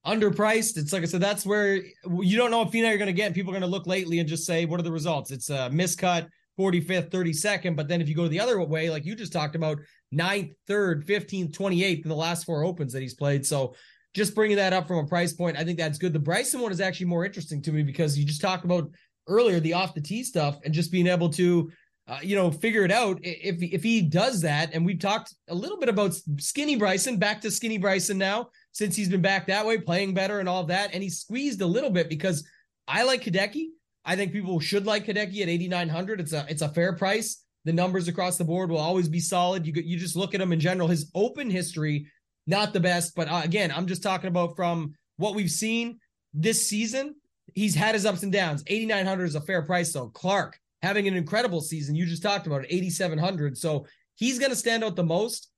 underpriced. 0.05 0.77
It's 0.77 0.93
like 0.93 1.03
I 1.03 1.05
said, 1.05 1.21
that's 1.21 1.45
where 1.45 1.75
you 1.75 2.37
don't 2.37 2.51
know 2.51 2.61
if 2.61 2.71
Finau 2.71 2.89
you're 2.89 2.97
going 2.97 3.07
to 3.07 3.13
get. 3.13 3.27
And 3.27 3.35
People 3.35 3.51
are 3.51 3.59
going 3.59 3.69
to 3.69 3.75
look 3.75 3.87
lately 3.87 4.19
and 4.19 4.27
just 4.27 4.45
say, 4.45 4.65
what 4.65 4.79
are 4.79 4.83
the 4.83 4.91
results? 4.91 5.31
It's 5.31 5.49
a 5.49 5.69
miscut, 5.71 6.27
45th, 6.59 7.09
32nd. 7.09 7.75
But 7.75 7.87
then 7.87 8.01
if 8.01 8.09
you 8.09 8.15
go 8.15 8.27
the 8.27 8.39
other 8.39 8.61
way, 8.61 8.89
like 8.89 9.05
you 9.05 9.15
just 9.15 9.33
talked 9.33 9.55
about, 9.55 9.79
9th, 10.13 10.53
3rd, 10.69 11.05
15th, 11.05 11.51
28th 11.51 12.03
in 12.03 12.09
the 12.09 12.15
last 12.15 12.45
four 12.45 12.63
opens 12.63 12.93
that 12.93 13.01
he's 13.01 13.15
played. 13.15 13.45
So 13.45 13.75
just 14.13 14.35
bringing 14.35 14.57
that 14.57 14.73
up 14.73 14.87
from 14.87 14.97
a 14.97 15.07
price 15.07 15.33
point, 15.33 15.57
I 15.57 15.63
think 15.63 15.79
that's 15.79 15.97
good. 15.97 16.13
The 16.13 16.19
Bryson 16.19 16.61
one 16.61 16.71
is 16.71 16.81
actually 16.81 17.07
more 17.07 17.25
interesting 17.25 17.61
to 17.63 17.71
me 17.71 17.81
because 17.81 18.17
you 18.17 18.25
just 18.25 18.41
talked 18.41 18.65
about 18.65 18.91
earlier 19.27 19.59
the 19.59 19.73
off 19.73 19.95
the 19.95 20.01
tee 20.01 20.23
stuff 20.23 20.59
and 20.63 20.73
just 20.73 20.91
being 20.91 21.07
able 21.07 21.29
to 21.29 21.71
uh, 22.05 22.19
you 22.21 22.35
know, 22.35 22.51
figure 22.51 22.83
it 22.83 22.91
out 22.91 23.17
if 23.23 23.61
if 23.61 23.81
he 23.81 24.01
does 24.01 24.41
that. 24.41 24.73
And 24.73 24.85
we've 24.85 24.99
talked 24.99 25.33
a 25.47 25.55
little 25.55 25.79
bit 25.79 25.87
about 25.87 26.13
skinny 26.37 26.75
Bryson, 26.75 27.17
back 27.17 27.39
to 27.41 27.49
skinny 27.49 27.77
Bryson 27.77 28.17
now 28.17 28.49
since 28.73 28.95
he's 28.95 29.09
been 29.09 29.21
back 29.21 29.47
that 29.47 29.65
way, 29.65 29.77
playing 29.77 30.13
better 30.13 30.39
and 30.39 30.49
all 30.49 30.61
of 30.61 30.67
that. 30.67 30.93
And 30.93 31.01
he 31.01 31.09
squeezed 31.09 31.61
a 31.61 31.65
little 31.65 31.89
bit 31.89 32.09
because 32.09 32.45
I 32.87 33.03
like 33.03 33.23
Hideki. 33.23 33.67
I 34.03 34.15
think 34.15 34.33
people 34.33 34.59
should 34.59 34.85
like 34.85 35.05
Hideki 35.05 35.41
at 35.41 35.49
8,900. 35.49 36.19
It's 36.19 36.33
a 36.33 36.45
it's 36.49 36.61
a 36.61 36.69
fair 36.69 36.93
price. 36.93 37.41
the 37.65 37.71
numbers 37.71 38.09
across 38.09 38.37
the 38.37 38.43
board 38.43 38.69
will 38.69 38.77
always 38.77 39.07
be 39.07 39.21
solid. 39.21 39.65
You 39.65 39.73
you 39.75 39.97
just 39.97 40.17
look 40.17 40.35
at 40.35 40.41
him 40.41 40.51
in 40.51 40.59
general. 40.59 40.89
His 40.89 41.09
open 41.15 41.49
history, 41.49 42.07
not 42.45 42.73
the 42.73 42.81
best, 42.81 43.15
but 43.15 43.29
uh, 43.29 43.41
again, 43.43 43.71
I'm 43.71 43.87
just 43.87 44.03
talking 44.03 44.27
about 44.27 44.57
from 44.57 44.95
what 45.17 45.35
we've 45.35 45.51
seen 45.51 45.99
this 46.33 46.67
season. 46.67 47.15
He's 47.53 47.75
had 47.75 47.95
his 47.95 48.05
ups 48.05 48.23
and 48.23 48.31
downs. 48.31 48.63
8,900 48.67 49.25
is 49.25 49.35
a 49.35 49.41
fair 49.41 49.61
price 49.61 49.93
though. 49.93 50.09
Clark 50.09 50.59
having 50.81 51.07
an 51.07 51.15
incredible 51.15 51.61
season. 51.61 51.95
You 51.95 52.05
just 52.05 52.23
talked 52.23 52.47
about 52.47 52.65
it, 52.65 52.67
8,700. 52.69 53.57
So 53.57 53.85
he's 54.15 54.39
going 54.39 54.51
to 54.51 54.57
stand 54.57 54.83
out 54.83 54.95
the 54.95 55.03
most. 55.03 55.49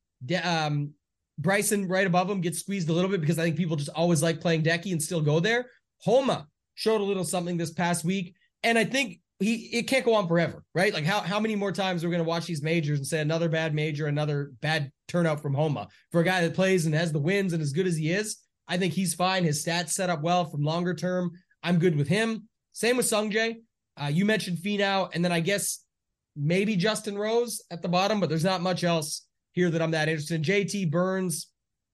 Um, 0.44 0.92
Bryson 1.38 1.88
right 1.88 2.08
above 2.08 2.30
him 2.30 2.42
gets 2.42 2.60
squeezed 2.60 2.90
a 2.90 2.94
little 2.94 3.10
bit 3.10 3.22
because 3.22 3.40
I 3.40 3.44
think 3.44 3.58
people 3.58 3.76
just 3.76 3.90
always 3.90 4.24
like 4.24 4.42
playing 4.42 4.64
Decky 4.64 4.92
and 4.92 5.02
still 5.02 5.22
go 5.22 5.40
there. 5.40 5.70
Homa 6.00 6.48
showed 6.76 7.02
a 7.02 7.04
little 7.04 7.24
something 7.24 7.58
this 7.58 7.72
past 7.72 8.06
week. 8.06 8.36
And 8.64 8.78
I 8.78 8.86
think 8.86 9.20
he 9.40 9.56
it 9.78 9.84
can't 9.84 10.06
go 10.06 10.14
on 10.16 10.28
forever, 10.28 10.64
right? 10.74 10.94
Like 10.94 11.04
how 11.04 11.20
how 11.22 11.40
many 11.40 11.56
more 11.56 11.72
times 11.72 12.04
we're 12.04 12.10
we 12.10 12.16
going 12.16 12.26
to 12.26 12.30
watch 12.30 12.46
these 12.46 12.62
majors 12.62 13.00
and 13.00 13.08
say 13.08 13.20
another 13.20 13.50
bad 13.50 13.74
major, 13.74 14.08
another 14.08 14.52
bad 14.62 14.92
turnout 15.08 15.42
from 15.42 15.54
Homa 15.54 15.88
for 16.12 16.22
a 16.22 16.24
guy 16.24 16.42
that 16.42 16.54
plays 16.54 16.86
and 16.86 16.96
has 16.96 17.12
the 17.12 17.20
wins 17.20 17.54
and 17.54 17.62
as 17.62 17.74
good 17.74 17.88
as 17.88 17.98
he 17.98 18.12
is? 18.12 18.38
I 18.68 18.78
think 18.78 18.94
he's 18.94 19.14
fine. 19.14 19.44
His 19.44 19.64
stats 19.64 19.90
set 19.90 20.10
up 20.10 20.22
well 20.22 20.46
from 20.46 20.64
longer 20.64 20.94
term. 20.94 21.32
I'm 21.62 21.80
good 21.80 21.96
with 21.96 22.08
him. 22.08 22.48
Same 22.72 22.98
with 22.98 23.06
Sungjae. 23.06 23.58
Uh, 24.02 24.08
you 24.08 24.26
mentioned 24.26 24.58
Finau, 24.58 25.10
and 25.14 25.24
then 25.24 25.32
I 25.32 25.40
guess 25.40 25.84
maybe 26.36 26.76
Justin 26.76 27.18
Rose 27.18 27.62
at 27.72 27.82
the 27.82 27.88
bottom, 27.88 28.20
but 28.20 28.28
there's 28.30 28.44
not 28.44 28.62
much 28.62 28.84
else 28.84 29.25
here 29.56 29.72
that 29.72 29.82
I'm 29.82 29.92
that 29.92 30.10
interested 30.10 30.36
in. 30.36 30.44
JT 30.44 30.92
Burns, 30.92 31.48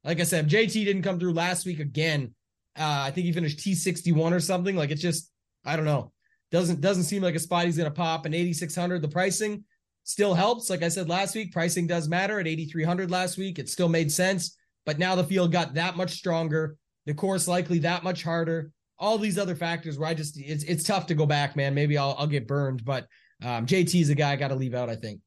like 0.04 0.20
I 0.20 0.24
said, 0.24 0.50
JT 0.50 0.74
didn't 0.84 1.04
come 1.04 1.20
through 1.20 1.34
last 1.34 1.66
week 1.66 1.80
again. 1.80 2.34
Uh, 2.78 3.04
I 3.06 3.12
think 3.12 3.26
he 3.26 3.32
finished 3.32 3.60
T61 3.60 4.32
or 4.32 4.40
something. 4.40 4.76
Like 4.76 4.90
it's 4.90 5.02
just, 5.02 5.32
I 5.64 5.76
don't 5.76 5.86
know. 5.86 6.12
Doesn't 6.52 6.82
doesn't 6.82 7.04
seem 7.04 7.22
like 7.22 7.36
a 7.36 7.40
spot 7.40 7.66
he's 7.66 7.78
gonna 7.78 7.92
pop. 7.92 8.26
And 8.26 8.36
8600, 8.36 9.02
the 9.02 9.08
pricing 9.08 9.64
still 10.04 10.34
helps. 10.34 10.70
Like 10.70 10.84
I 10.84 10.90
said 10.90 11.08
last 11.08 11.36
week, 11.36 11.54
pricing 11.54 11.88
does 11.88 12.10
matter 12.10 12.40
at 12.40 12.48
8300 12.48 13.10
last 13.10 13.38
week. 13.38 13.60
It 13.60 13.70
still 13.70 13.88
made 13.88 14.12
sense, 14.12 14.58
but 14.86 15.00
now 15.00 15.16
the 15.16 15.24
field 15.24 15.52
got 15.52 15.76
that 15.76 15.96
much 15.96 16.12
stronger. 16.12 16.76
The 17.06 17.14
course 17.14 17.48
likely 17.48 17.80
that 17.80 18.04
much 18.04 18.24
harder. 18.24 18.72
All 19.00 19.18
these 19.18 19.38
other 19.38 19.56
factors 19.56 19.98
where 19.98 20.10
I 20.10 20.14
just 20.14 20.38
it's 20.38 20.64
it's 20.64 20.84
tough 20.84 21.06
to 21.08 21.16
go 21.16 21.26
back, 21.26 21.56
man. 21.56 21.74
Maybe 21.74 21.98
I'll 21.98 22.16
I'll 22.18 22.28
get 22.28 22.48
burned, 22.48 22.84
but 22.84 23.08
um, 23.44 23.66
JT 23.66 24.02
is 24.02 24.10
a 24.10 24.16
guy 24.16 24.32
I 24.32 24.36
got 24.36 24.50
to 24.50 24.56
leave 24.56 24.74
out. 24.74 24.90
I 24.90 24.96
think. 24.96 25.22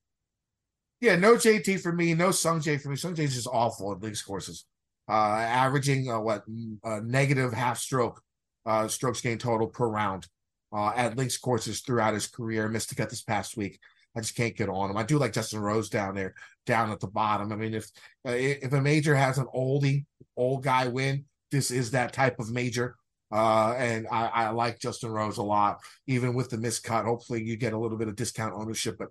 Yeah, 1.00 1.16
no 1.16 1.35
JT 1.35 1.80
for 1.80 1.92
me, 1.92 2.14
no 2.14 2.28
Sungjae 2.28 2.80
for 2.80 2.88
me. 2.88 2.96
Sung 2.96 3.16
is 3.18 3.35
just 3.35 3.48
awful 3.50 3.92
at 3.92 4.00
links 4.00 4.22
courses, 4.22 4.64
uh, 5.09 5.12
averaging 5.12 6.11
uh, 6.11 6.20
what 6.20 6.44
uh, 6.83 7.00
negative 7.04 7.52
half 7.52 7.78
stroke 7.78 8.22
uh, 8.64 8.88
strokes 8.88 9.20
gain 9.20 9.38
total 9.38 9.66
per 9.66 9.87
round 9.87 10.26
uh, 10.72 10.92
at 10.96 11.16
links 11.16 11.37
courses 11.37 11.80
throughout 11.80 12.14
his 12.14 12.26
career. 12.26 12.68
Missed 12.68 12.88
to 12.90 12.94
cut 12.94 13.11
this 13.11 13.22
past 13.22 13.57
week. 13.57 13.78
I 14.16 14.20
just 14.20 14.37
can't 14.37 14.57
get 14.57 14.68
on 14.68 14.90
him. 14.90 14.96
I 14.96 15.02
do 15.02 15.18
like 15.18 15.33
Justin 15.33 15.61
Rose 15.61 15.88
down 15.88 16.14
there, 16.14 16.35
down 16.66 16.90
at 16.90 17.00
the 17.00 17.09
bottom. 17.09 17.52
I 17.52 17.57
mean, 17.57 17.74
if 17.74 17.90
uh, 18.26 18.33
if 18.33 18.72
a 18.72 18.80
major 18.80 19.14
has 19.14 19.38
an 19.38 19.46
oldie 19.54 20.04
old 20.37 20.62
guy 20.62 20.87
win, 20.87 21.24
this 21.50 21.70
is 21.70 21.90
that 21.90 22.12
type 22.12 22.38
of 22.38 22.50
major. 22.50 22.96
Uh, 23.33 23.74
and 23.78 24.07
I, 24.12 24.26
I 24.26 24.48
like 24.50 24.78
Justin 24.78 25.11
Rose 25.11 25.38
a 25.38 25.42
lot, 25.42 25.80
even 26.07 26.35
with 26.35 26.50
the 26.50 26.57
miscut. 26.57 27.04
Hopefully, 27.04 27.42
you 27.42 27.57
get 27.57 27.72
a 27.72 27.78
little 27.78 27.98
bit 27.98 28.07
of 28.07 28.14
discount 28.14 28.54
ownership, 28.54 28.96
but 28.98 29.09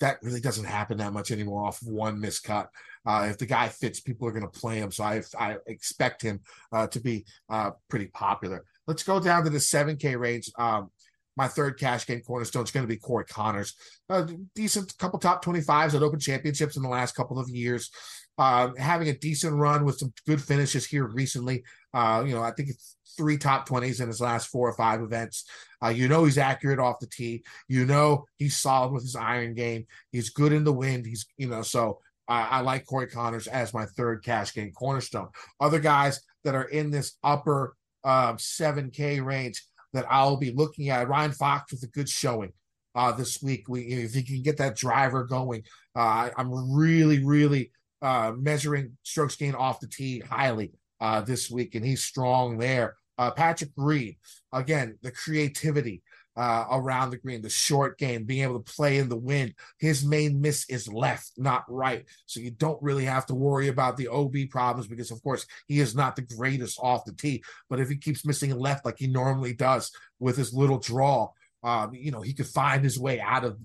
that 0.00 0.18
really 0.22 0.40
doesn't 0.40 0.64
happen 0.64 0.98
that 0.98 1.12
much 1.12 1.30
anymore 1.30 1.64
off 1.64 1.82
one 1.82 2.20
miscut. 2.20 2.68
Uh, 3.06 3.26
if 3.30 3.38
the 3.38 3.46
guy 3.46 3.68
fits, 3.68 4.00
people 4.00 4.28
are 4.28 4.32
going 4.32 4.48
to 4.48 4.60
play 4.60 4.78
him. 4.78 4.90
So 4.90 5.04
I, 5.04 5.22
I 5.38 5.56
expect 5.66 6.22
him 6.22 6.40
uh, 6.72 6.86
to 6.88 7.00
be 7.00 7.24
uh, 7.48 7.72
pretty 7.88 8.06
popular. 8.06 8.64
Let's 8.86 9.02
go 9.02 9.20
down 9.20 9.44
to 9.44 9.50
the 9.50 9.58
7K 9.58 10.18
range. 10.18 10.50
Um, 10.58 10.90
my 11.36 11.46
third 11.46 11.78
cash 11.78 12.04
game 12.04 12.20
cornerstone 12.20 12.64
is 12.64 12.72
going 12.72 12.84
to 12.84 12.92
be 12.92 12.96
Corey 12.96 13.24
Conners. 13.24 13.74
A 14.08 14.28
decent 14.56 14.98
couple 14.98 15.20
top 15.20 15.44
25s 15.44 15.94
at 15.94 16.02
Open 16.02 16.18
Championships 16.18 16.76
in 16.76 16.82
the 16.82 16.88
last 16.88 17.14
couple 17.14 17.38
of 17.38 17.48
years. 17.48 17.90
Uh, 18.38 18.70
having 18.78 19.08
a 19.08 19.18
decent 19.18 19.54
run 19.54 19.84
with 19.84 19.98
some 19.98 20.12
good 20.26 20.40
finishes 20.40 20.86
here 20.86 21.06
recently. 21.06 21.64
Uh, 21.92 22.22
you 22.26 22.34
know, 22.34 22.42
I 22.42 22.52
think 22.52 22.68
it's 22.68 22.96
three 23.16 23.36
top 23.36 23.68
20s 23.68 24.00
in 24.00 24.06
his 24.06 24.20
last 24.20 24.46
four 24.46 24.68
or 24.68 24.74
five 24.74 25.02
events. 25.02 25.44
Uh, 25.82 25.88
you 25.88 26.08
know, 26.08 26.24
he's 26.24 26.38
accurate 26.38 26.78
off 26.78 27.00
the 27.00 27.06
tee. 27.06 27.42
You 27.66 27.84
know, 27.84 28.26
he's 28.36 28.56
solid 28.56 28.92
with 28.92 29.02
his 29.02 29.16
iron 29.16 29.54
game. 29.54 29.86
He's 30.12 30.30
good 30.30 30.52
in 30.52 30.64
the 30.64 30.72
wind. 30.72 31.04
He's, 31.04 31.26
you 31.36 31.48
know, 31.48 31.62
so 31.62 31.98
I 32.30 32.60
like 32.60 32.84
Corey 32.84 33.06
Conners 33.06 33.46
as 33.46 33.72
my 33.72 33.86
third 33.86 34.22
cash 34.22 34.52
game 34.52 34.70
cornerstone. 34.72 35.28
Other 35.60 35.80
guys 35.80 36.20
that 36.44 36.54
are 36.54 36.64
in 36.64 36.90
this 36.90 37.16
upper 37.24 37.74
uh, 38.04 38.34
7K 38.34 39.24
range 39.24 39.64
that 39.94 40.06
I'll 40.10 40.36
be 40.36 40.52
looking 40.52 40.90
at. 40.90 41.08
Ryan 41.08 41.32
Fox 41.32 41.72
with 41.72 41.82
a 41.84 41.86
good 41.86 42.08
showing 42.08 42.52
uh, 42.94 43.12
this 43.12 43.42
week. 43.42 43.68
We, 43.68 43.82
if 43.84 44.12
he 44.12 44.22
can 44.22 44.42
get 44.42 44.58
that 44.58 44.76
driver 44.76 45.24
going, 45.24 45.62
uh, 45.96 46.28
I'm 46.36 46.74
really, 46.74 47.24
really 47.24 47.72
uh, 48.02 48.32
measuring 48.36 48.96
strokes 49.02 49.36
gain 49.36 49.54
off 49.54 49.80
the 49.80 49.86
tee 49.86 50.20
highly 50.20 50.72
uh, 51.00 51.20
this 51.20 51.50
week, 51.50 51.74
and 51.74 51.84
he's 51.84 52.02
strong 52.02 52.58
there. 52.58 52.96
Uh, 53.16 53.30
Patrick 53.30 53.70
Reed, 53.76 54.16
again, 54.52 54.96
the 55.02 55.10
creativity, 55.10 56.02
uh, 56.38 56.66
around 56.70 57.10
the 57.10 57.16
green, 57.16 57.42
the 57.42 57.50
short 57.50 57.98
game, 57.98 58.24
being 58.24 58.44
able 58.44 58.60
to 58.60 58.72
play 58.72 58.98
in 58.98 59.08
the 59.08 59.16
wind. 59.16 59.52
His 59.80 60.04
main 60.04 60.40
miss 60.40 60.70
is 60.70 60.86
left, 60.86 61.32
not 61.36 61.64
right. 61.68 62.04
So 62.26 62.38
you 62.38 62.52
don't 62.52 62.80
really 62.80 63.04
have 63.06 63.26
to 63.26 63.34
worry 63.34 63.66
about 63.66 63.96
the 63.96 64.06
OB 64.06 64.36
problems 64.48 64.86
because, 64.86 65.10
of 65.10 65.20
course, 65.24 65.44
he 65.66 65.80
is 65.80 65.96
not 65.96 66.14
the 66.14 66.22
greatest 66.22 66.78
off 66.80 67.04
the 67.04 67.12
tee. 67.12 67.42
But 67.68 67.80
if 67.80 67.88
he 67.88 67.96
keeps 67.96 68.24
missing 68.24 68.56
left 68.56 68.84
like 68.84 68.98
he 68.98 69.08
normally 69.08 69.52
does 69.52 69.90
with 70.20 70.36
his 70.36 70.54
little 70.54 70.78
draw, 70.78 71.30
um, 71.64 71.92
you 71.92 72.12
know, 72.12 72.22
he 72.22 72.34
could 72.34 72.46
find 72.46 72.84
his 72.84 73.00
way 73.00 73.20
out 73.20 73.44
of 73.44 73.58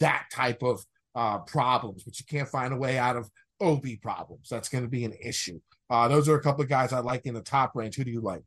that 0.00 0.24
type 0.32 0.64
of 0.64 0.84
uh, 1.14 1.38
problems, 1.38 2.02
but 2.02 2.18
you 2.18 2.26
can't 2.28 2.48
find 2.48 2.74
a 2.74 2.76
way 2.76 2.98
out 2.98 3.16
of 3.16 3.30
OB 3.60 3.86
problems. 4.02 4.48
That's 4.48 4.68
going 4.68 4.84
to 4.84 4.90
be 4.90 5.04
an 5.04 5.14
issue. 5.22 5.60
Uh, 5.88 6.08
those 6.08 6.28
are 6.28 6.36
a 6.36 6.42
couple 6.42 6.62
of 6.62 6.68
guys 6.68 6.92
I 6.92 7.00
like 7.00 7.26
in 7.26 7.34
the 7.34 7.40
top 7.40 7.74
range. 7.74 7.96
Who 7.96 8.04
do 8.04 8.10
you 8.10 8.20
like? 8.20 8.42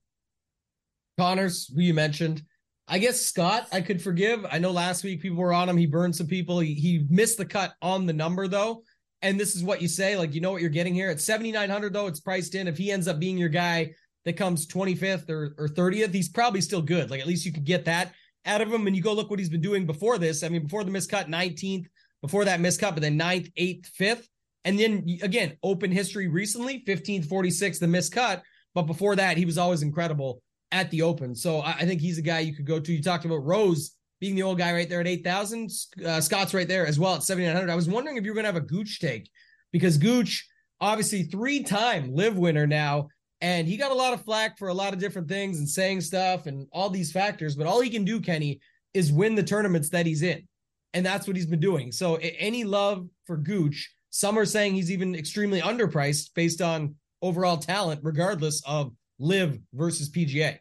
Conners, 1.17 1.72
who 1.74 1.82
you 1.82 1.93
mentioned. 1.93 2.43
I 2.88 2.98
guess 2.98 3.22
Scott, 3.22 3.67
I 3.72 3.82
could 3.82 4.02
forgive. 4.02 4.45
I 4.52 4.58
know 4.58 4.72
last 4.72 5.04
week 5.04 5.22
people 5.22 5.38
were 5.38 5.54
on 5.54 5.69
him. 5.69 5.78
He 5.78 5.86
burned 5.86 6.15
some 6.15 6.26
people. 6.28 6.60
He, 6.60 6.74
he 6.74 7.06
missed 7.10 7.38
the 7.38 7.45
cut 7.45 7.74
on 7.82 8.08
the 8.08 8.13
number 8.13 8.48
though. 8.48 8.84
And 9.22 9.39
this 9.39 9.56
is 9.56 9.63
what 9.63 9.82
you 9.82 9.88
say, 9.88 10.17
like 10.17 10.34
you 10.34 10.41
know 10.41 10.52
what 10.52 10.62
you're 10.62 10.72
getting 10.72 10.95
here. 10.95 11.10
At 11.10 11.22
7,900 11.22 11.93
though, 11.93 12.08
it's 12.08 12.19
priced 12.19 12.56
in. 12.56 12.67
If 12.67 12.78
he 12.78 12.91
ends 12.91 13.08
up 13.08 13.19
being 13.19 13.38
your 13.38 13.50
guy 13.50 13.91
that 14.26 14.38
comes 14.38 14.65
25th 14.65 15.30
or, 15.30 15.54
or 15.58 15.67
30th, 15.67 16.13
he's 16.13 16.30
probably 16.30 16.62
still 16.62 16.82
good. 16.82 17.12
Like 17.12 17.19
at 17.19 17.28
least 17.28 17.45
you 17.45 17.52
could 17.52 17.65
get 17.65 17.86
that 17.86 18.13
out 18.45 18.62
of 18.62 18.74
him. 18.74 18.88
And 18.88 18.95
you 18.95 19.04
go 19.04 19.13
look 19.13 19.30
what 19.30 19.39
he's 19.39 19.50
been 19.50 19.62
doing 19.62 19.86
before 19.86 20.17
this. 20.17 20.43
I 20.43 20.50
mean, 20.50 20.63
before 20.63 20.84
the 20.84 20.91
miscut, 20.91 21.28
19th, 21.28 21.86
before 22.22 22.45
that 22.45 22.60
miscut, 22.60 22.93
but 22.93 23.02
then 23.02 23.19
9th, 23.19 23.54
8th, 23.54 23.91
5th. 24.00 24.28
And 24.65 24.78
then 24.78 25.06
again, 25.22 25.58
open 25.63 25.91
history 25.91 26.28
recently, 26.28 26.84
15th, 26.88 27.28
46th, 27.28 27.80
the 27.80 27.86
miscut. 27.86 28.41
But 28.76 28.84
before 28.84 29.15
that, 29.15 29.38
he 29.38 29.45
was 29.45 29.58
always 29.58 29.82
incredible 29.82 30.41
at 30.72 30.91
the 30.91 31.02
Open. 31.02 31.36
So 31.36 31.62
I, 31.62 31.86
think 31.86 32.02
he's 32.02 32.17
a 32.17 32.24
guy 32.24 32.39
you 32.39 32.54
could 32.54 32.65
go 32.65 32.80
to. 32.80 32.93
You 32.93 33.02
talked 33.02 33.26
about 33.26 33.43
Rose 33.43 33.95
being 34.19 34.36
the 34.36 34.43
old 34.43 34.58
guy 34.58 34.74
right 34.74 34.89
there 34.89 35.00
at 35.00 35.08
8,000. 35.08 35.72
Uh, 36.06 36.22
Scott's 36.22 36.54
right 36.54 36.67
there 36.67 36.86
as 36.86 37.00
well 37.00 37.15
at 37.15 37.24
7,900. 37.24 37.72
I 37.72 37.76
was 37.76 37.89
wondering 37.89 38.17
if 38.17 38.24
you 38.24 38.32
were 38.32 38.36
going 38.36 38.43
to 38.43 38.52
have 38.52 38.62
a 38.62 38.65
Gooch 38.65 39.00
take 39.00 39.30
because 39.72 39.98
Gooch, 39.98 40.48
obviously 40.82 41.24
three 41.24 41.63
time 41.63 42.13
LIV 42.13 42.38
winner 42.38 42.67
now, 42.67 43.08
and 43.41 43.67
he 43.67 43.78
got 43.78 43.91
a 43.91 43.95
lot 43.95 44.13
of 44.13 44.24
flack 44.24 44.58
for 44.58 44.67
a 44.67 44.74
lot 44.74 44.93
of 44.93 45.00
different 45.00 45.30
things 45.30 45.60
and 45.60 45.69
saying 45.69 46.02
stuff 46.02 46.45
and 46.45 46.67
all 46.72 46.89
these 46.89 47.12
factors. 47.12 47.56
But 47.56 47.67
all 47.67 47.82
he 47.82 47.89
can 47.89 48.04
do, 48.04 48.19
Kenny, 48.19 48.60
is 48.93 49.12
win 49.12 49.36
the 49.36 49.43
tournaments 49.43 49.89
that 49.89 50.06
he's 50.06 50.22
in. 50.22 50.48
And 50.93 51.06
that's 51.06 51.26
what 51.26 51.36
he's 51.36 51.45
been 51.45 51.60
doing. 51.60 51.91
So 51.91 52.15
any 52.15 52.63
love 52.63 53.08
for 53.26 53.38
Gooch, 53.38 53.93
some 54.10 54.38
are 54.38 54.45
saying 54.45 54.74
he's 54.74 54.91
even 54.91 55.15
extremely 55.15 55.62
underpriced 55.62 56.34
based 56.36 56.62
on 56.62 56.96
overall 57.21 57.58
talent, 57.58 58.02
regardless 58.04 58.62
of 58.65 58.92
LIV 59.19 59.60
versus 59.73 60.10
PGA. 60.10 60.58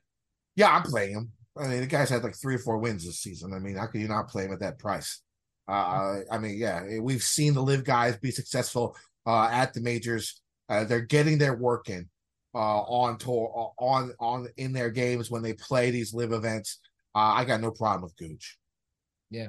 Yeah, 0.57 0.75
I'm 0.75 0.83
playing 0.83 1.13
him. 1.13 1.33
I 1.57 1.69
mean, 1.69 1.81
the 1.81 1.87
guy's 1.87 2.11
had 2.11 2.23
like 2.23 2.37
three 2.37 2.55
or 2.55 2.61
four 2.61 2.79
wins 2.79 3.05
this 3.05 3.21
season. 3.21 3.53
I 3.53 3.59
mean, 3.59 3.77
how 3.77 3.87
can 3.87 4.01
you 4.01 4.09
not 4.09 4.29
play 4.29 4.45
him 4.45 4.53
at 4.53 4.61
that 4.61 4.79
price? 4.79 5.23
Uh, 5.67 6.21
I 6.31 6.39
mean, 6.39 6.57
yeah, 6.57 6.99
we've 7.01 7.23
seen 7.23 7.55
the 7.55 7.63
LIV 7.63 7.85
guys 7.85 8.17
be 8.17 8.31
successful 8.31 8.97
uh, 9.27 9.49
at 9.51 9.75
the 9.75 9.81
majors. 9.81 10.41
Uh, 10.69 10.85
they're 10.85 11.01
getting 11.01 11.39
their 11.39 11.55
work 11.55 11.89
in 11.89 12.09
uh, 12.55 12.81
on 12.81 13.19
tour, 13.19 13.75
uh, 13.81 13.85
on 13.85 14.13
on 14.19 14.49
in 14.57 14.73
their 14.73 14.91
games 14.91 15.31
when 15.31 15.43
they 15.43 15.53
play 15.53 15.91
these 15.91 16.15
LIV 16.15 16.33
events. 16.33 16.81
Uh, 17.15 17.35
I 17.35 17.45
got 17.45 17.61
no 17.61 17.71
problem 17.71 18.03
with 18.03 18.17
Gooch. 18.17 18.57
Yeah, 19.31 19.49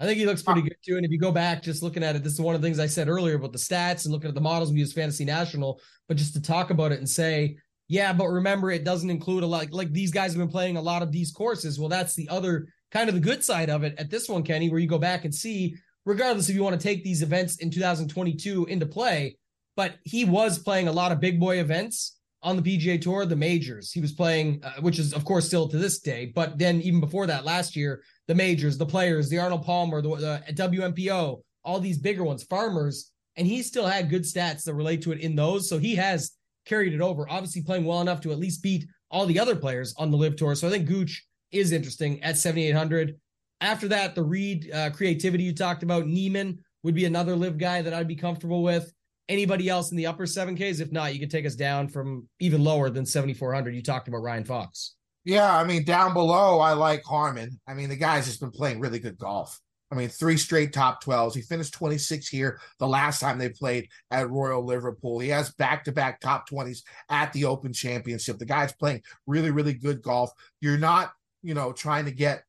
I 0.00 0.06
think 0.06 0.18
he 0.18 0.26
looks 0.26 0.42
pretty 0.42 0.62
good 0.62 0.76
too. 0.84 0.96
And 0.96 1.04
if 1.04 1.12
you 1.12 1.18
go 1.18 1.30
back, 1.30 1.62
just 1.62 1.82
looking 1.82 2.02
at 2.02 2.16
it, 2.16 2.24
this 2.24 2.32
is 2.32 2.40
one 2.40 2.54
of 2.54 2.60
the 2.60 2.66
things 2.66 2.80
I 2.80 2.86
said 2.86 3.08
earlier 3.08 3.36
about 3.36 3.52
the 3.52 3.58
stats 3.58 4.04
and 4.04 4.12
looking 4.12 4.28
at 4.28 4.34
the 4.34 4.40
models 4.40 4.72
we 4.72 4.80
use 4.80 4.92
Fantasy 4.92 5.24
National. 5.24 5.80
But 6.08 6.16
just 6.16 6.34
to 6.34 6.42
talk 6.42 6.70
about 6.70 6.92
it 6.92 6.98
and 6.98 7.08
say 7.08 7.56
yeah, 7.88 8.12
but 8.12 8.28
remember, 8.28 8.70
it 8.70 8.84
doesn't 8.84 9.10
include 9.10 9.42
a 9.42 9.46
lot. 9.46 9.72
Like 9.72 9.92
these 9.92 10.10
guys 10.10 10.32
have 10.32 10.38
been 10.38 10.48
playing 10.48 10.76
a 10.76 10.82
lot 10.82 11.02
of 11.02 11.12
these 11.12 11.30
courses. 11.30 11.78
Well, 11.78 11.88
that's 11.88 12.14
the 12.14 12.28
other 12.28 12.68
kind 12.90 13.08
of 13.08 13.14
the 13.14 13.20
good 13.20 13.44
side 13.44 13.70
of 13.70 13.82
it 13.84 13.94
at 13.98 14.10
this 14.10 14.28
one, 14.28 14.42
Kenny, 14.42 14.70
where 14.70 14.80
you 14.80 14.88
go 14.88 14.98
back 14.98 15.24
and 15.24 15.34
see, 15.34 15.76
regardless 16.04 16.48
if 16.48 16.54
you 16.54 16.62
want 16.62 16.78
to 16.80 16.82
take 16.82 17.04
these 17.04 17.22
events 17.22 17.56
in 17.56 17.70
2022 17.70 18.66
into 18.66 18.86
play, 18.86 19.36
but 19.76 19.96
he 20.04 20.24
was 20.24 20.58
playing 20.58 20.88
a 20.88 20.92
lot 20.92 21.12
of 21.12 21.20
big 21.20 21.38
boy 21.38 21.58
events 21.58 22.18
on 22.42 22.56
the 22.56 22.62
PGA 22.62 23.00
Tour, 23.00 23.26
the 23.26 23.36
majors. 23.36 23.90
He 23.90 24.00
was 24.00 24.12
playing, 24.12 24.62
uh, 24.62 24.80
which 24.80 24.98
is 24.98 25.12
of 25.12 25.24
course 25.24 25.46
still 25.46 25.68
to 25.68 25.76
this 25.76 25.98
day. 25.98 26.32
But 26.34 26.58
then 26.58 26.80
even 26.80 27.00
before 27.00 27.26
that, 27.26 27.44
last 27.44 27.76
year, 27.76 28.02
the 28.26 28.34
majors, 28.34 28.78
the 28.78 28.86
players, 28.86 29.28
the 29.28 29.38
Arnold 29.38 29.64
Palmer, 29.64 30.00
the, 30.00 30.42
the 30.46 30.54
WMPO, 30.54 31.40
all 31.64 31.80
these 31.80 31.98
bigger 31.98 32.24
ones, 32.24 32.42
farmers, 32.44 33.10
and 33.36 33.46
he 33.46 33.62
still 33.62 33.86
had 33.86 34.10
good 34.10 34.22
stats 34.22 34.64
that 34.64 34.74
relate 34.74 35.02
to 35.02 35.12
it 35.12 35.20
in 35.20 35.34
those. 35.34 35.68
So 35.68 35.78
he 35.78 35.94
has 35.96 36.32
carried 36.64 36.94
it 36.94 37.00
over, 37.00 37.28
obviously 37.28 37.62
playing 37.62 37.84
well 37.84 38.00
enough 38.00 38.20
to 38.22 38.32
at 38.32 38.38
least 38.38 38.62
beat 38.62 38.86
all 39.10 39.26
the 39.26 39.38
other 39.38 39.56
players 39.56 39.94
on 39.98 40.10
the 40.10 40.16
LIV 40.16 40.36
tour. 40.36 40.54
So 40.54 40.68
I 40.68 40.70
think 40.70 40.86
Gooch 40.86 41.24
is 41.52 41.72
interesting 41.72 42.22
at 42.22 42.38
7,800. 42.38 43.18
After 43.60 43.88
that, 43.88 44.14
the 44.14 44.22
Reed 44.22 44.70
uh, 44.72 44.90
creativity 44.90 45.44
you 45.44 45.54
talked 45.54 45.82
about, 45.82 46.06
Niemann 46.06 46.58
would 46.82 46.94
be 46.94 47.04
another 47.04 47.36
LIV 47.36 47.58
guy 47.58 47.82
that 47.82 47.94
I'd 47.94 48.08
be 48.08 48.16
comfortable 48.16 48.62
with. 48.62 48.92
Anybody 49.28 49.68
else 49.68 49.90
in 49.90 49.96
the 49.96 50.06
upper 50.06 50.24
7Ks? 50.26 50.80
If 50.80 50.92
not, 50.92 51.14
you 51.14 51.20
could 51.20 51.30
take 51.30 51.46
us 51.46 51.54
down 51.54 51.88
from 51.88 52.28
even 52.40 52.62
lower 52.62 52.90
than 52.90 53.06
7,400. 53.06 53.74
You 53.74 53.82
talked 53.82 54.08
about 54.08 54.18
Ryan 54.18 54.44
Fox. 54.44 54.93
Yeah, 55.24 55.56
I 55.56 55.64
mean, 55.64 55.84
down 55.84 56.12
below, 56.12 56.60
I 56.60 56.74
like 56.74 57.02
Harman. 57.04 57.58
I 57.66 57.74
mean, 57.74 57.88
the 57.88 57.96
guy's 57.96 58.26
just 58.26 58.40
been 58.40 58.50
playing 58.50 58.80
really 58.80 58.98
good 58.98 59.18
golf. 59.18 59.58
I 59.90 59.96
mean, 59.96 60.08
three 60.08 60.36
straight 60.36 60.72
top 60.72 61.02
12s. 61.04 61.34
He 61.34 61.40
finished 61.40 61.72
26 61.74 62.28
here 62.28 62.60
the 62.78 62.88
last 62.88 63.20
time 63.20 63.38
they 63.38 63.48
played 63.48 63.88
at 64.10 64.28
Royal 64.28 64.64
Liverpool. 64.64 65.20
He 65.20 65.28
has 65.28 65.52
back 65.52 65.84
to 65.84 65.92
back 65.92 66.20
top 66.20 66.48
20s 66.48 66.82
at 67.08 67.32
the 67.32 67.44
Open 67.44 67.72
Championship. 67.72 68.38
The 68.38 68.44
guy's 68.44 68.72
playing 68.72 69.02
really, 69.26 69.50
really 69.50 69.74
good 69.74 70.02
golf. 70.02 70.30
You're 70.60 70.78
not, 70.78 71.12
you 71.42 71.54
know, 71.54 71.72
trying 71.72 72.06
to 72.06 72.10
get 72.10 72.42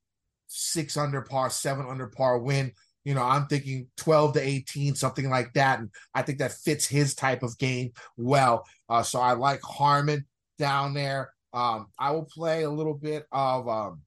six 0.47 0.97
under 0.97 1.21
par, 1.21 1.49
seven 1.49 1.85
under 1.87 2.07
par 2.07 2.39
win. 2.39 2.71
You 3.03 3.13
know, 3.13 3.23
I'm 3.23 3.45
thinking 3.45 3.87
12 3.97 4.33
to 4.33 4.41
18, 4.41 4.95
something 4.95 5.29
like 5.29 5.53
that. 5.53 5.79
And 5.79 5.91
I 6.15 6.23
think 6.23 6.39
that 6.39 6.53
fits 6.53 6.87
his 6.87 7.13
type 7.13 7.43
of 7.43 7.57
game 7.59 7.91
well. 8.17 8.65
Uh, 8.89 9.03
so 9.03 9.19
I 9.19 9.33
like 9.33 9.61
Harman 9.61 10.25
down 10.57 10.95
there. 10.95 11.34
Um, 11.55 11.87
I 11.97 12.11
will 12.11 12.25
play 12.25 12.63
a 12.63 12.69
little 12.69 12.93
bit 12.93 13.25
of 13.31 13.69
um, 13.69 14.01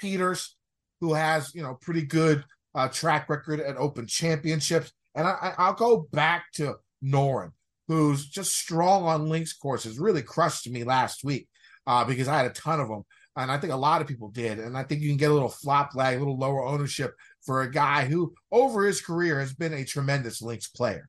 Pieters, 0.00 0.50
who 1.00 1.14
has, 1.14 1.54
you 1.54 1.62
know, 1.62 1.78
pretty 1.80 2.02
good 2.02 2.44
uh, 2.74 2.88
track 2.88 3.30
record 3.30 3.60
at 3.60 3.78
Open 3.78 4.06
Championships. 4.06 4.92
And 5.14 5.26
I, 5.26 5.54
I'll 5.56 5.72
go 5.72 6.06
back 6.12 6.52
to 6.54 6.74
Noren, 7.02 7.52
who's 7.88 8.26
just 8.26 8.56
strong 8.56 9.04
on 9.04 9.28
links 9.28 9.54
courses, 9.54 9.98
really 9.98 10.22
crushed 10.22 10.68
me 10.68 10.84
last 10.84 11.24
week 11.24 11.48
uh, 11.86 12.04
because 12.04 12.28
I 12.28 12.36
had 12.36 12.46
a 12.46 12.50
ton 12.50 12.78
of 12.78 12.88
them. 12.88 13.04
And 13.36 13.50
I 13.50 13.56
think 13.56 13.72
a 13.72 13.76
lot 13.76 14.02
of 14.02 14.06
people 14.06 14.28
did. 14.28 14.58
And 14.58 14.76
I 14.76 14.82
think 14.82 15.00
you 15.00 15.08
can 15.08 15.16
get 15.16 15.30
a 15.30 15.34
little 15.34 15.48
flop 15.48 15.94
lag, 15.94 16.16
a 16.16 16.18
little 16.18 16.38
lower 16.38 16.62
ownership 16.62 17.14
for 17.40 17.62
a 17.62 17.70
guy 17.70 18.04
who, 18.04 18.34
over 18.50 18.84
his 18.84 19.00
career, 19.00 19.40
has 19.40 19.54
been 19.54 19.72
a 19.72 19.84
tremendous 19.84 20.42
links 20.42 20.68
player. 20.68 21.08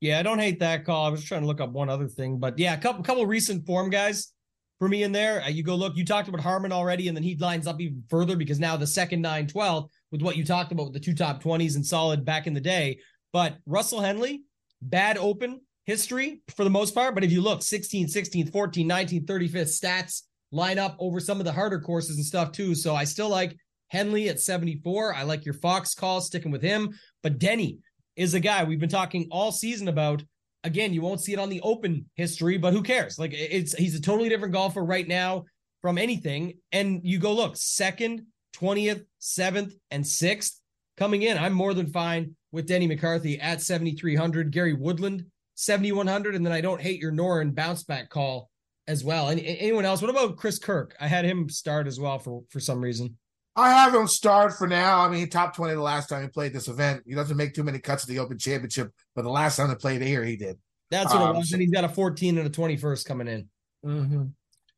Yeah, 0.00 0.18
I 0.18 0.22
don't 0.22 0.38
hate 0.38 0.60
that 0.60 0.86
call. 0.86 1.04
I 1.04 1.10
was 1.10 1.22
trying 1.22 1.42
to 1.42 1.46
look 1.46 1.60
up 1.60 1.72
one 1.72 1.90
other 1.90 2.08
thing, 2.08 2.38
but 2.38 2.58
yeah, 2.58 2.72
a 2.72 2.78
couple 2.78 3.02
couple 3.02 3.26
recent 3.26 3.66
form 3.66 3.90
guys 3.90 4.32
for 4.78 4.88
me 4.88 5.02
in 5.02 5.12
there. 5.12 5.42
Uh, 5.42 5.48
you 5.48 5.62
go 5.62 5.74
look. 5.74 5.96
You 5.96 6.04
talked 6.04 6.28
about 6.28 6.40
Harman 6.40 6.72
already, 6.72 7.08
and 7.08 7.16
then 7.16 7.24
he 7.24 7.36
lines 7.36 7.66
up 7.66 7.80
even 7.80 8.02
further 8.08 8.36
because 8.36 8.60
now 8.60 8.76
the 8.76 8.86
second 8.86 9.20
nine 9.20 9.46
twelve 9.46 9.90
with 10.10 10.22
what 10.22 10.36
you 10.36 10.44
talked 10.44 10.72
about 10.72 10.86
with 10.86 10.94
the 10.94 11.00
two 11.00 11.14
top 11.14 11.42
20s 11.42 11.76
and 11.76 11.84
solid 11.84 12.24
back 12.24 12.46
in 12.46 12.54
the 12.54 12.60
day. 12.60 12.98
But 13.32 13.58
Russell 13.66 14.00
Henley, 14.00 14.42
bad 14.80 15.18
open 15.18 15.60
history 15.84 16.40
for 16.56 16.64
the 16.64 16.70
most 16.70 16.94
part. 16.94 17.14
But 17.14 17.24
if 17.24 17.32
you 17.32 17.40
look 17.40 17.62
16, 17.62 18.08
16, 18.08 18.50
14, 18.50 18.86
19, 18.86 19.26
35th 19.26 19.80
stats 19.80 20.22
line 20.50 20.78
up 20.78 20.96
over 20.98 21.20
some 21.20 21.40
of 21.40 21.44
the 21.44 21.52
harder 21.52 21.80
courses 21.80 22.16
and 22.16 22.24
stuff 22.24 22.52
too. 22.52 22.74
So 22.74 22.94
I 22.94 23.04
still 23.04 23.28
like 23.28 23.56
Henley 23.88 24.28
at 24.28 24.40
74. 24.40 25.14
I 25.14 25.22
like 25.22 25.44
your 25.44 25.54
Fox 25.54 25.94
call, 25.94 26.20
sticking 26.20 26.50
with 26.50 26.62
him. 26.62 26.94
But 27.22 27.38
Denny 27.38 27.78
is 28.16 28.34
a 28.34 28.40
guy 28.40 28.64
we've 28.64 28.80
been 28.80 28.88
talking 28.88 29.28
all 29.30 29.52
season 29.52 29.88
about. 29.88 30.22
Again, 30.64 30.92
you 30.92 31.02
won't 31.02 31.20
see 31.20 31.32
it 31.32 31.38
on 31.38 31.48
the 31.48 31.60
open 31.62 32.06
history, 32.14 32.58
but 32.58 32.72
who 32.72 32.82
cares? 32.82 33.18
Like 33.18 33.32
it's 33.32 33.74
he's 33.74 33.94
a 33.94 34.00
totally 34.00 34.28
different 34.28 34.54
golfer 34.54 34.84
right 34.84 35.06
now 35.06 35.44
from 35.82 35.98
anything. 35.98 36.58
And 36.72 37.00
you 37.04 37.18
go 37.18 37.32
look, 37.32 37.56
second 37.56 38.26
20th, 38.56 39.04
7th, 39.20 39.72
and 39.90 40.04
6th 40.04 40.56
coming 40.96 41.22
in. 41.22 41.38
I'm 41.38 41.52
more 41.52 41.74
than 41.74 41.86
fine 41.86 42.34
with 42.50 42.66
Denny 42.66 42.86
McCarthy 42.86 43.40
at 43.40 43.62
7,300, 43.62 44.50
Gary 44.50 44.72
Woodland 44.72 45.26
7,100, 45.58 46.36
and 46.36 46.46
then 46.46 46.52
I 46.52 46.60
don't 46.60 46.80
hate 46.80 47.00
your 47.00 47.10
Noren 47.10 47.52
bounce 47.52 47.82
back 47.82 48.10
call 48.10 48.48
as 48.86 49.02
well. 49.02 49.28
And 49.28 49.40
anyone 49.40 49.84
else? 49.84 50.00
What 50.00 50.10
about 50.10 50.36
Chris 50.36 50.58
Kirk? 50.58 50.96
I 51.00 51.08
had 51.08 51.24
him 51.24 51.48
start 51.48 51.88
as 51.88 51.98
well 51.98 52.20
for 52.20 52.42
for 52.48 52.60
some 52.60 52.80
reason. 52.80 53.16
I 53.58 53.70
have 53.70 53.92
him 53.92 54.06
start 54.06 54.56
for 54.56 54.68
now. 54.68 55.00
I 55.00 55.08
mean, 55.08 55.28
top 55.28 55.56
20 55.56 55.74
the 55.74 55.80
last 55.80 56.08
time 56.08 56.22
he 56.22 56.28
played 56.28 56.52
this 56.52 56.68
event. 56.68 57.02
He 57.06 57.14
doesn't 57.14 57.36
make 57.36 57.54
too 57.54 57.64
many 57.64 57.80
cuts 57.80 58.04
at 58.04 58.08
the 58.08 58.20
Open 58.20 58.38
Championship, 58.38 58.92
but 59.16 59.22
the 59.22 59.30
last 59.30 59.56
time 59.56 59.68
they 59.68 59.74
played 59.74 60.00
here, 60.00 60.24
he 60.24 60.36
did. 60.36 60.58
That's 60.90 61.12
what 61.12 61.22
um, 61.22 61.34
it 61.34 61.38
was. 61.38 61.52
And 61.52 61.60
he's 61.60 61.72
got 61.72 61.84
a 61.84 61.88
14 61.88 62.38
and 62.38 62.46
a 62.46 62.50
21st 62.50 63.04
coming 63.04 63.26
in. 63.26 63.48
Mm-hmm. 63.84 64.24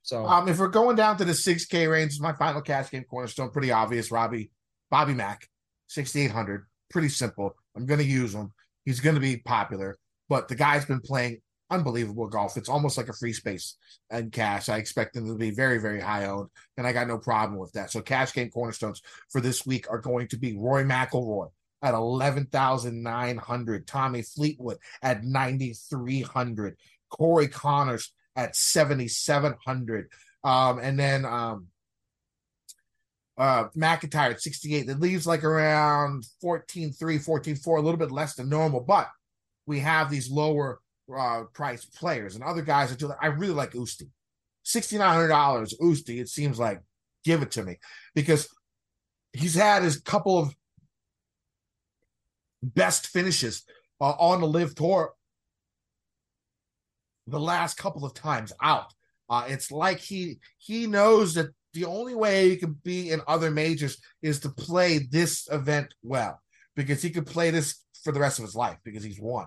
So 0.02 0.24
um, 0.24 0.48
if 0.48 0.58
we're 0.58 0.68
going 0.68 0.96
down 0.96 1.18
to 1.18 1.26
the 1.26 1.32
6K 1.32 1.90
range, 1.90 2.18
my 2.20 2.32
final 2.32 2.62
cash 2.62 2.90
game 2.90 3.04
cornerstone, 3.04 3.50
pretty 3.50 3.70
obvious. 3.70 4.10
Robbie, 4.10 4.50
Bobby 4.90 5.12
Mack, 5.12 5.46
6,800. 5.88 6.64
Pretty 6.88 7.10
simple. 7.10 7.54
I'm 7.76 7.84
going 7.84 8.00
to 8.00 8.06
use 8.06 8.34
him. 8.34 8.52
He's 8.86 9.00
going 9.00 9.14
to 9.14 9.20
be 9.20 9.36
popular, 9.36 9.98
but 10.28 10.48
the 10.48 10.54
guy's 10.54 10.86
been 10.86 11.00
playing 11.00 11.42
unbelievable 11.70 12.26
golf. 12.26 12.56
It's 12.56 12.68
almost 12.68 12.96
like 12.96 13.08
a 13.08 13.14
free 13.14 13.32
space 13.32 13.76
and 14.10 14.32
cash. 14.32 14.68
I 14.68 14.78
expect 14.78 15.14
them 15.14 15.26
to 15.26 15.36
be 15.36 15.50
very, 15.50 15.78
very 15.78 16.00
high 16.00 16.26
owned, 16.26 16.48
and 16.76 16.86
I 16.86 16.92
got 16.92 17.08
no 17.08 17.18
problem 17.18 17.58
with 17.58 17.72
that. 17.72 17.90
So 17.90 18.00
cash 18.00 18.32
game 18.32 18.50
cornerstones 18.50 19.02
for 19.30 19.40
this 19.40 19.64
week 19.64 19.90
are 19.90 19.98
going 19.98 20.28
to 20.28 20.36
be 20.36 20.56
Rory 20.56 20.84
McIlroy 20.84 21.50
at 21.82 21.94
11,900, 21.94 23.86
Tommy 23.86 24.22
Fleetwood 24.22 24.78
at 25.02 25.24
9,300, 25.24 26.76
Corey 27.08 27.48
Conners 27.48 28.12
at 28.36 28.54
7,700. 28.54 30.08
Um, 30.44 30.78
and 30.78 30.98
then 30.98 31.24
um, 31.24 31.68
uh, 33.40 33.68
MacIntyre 33.74 34.32
at 34.32 34.42
68. 34.42 34.86
That 34.86 35.00
leaves 35.00 35.26
like 35.26 35.44
around 35.44 36.26
14 36.40 36.92
3, 36.92 37.18
14 37.18 37.56
4, 37.56 37.78
a 37.78 37.82
little 37.82 37.98
bit 37.98 38.10
less 38.10 38.34
than 38.34 38.48
normal. 38.48 38.80
But 38.80 39.08
we 39.66 39.80
have 39.80 40.10
these 40.10 40.30
lower 40.30 40.80
uh, 41.16 41.44
price 41.52 41.84
players 41.84 42.34
and 42.34 42.44
other 42.44 42.62
guys 42.62 42.90
that 42.90 42.98
do 42.98 43.08
that. 43.08 43.18
I 43.20 43.28
really 43.28 43.54
like 43.54 43.72
Oosty. 43.72 44.08
$6,900 44.66 45.74
Oosty, 45.80 46.20
it 46.20 46.28
seems 46.28 46.58
like 46.58 46.80
give 47.24 47.42
it 47.42 47.50
to 47.52 47.62
me 47.62 47.78
because 48.14 48.48
he's 49.32 49.54
had 49.54 49.82
his 49.82 50.00
couple 50.00 50.38
of 50.38 50.54
best 52.62 53.06
finishes 53.08 53.64
uh, 54.00 54.10
on 54.18 54.40
the 54.40 54.46
LIV 54.46 54.74
tour 54.74 55.12
the 57.26 57.40
last 57.40 57.76
couple 57.76 58.04
of 58.04 58.14
times 58.14 58.52
out. 58.62 58.92
Uh, 59.28 59.44
it's 59.46 59.70
like 59.70 59.98
he 59.98 60.38
he 60.58 60.86
knows 60.86 61.34
that 61.34 61.50
the 61.72 61.84
only 61.84 62.14
way 62.14 62.50
he 62.50 62.56
can 62.56 62.72
be 62.82 63.10
in 63.10 63.20
other 63.28 63.50
majors 63.50 63.98
is 64.22 64.40
to 64.40 64.48
play 64.48 64.98
this 64.98 65.48
event 65.52 65.94
well 66.02 66.40
because 66.74 67.00
he 67.00 67.10
could 67.10 67.26
play 67.26 67.50
this 67.50 67.84
for 68.02 68.12
the 68.12 68.18
rest 68.18 68.38
of 68.38 68.44
his 68.44 68.56
life 68.56 68.76
because 68.84 69.04
he's 69.04 69.20
won. 69.20 69.46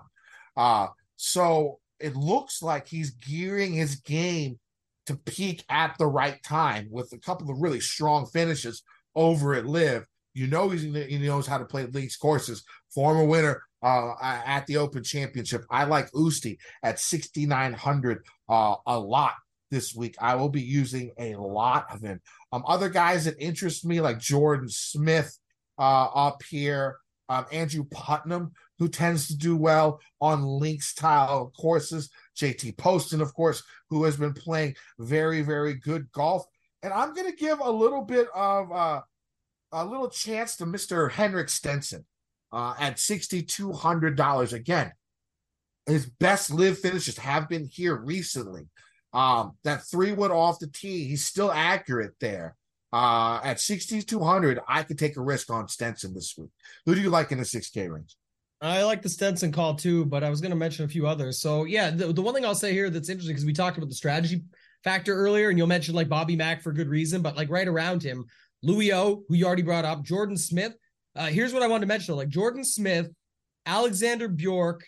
Uh, 0.56 0.86
so 1.16 1.78
it 2.00 2.16
looks 2.16 2.62
like 2.62 2.86
he's 2.86 3.10
gearing 3.10 3.72
his 3.72 3.96
game 3.96 4.58
to 5.06 5.16
peak 5.16 5.64
at 5.68 5.96
the 5.98 6.06
right 6.06 6.42
time 6.42 6.88
with 6.90 7.12
a 7.12 7.18
couple 7.18 7.50
of 7.50 7.60
really 7.60 7.80
strong 7.80 8.26
finishes 8.26 8.82
over 9.14 9.54
at 9.54 9.66
LIV. 9.66 10.06
You 10.32 10.48
know 10.48 10.70
he 10.70 11.18
knows 11.18 11.46
how 11.46 11.58
to 11.58 11.64
play 11.64 11.86
links 11.86 12.16
courses. 12.16 12.64
Former 12.92 13.24
winner 13.24 13.62
uh, 13.82 14.14
at 14.20 14.66
the 14.66 14.78
Open 14.78 15.04
Championship. 15.04 15.64
I 15.70 15.84
like 15.84 16.10
Oosty 16.12 16.56
at 16.82 16.98
6,900 16.98 18.24
uh, 18.48 18.74
a 18.86 18.98
lot 18.98 19.34
this 19.70 19.94
week. 19.94 20.16
I 20.20 20.34
will 20.34 20.48
be 20.48 20.62
using 20.62 21.12
a 21.18 21.36
lot 21.36 21.86
of 21.92 22.00
him. 22.00 22.20
Um, 22.52 22.64
other 22.66 22.88
guys 22.88 23.26
that 23.26 23.36
interest 23.38 23.84
me, 23.84 24.00
like 24.00 24.18
Jordan 24.18 24.68
Smith 24.68 25.38
uh, 25.78 26.06
up 26.14 26.42
here, 26.48 26.96
um, 27.28 27.46
Andrew 27.52 27.84
Putnam, 27.90 28.52
who 28.78 28.88
tends 28.88 29.28
to 29.28 29.36
do 29.36 29.56
well 29.56 30.00
on 30.20 30.44
link 30.44 30.82
style 30.82 31.52
courses. 31.58 32.10
JT 32.36 32.76
Poston, 32.76 33.20
of 33.20 33.32
course, 33.34 33.62
who 33.90 34.04
has 34.04 34.16
been 34.16 34.32
playing 34.32 34.74
very, 34.98 35.42
very 35.42 35.74
good 35.74 36.10
golf. 36.12 36.44
And 36.82 36.92
I'm 36.92 37.14
going 37.14 37.30
to 37.30 37.36
give 37.36 37.60
a 37.60 37.70
little 37.70 38.02
bit 38.02 38.28
of 38.34 38.72
uh, 38.72 39.00
a 39.72 39.84
little 39.84 40.10
chance 40.10 40.56
to 40.56 40.66
Mr. 40.66 41.10
Henrik 41.10 41.48
Stenson 41.48 42.04
uh, 42.52 42.74
at 42.78 42.96
$6,200. 42.96 44.52
Again, 44.52 44.92
his 45.86 46.06
best 46.06 46.50
LIV 46.50 46.78
finishes 46.78 47.18
have 47.18 47.48
been 47.48 47.66
here 47.66 47.96
recently. 47.96 48.68
Um, 49.12 49.56
that 49.62 49.84
three 49.84 50.12
wood 50.12 50.32
off 50.32 50.58
the 50.58 50.66
tee, 50.66 51.06
he's 51.06 51.24
still 51.24 51.52
accurate 51.52 52.14
there. 52.20 52.56
Uh, 52.92 53.40
at 53.42 53.60
6,200, 53.60 54.60
I 54.68 54.82
could 54.84 54.98
take 54.98 55.16
a 55.16 55.20
risk 55.20 55.50
on 55.50 55.68
Stenson 55.68 56.14
this 56.14 56.34
week. 56.36 56.50
Who 56.86 56.94
do 56.94 57.00
you 57.00 57.10
like 57.10 57.32
in 57.32 57.38
the 57.38 57.44
6K 57.44 57.90
range? 57.90 58.16
I 58.60 58.82
like 58.84 59.02
the 59.02 59.08
Stenson 59.08 59.52
call 59.52 59.74
too, 59.74 60.06
but 60.06 60.24
I 60.24 60.30
was 60.30 60.40
going 60.40 60.50
to 60.50 60.56
mention 60.56 60.84
a 60.84 60.88
few 60.88 61.06
others. 61.06 61.40
So, 61.40 61.64
yeah, 61.64 61.90
the, 61.90 62.12
the 62.12 62.22
one 62.22 62.34
thing 62.34 62.46
I'll 62.46 62.54
say 62.54 62.72
here 62.72 62.88
that's 62.88 63.08
interesting 63.08 63.34
because 63.34 63.44
we 63.44 63.52
talked 63.52 63.76
about 63.76 63.90
the 63.90 63.94
strategy 63.94 64.42
factor 64.84 65.14
earlier, 65.14 65.48
and 65.50 65.58
you'll 65.58 65.66
mention 65.66 65.94
like 65.94 66.08
Bobby 66.08 66.36
Mack 66.36 66.62
for 66.62 66.72
good 66.72 66.88
reason, 66.88 67.20
but 67.22 67.36
like 67.36 67.50
right 67.50 67.68
around 67.68 68.02
him, 68.02 68.24
Louis 68.62 68.92
O, 68.92 69.22
who 69.28 69.34
you 69.34 69.46
already 69.46 69.62
brought 69.62 69.84
up, 69.84 70.02
Jordan 70.02 70.36
Smith, 70.36 70.74
uh, 71.16 71.26
here's 71.26 71.52
what 71.52 71.62
I 71.62 71.66
wanted 71.66 71.82
to 71.82 71.86
mention: 71.86 72.16
like 72.16 72.28
Jordan 72.28 72.64
Smith, 72.64 73.08
Alexander 73.66 74.28
Bjork, 74.28 74.84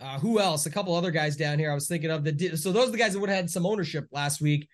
uh, 0.00 0.18
who 0.18 0.38
else? 0.38 0.66
A 0.66 0.70
couple 0.70 0.94
other 0.94 1.10
guys 1.10 1.36
down 1.36 1.58
here 1.58 1.70
I 1.70 1.74
was 1.74 1.88
thinking 1.88 2.10
of 2.10 2.24
did. 2.24 2.58
So 2.58 2.72
those 2.72 2.88
are 2.88 2.92
the 2.92 2.98
guys 2.98 3.12
that 3.12 3.20
would 3.20 3.30
have 3.30 3.36
had 3.36 3.50
some 3.50 3.66
ownership 3.66 4.06
last 4.12 4.40
week, 4.40 4.68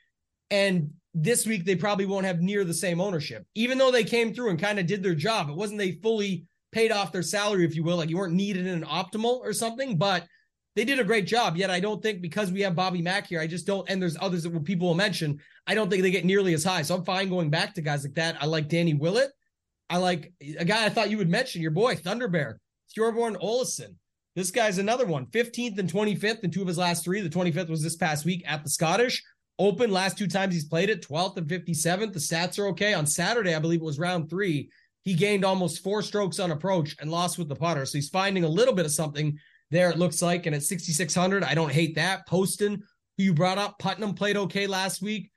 and 0.51 0.91
this 1.15 1.47
week 1.47 1.65
they 1.65 1.77
probably 1.77 2.07
won't 2.07 2.27
have 2.27 2.41
near 2.41 2.65
the 2.65 2.75
same 2.75 3.01
ownership, 3.01 3.45
even 3.55 3.79
though 3.79 3.91
they 3.91 4.05
came 4.05 4.35
through 4.35 4.51
and 4.51 4.61
kind 4.61 4.79
of 4.79 4.87
did 4.87 5.03
their 5.03 5.15
job. 5.15 5.49
It 5.49 5.57
wasn't 5.57 5.79
they 5.79 5.93
fully 5.93 6.47
paid 6.73 6.93
off 6.93 7.13
their 7.13 7.23
salary, 7.23 7.65
if 7.65 7.75
you 7.75 7.83
will. 7.83 7.97
Like 7.97 8.11
you 8.11 8.17
weren't 8.17 8.35
needed 8.35 8.67
in 8.67 8.83
an 8.83 8.89
optimal 8.89 9.41
or 9.41 9.53
something, 9.53 9.97
but 9.97 10.27
they 10.77 10.85
did 10.85 11.01
a 11.01 11.05
great 11.05 11.27
job. 11.27 11.57
Yet 11.57 11.71
I 11.71 11.81
don't 11.81 12.03
think 12.03 12.21
because 12.21 12.53
we 12.53 12.61
have 12.63 12.75
Bobby 12.75 13.03
Mack 13.03 13.27
here, 13.27 13.41
I 13.41 13.47
just 13.47 13.67
don't. 13.67 13.89
And 13.91 14.01
there's 14.01 14.17
others 14.21 14.45
that 14.45 14.65
people 14.65 14.89
will 14.89 14.95
mention. 14.95 15.41
I 15.67 15.75
don't 15.75 15.91
think 15.91 16.03
they 16.03 16.11
get 16.11 16.25
nearly 16.25 16.55
as 16.55 16.65
high. 16.65 16.83
So 16.83 16.95
I'm 16.95 17.05
fine 17.05 17.29
going 17.29 17.51
back 17.51 17.75
to 17.75 17.83
guys 17.83 18.05
like 18.05 18.15
that. 18.15 18.37
I 18.41 18.47
like 18.47 18.69
Danny 18.69 18.95
Willett. 18.95 19.31
I 19.89 19.97
like 19.97 20.33
a 20.59 20.65
guy 20.65 20.85
I 20.85 20.89
thought 20.89 21.11
you 21.11 21.19
would 21.19 21.29
mention, 21.29 21.63
your 21.63 21.73
boy 21.73 21.97
Thunder 21.97 22.29
Bear, 22.29 22.61
Thorbjorn 22.97 23.41
Olesen. 23.43 23.97
This 24.37 24.53
guy's 24.53 24.79
another 24.79 25.07
one, 25.07 25.27
15th 25.27 25.79
and 25.79 25.93
25th 25.93 26.45
in 26.45 26.53
two 26.53 26.63
of 26.63 26.69
his 26.69 26.79
last 26.79 27.05
three. 27.05 27.21
The 27.21 27.29
25th 27.29 27.69
was 27.69 27.83
this 27.83 27.97
past 27.97 28.25
week 28.25 28.45
at 28.47 28.63
the 28.63 28.71
Scottish 28.71 29.23
Open. 29.59 29.91
Last 29.91 30.17
two 30.17 30.29
times 30.29 30.55
he's 30.55 30.65
played 30.65 30.89
it, 30.89 31.07
12th 31.07 31.37
and 31.37 31.49
57th. 31.49 32.13
The 32.13 32.21
stats 32.21 32.59
are 32.59 32.69
okay. 32.69 32.95
On 32.95 33.05
Saturday, 33.05 33.55
I 33.55 33.59
believe 33.59 33.81
it 33.81 33.85
was 33.85 33.99
round 33.99 34.31
three. 34.31 34.71
He 35.03 35.15
gained 35.15 35.45
almost 35.45 35.83
four 35.83 36.03
strokes 36.03 36.39
on 36.39 36.51
approach 36.51 36.97
and 37.01 37.11
lost 37.11 37.39
with 37.39 37.49
the 37.49 37.57
putter. 37.57 37.87
So 37.87 37.99
he's 37.99 38.11
finding 38.11 38.45
a 38.45 38.49
little 38.49 38.75
bit 38.75 38.87
of 38.87 38.93
something 38.93 39.39
there, 39.71 39.91
it 39.91 39.99
looks 39.99 40.21
like. 40.21 40.47
And 40.47 40.55
at 40.55 40.63
6,600, 40.63 41.43
I 41.45 41.55
don't 41.55 41.73
hate 41.73 41.95
that. 41.95 42.27
Poston, 42.27 42.83
who 43.17 43.25
you 43.25 43.35
brought 43.35 43.59
up, 43.59 43.79
Putnam 43.79 44.15
played 44.15 44.37
okay 44.37 44.67
last 44.67 45.01
week. 45.01 45.31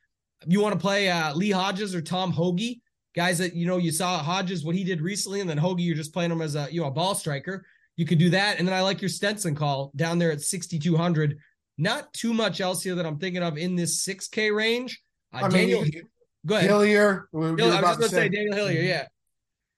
You 0.46 0.60
want 0.60 0.74
to 0.74 0.80
play 0.80 1.10
uh, 1.10 1.34
Lee 1.34 1.52
Hodges 1.52 1.96
or 1.96 2.02
Tom 2.02 2.32
Hoge, 2.32 2.82
guys 3.16 3.38
that, 3.38 3.56
you 3.56 3.66
know, 3.66 3.78
you 3.78 3.92
saw 3.92 4.18
Hodges, 4.22 4.66
what 4.66 4.76
he 4.76 4.84
did 4.84 5.02
recently, 5.02 5.40
and 5.40 5.50
then 5.50 5.58
Hoge, 5.58 5.80
you're 5.80 5.96
just 5.96 6.14
playing 6.14 6.32
him 6.32 6.42
as 6.42 6.56
a, 6.56 6.68
you 6.70 6.82
know, 6.82 6.88
a 6.88 6.92
ball 6.92 7.16
striker. 7.16 7.66
You 7.96 8.06
could 8.06 8.18
do 8.18 8.30
that. 8.32 8.60
And 8.60 8.68
then 8.68 8.76
I 8.76 8.82
like 8.82 9.02
your 9.02 9.10
Stenson 9.10 9.56
call 9.56 9.92
down 9.96 10.20
there 10.20 10.32
at 10.32 10.42
6,200. 10.42 11.38
Not 11.78 12.12
too 12.14 12.34
much 12.34 12.60
else 12.60 12.84
here 12.84 12.96
that 12.96 13.06
I'm 13.06 13.20
thinking 13.20 13.44
of 13.44 13.58
in 13.58 13.76
this 13.76 14.06
6K 14.06 14.54
range. 14.54 15.02
Uh, 15.34 15.46
I 15.46 15.50
Daniel, 15.50 15.84
mean, 15.84 16.02
go 16.46 16.56
ahead. 16.56 16.70
Hillier. 16.70 17.30
We 17.32 17.46
Hillier 17.46 17.74
I 17.74 17.82
was 17.82 17.98
going 17.98 18.10
to 18.10 18.16
say 18.16 18.30
Daniel 18.30 18.56
Hillier, 18.56 18.82
yeah. 18.82 19.08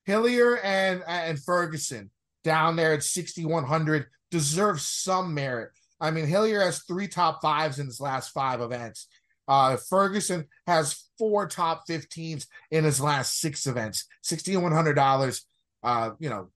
Hillier 0.05 0.57
and 0.63 1.03
and 1.07 1.41
Ferguson 1.41 2.11
down 2.43 2.75
there 2.75 2.93
at 2.93 3.03
6,100 3.03 4.05
deserve 4.31 4.79
some 4.79 5.33
merit. 5.33 5.71
I 5.99 6.11
mean, 6.11 6.27
Hillier 6.27 6.61
has 6.61 6.83
three 6.83 7.07
top 7.07 7.41
fives 7.41 7.79
in 7.79 7.87
his 7.87 7.99
last 7.99 8.31
five 8.31 8.61
events. 8.61 9.07
Uh, 9.47 9.77
Ferguson 9.77 10.45
has 10.67 11.05
four 11.17 11.47
top 11.47 11.87
15s 11.87 12.47
in 12.71 12.83
his 12.83 12.99
last 12.99 13.39
six 13.39 13.65
events. 13.67 14.05
$6,100. 14.23 15.41
Uh, 15.83 16.11
you 16.19 16.29
know, 16.29 16.49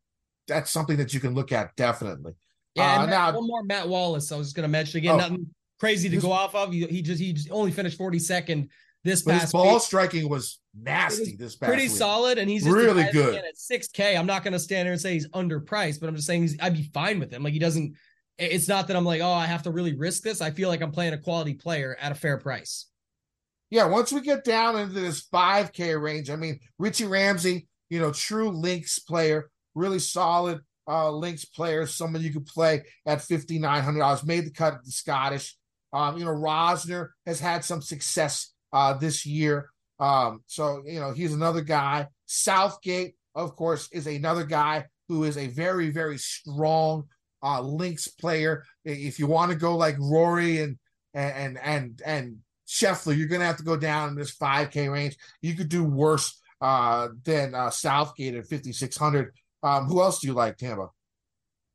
that's 0.47 0.71
something 0.71 0.97
that 0.97 1.13
you 1.13 1.19
can 1.19 1.33
look 1.33 1.51
at 1.51 1.75
definitely. 1.75 2.33
Yeah, 2.75 2.95
uh, 2.95 2.99
Matt, 3.01 3.09
now 3.09 3.31
one 3.33 3.47
more 3.47 3.63
Matt 3.63 3.87
Wallace. 3.87 4.31
I 4.31 4.37
was 4.37 4.47
just 4.47 4.55
going 4.55 4.63
to 4.63 4.71
mention 4.71 4.97
again. 4.99 5.15
Oh, 5.15 5.17
nothing 5.17 5.47
crazy 5.79 6.09
to 6.09 6.17
go 6.17 6.31
off 6.31 6.55
of. 6.55 6.71
He, 6.71 6.85
he, 6.87 7.01
just 7.01 7.21
he 7.21 7.33
just 7.33 7.51
only 7.51 7.71
finished 7.71 7.97
42nd 7.97 8.67
this 9.03 9.21
past. 9.21 9.43
His 9.43 9.51
ball 9.51 9.73
week. 9.73 9.81
striking 9.81 10.29
was 10.29 10.59
nasty. 10.73 11.31
Was 11.31 11.37
this 11.37 11.55
past 11.55 11.69
pretty 11.69 11.87
week. 11.87 11.97
solid, 11.97 12.37
and 12.37 12.49
he's 12.49 12.67
really 12.67 13.05
good 13.11 13.35
at 13.35 13.55
6K. 13.55 14.17
I'm 14.17 14.25
not 14.25 14.43
going 14.43 14.53
to 14.53 14.59
stand 14.59 14.85
here 14.85 14.93
and 14.93 15.01
say 15.01 15.13
he's 15.13 15.27
underpriced, 15.29 15.99
but 15.99 16.07
I'm 16.07 16.15
just 16.15 16.27
saying 16.27 16.41
he's, 16.41 16.57
I'd 16.61 16.73
be 16.73 16.89
fine 16.93 17.19
with 17.19 17.31
him. 17.31 17.43
Like 17.43 17.53
he 17.53 17.59
doesn't. 17.59 17.95
It's 18.37 18.69
not 18.69 18.87
that 18.87 18.95
I'm 18.95 19.05
like, 19.05 19.21
oh, 19.21 19.31
I 19.33 19.45
have 19.45 19.63
to 19.63 19.71
really 19.71 19.95
risk 19.95 20.23
this. 20.23 20.39
I 20.39 20.51
feel 20.51 20.69
like 20.69 20.81
I'm 20.81 20.91
playing 20.91 21.13
a 21.13 21.17
quality 21.17 21.55
player 21.55 21.97
at 21.99 22.13
a 22.13 22.15
fair 22.15 22.37
price. 22.37 22.85
Yeah, 23.69 23.85
once 23.85 24.13
we 24.13 24.21
get 24.21 24.45
down 24.45 24.79
into 24.79 24.93
this 24.93 25.27
5K 25.27 26.01
range, 26.01 26.29
I 26.29 26.37
mean, 26.37 26.59
Richie 26.79 27.05
Ramsay, 27.05 27.67
you 27.89 27.99
know, 27.99 28.13
true 28.13 28.49
links 28.49 28.97
player, 28.97 29.49
really 29.75 29.99
solid 29.99 30.61
uh, 30.89 31.11
links 31.11 31.45
player, 31.45 31.85
someone 31.85 32.21
you 32.21 32.33
could 32.33 32.47
play 32.47 32.83
at 33.05 33.21
fifty 33.21 33.59
nine 33.59 33.83
hundred 33.83 33.99
dollars. 33.99 34.25
Made 34.25 34.45
the 34.45 34.51
cut 34.51 34.73
at 34.73 34.83
the 34.83 34.91
Scottish. 34.91 35.55
Um, 35.93 36.17
you 36.17 36.25
know, 36.25 36.31
Rozner 36.31 37.09
has 37.25 37.39
had 37.39 37.63
some 37.63 37.81
success 37.81 38.53
uh, 38.73 38.93
this 38.93 39.25
year. 39.25 39.69
Um, 39.99 40.43
so 40.47 40.83
you 40.85 40.99
know, 40.99 41.11
he's 41.11 41.33
another 41.33 41.61
guy. 41.61 42.07
Southgate, 42.25 43.15
of 43.35 43.55
course, 43.55 43.89
is 43.91 44.07
another 44.07 44.43
guy 44.43 44.85
who 45.07 45.23
is 45.23 45.37
a 45.37 45.47
very, 45.47 45.89
very 45.89 46.17
strong 46.17 47.05
uh, 47.43 47.61
links 47.61 48.07
player. 48.07 48.63
If 48.85 49.19
you 49.19 49.27
want 49.27 49.51
to 49.51 49.57
go 49.57 49.75
like 49.75 49.95
Rory 49.99 50.59
and 50.59 50.77
and 51.13 51.57
and 51.57 52.01
and 52.05 52.37
Scheffler, 52.67 53.17
you're 53.17 53.27
going 53.27 53.41
to 53.41 53.47
have 53.47 53.57
to 53.57 53.63
go 53.63 53.75
down 53.75 54.09
in 54.09 54.15
this 54.15 54.35
5K 54.37 54.91
range. 54.91 55.17
You 55.41 55.55
could 55.55 55.69
do 55.69 55.83
worse 55.83 56.39
uh, 56.61 57.09
than 57.23 57.55
uh, 57.55 57.71
Southgate 57.71 58.35
at 58.35 58.47
5600. 58.47 59.33
Um, 59.63 59.85
who 59.85 60.01
else 60.01 60.19
do 60.19 60.27
you 60.27 60.33
like, 60.33 60.57
Tambo? 60.57 60.93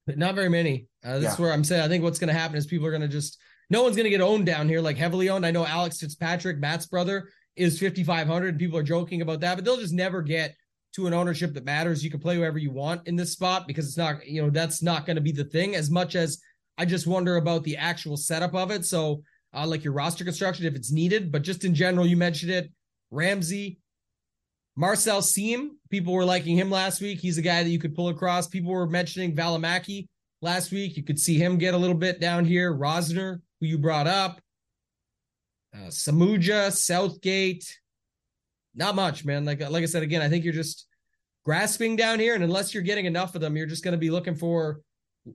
Not 0.07 0.35
very 0.35 0.49
many. 0.49 0.87
Uh, 1.05 1.19
that's 1.19 1.39
yeah. 1.39 1.45
where 1.45 1.53
I'm 1.53 1.65
saying. 1.65 1.83
I 1.83 1.89
think 1.89 2.05
what's 2.05 2.19
going 2.19 2.33
to 2.33 2.39
happen 2.39 2.57
is 2.57 2.67
people 2.67 2.87
are 2.87 2.91
going 2.91 3.03
to 3.03 3.09
just 3.09 3.39
no 3.71 3.83
one's 3.83 3.97
going 3.97 4.05
to 4.05 4.11
get 4.11 4.21
owned 4.21 4.47
down 4.47 4.69
here, 4.69 4.81
like 4.81 4.97
heavily 4.97 5.29
owned. 5.29 5.47
I 5.47 5.51
know 5.51 5.67
Alex 5.67 6.01
Fitzpatrick, 6.01 6.59
Matt's 6.59 6.87
brother, 6.87 7.29
is 7.57 7.79
5,500, 7.79 8.59
people 8.59 8.79
are 8.79 8.83
joking 8.83 9.23
about 9.23 9.41
that, 9.41 9.57
but 9.57 9.65
they'll 9.65 9.77
just 9.77 9.93
never 9.93 10.23
get 10.23 10.55
to 10.95 11.07
an 11.07 11.15
ownership 11.15 11.55
that 11.55 11.65
matters. 11.65 12.05
You 12.05 12.11
can 12.11 12.21
play 12.21 12.37
whoever 12.37 12.59
you 12.59 12.71
want 12.71 13.07
in 13.07 13.17
this 13.17 13.33
spot 13.33 13.67
because 13.67 13.87
it's 13.87 13.97
not, 13.97 14.27
you 14.27 14.43
know, 14.43 14.51
that's 14.51 14.83
not 14.83 15.07
going 15.07 15.17
to 15.17 15.23
be 15.23 15.33
the 15.33 15.45
thing 15.45 15.75
as 15.75 15.91
much 15.91 16.15
as 16.15 16.41
I 16.79 16.85
just 16.85 17.07
wonder 17.07 17.37
about 17.37 17.65
the 17.65 17.77
actual 17.77 18.17
setup 18.17 18.55
of 18.55 18.71
it. 18.71 18.85
So, 18.85 19.23
uh, 19.53 19.67
like 19.67 19.85
your 19.85 19.93
roster 19.93 20.25
construction, 20.25 20.67
if 20.67 20.75
it's 20.75 20.91
needed, 20.91 21.31
but 21.31 21.43
just 21.43 21.65
in 21.65 21.75
general, 21.75 22.07
you 22.07 22.17
mentioned 22.17 22.51
it. 22.51 22.73
Ramsay, 23.11 23.79
Marcel 24.77 25.23
Siem, 25.23 25.79
people 25.91 26.13
were 26.13 26.25
liking 26.25 26.57
him 26.57 26.71
last 26.71 27.01
week. 27.01 27.21
He's 27.21 27.39
a 27.39 27.43
guy 27.43 27.63
that 27.63 27.71
you 27.71 27.79
could 27.79 27.95
pull 27.95 28.09
across. 28.09 28.49
People 28.49 28.73
were 28.73 28.89
mentioning 28.89 29.37
Valimaki 29.37 30.09
last 30.43 30.73
week. 30.73 30.97
You 30.97 31.05
could 31.05 31.21
see 31.21 31.39
him 31.39 31.59
get 31.59 31.75
a 31.75 31.79
little 31.79 31.97
bit 31.97 32.21
down 32.21 32.45
here. 32.45 32.75
Rozner, 32.75 33.41
who 33.65 33.71
you 33.71 33.79
brought 33.79 34.07
up, 34.07 34.41
uh, 35.75 35.89
Samooja, 35.89 36.71
Southgate. 36.71 37.79
Not 38.75 38.95
much, 38.95 39.25
man. 39.25 39.45
Like 39.45 39.61
like 39.61 39.83
I 39.83 39.87
said 39.87 40.03
again, 40.03 40.23
I 40.23 40.29
think 40.29 40.45
you're 40.45 40.53
just 40.53 40.87
grasping 41.45 41.97
down 41.97 42.19
here, 42.21 42.35
and 42.35 42.45
unless 42.45 42.75
you're 42.75 42.83
getting 42.83 43.07
enough 43.07 43.35
of 43.35 43.41
them, 43.41 43.57
you're 43.57 43.67
just 43.67 43.85
going 43.85 43.93
to 43.93 43.99
be 43.99 44.11
looking 44.11 44.35
for 44.35 44.81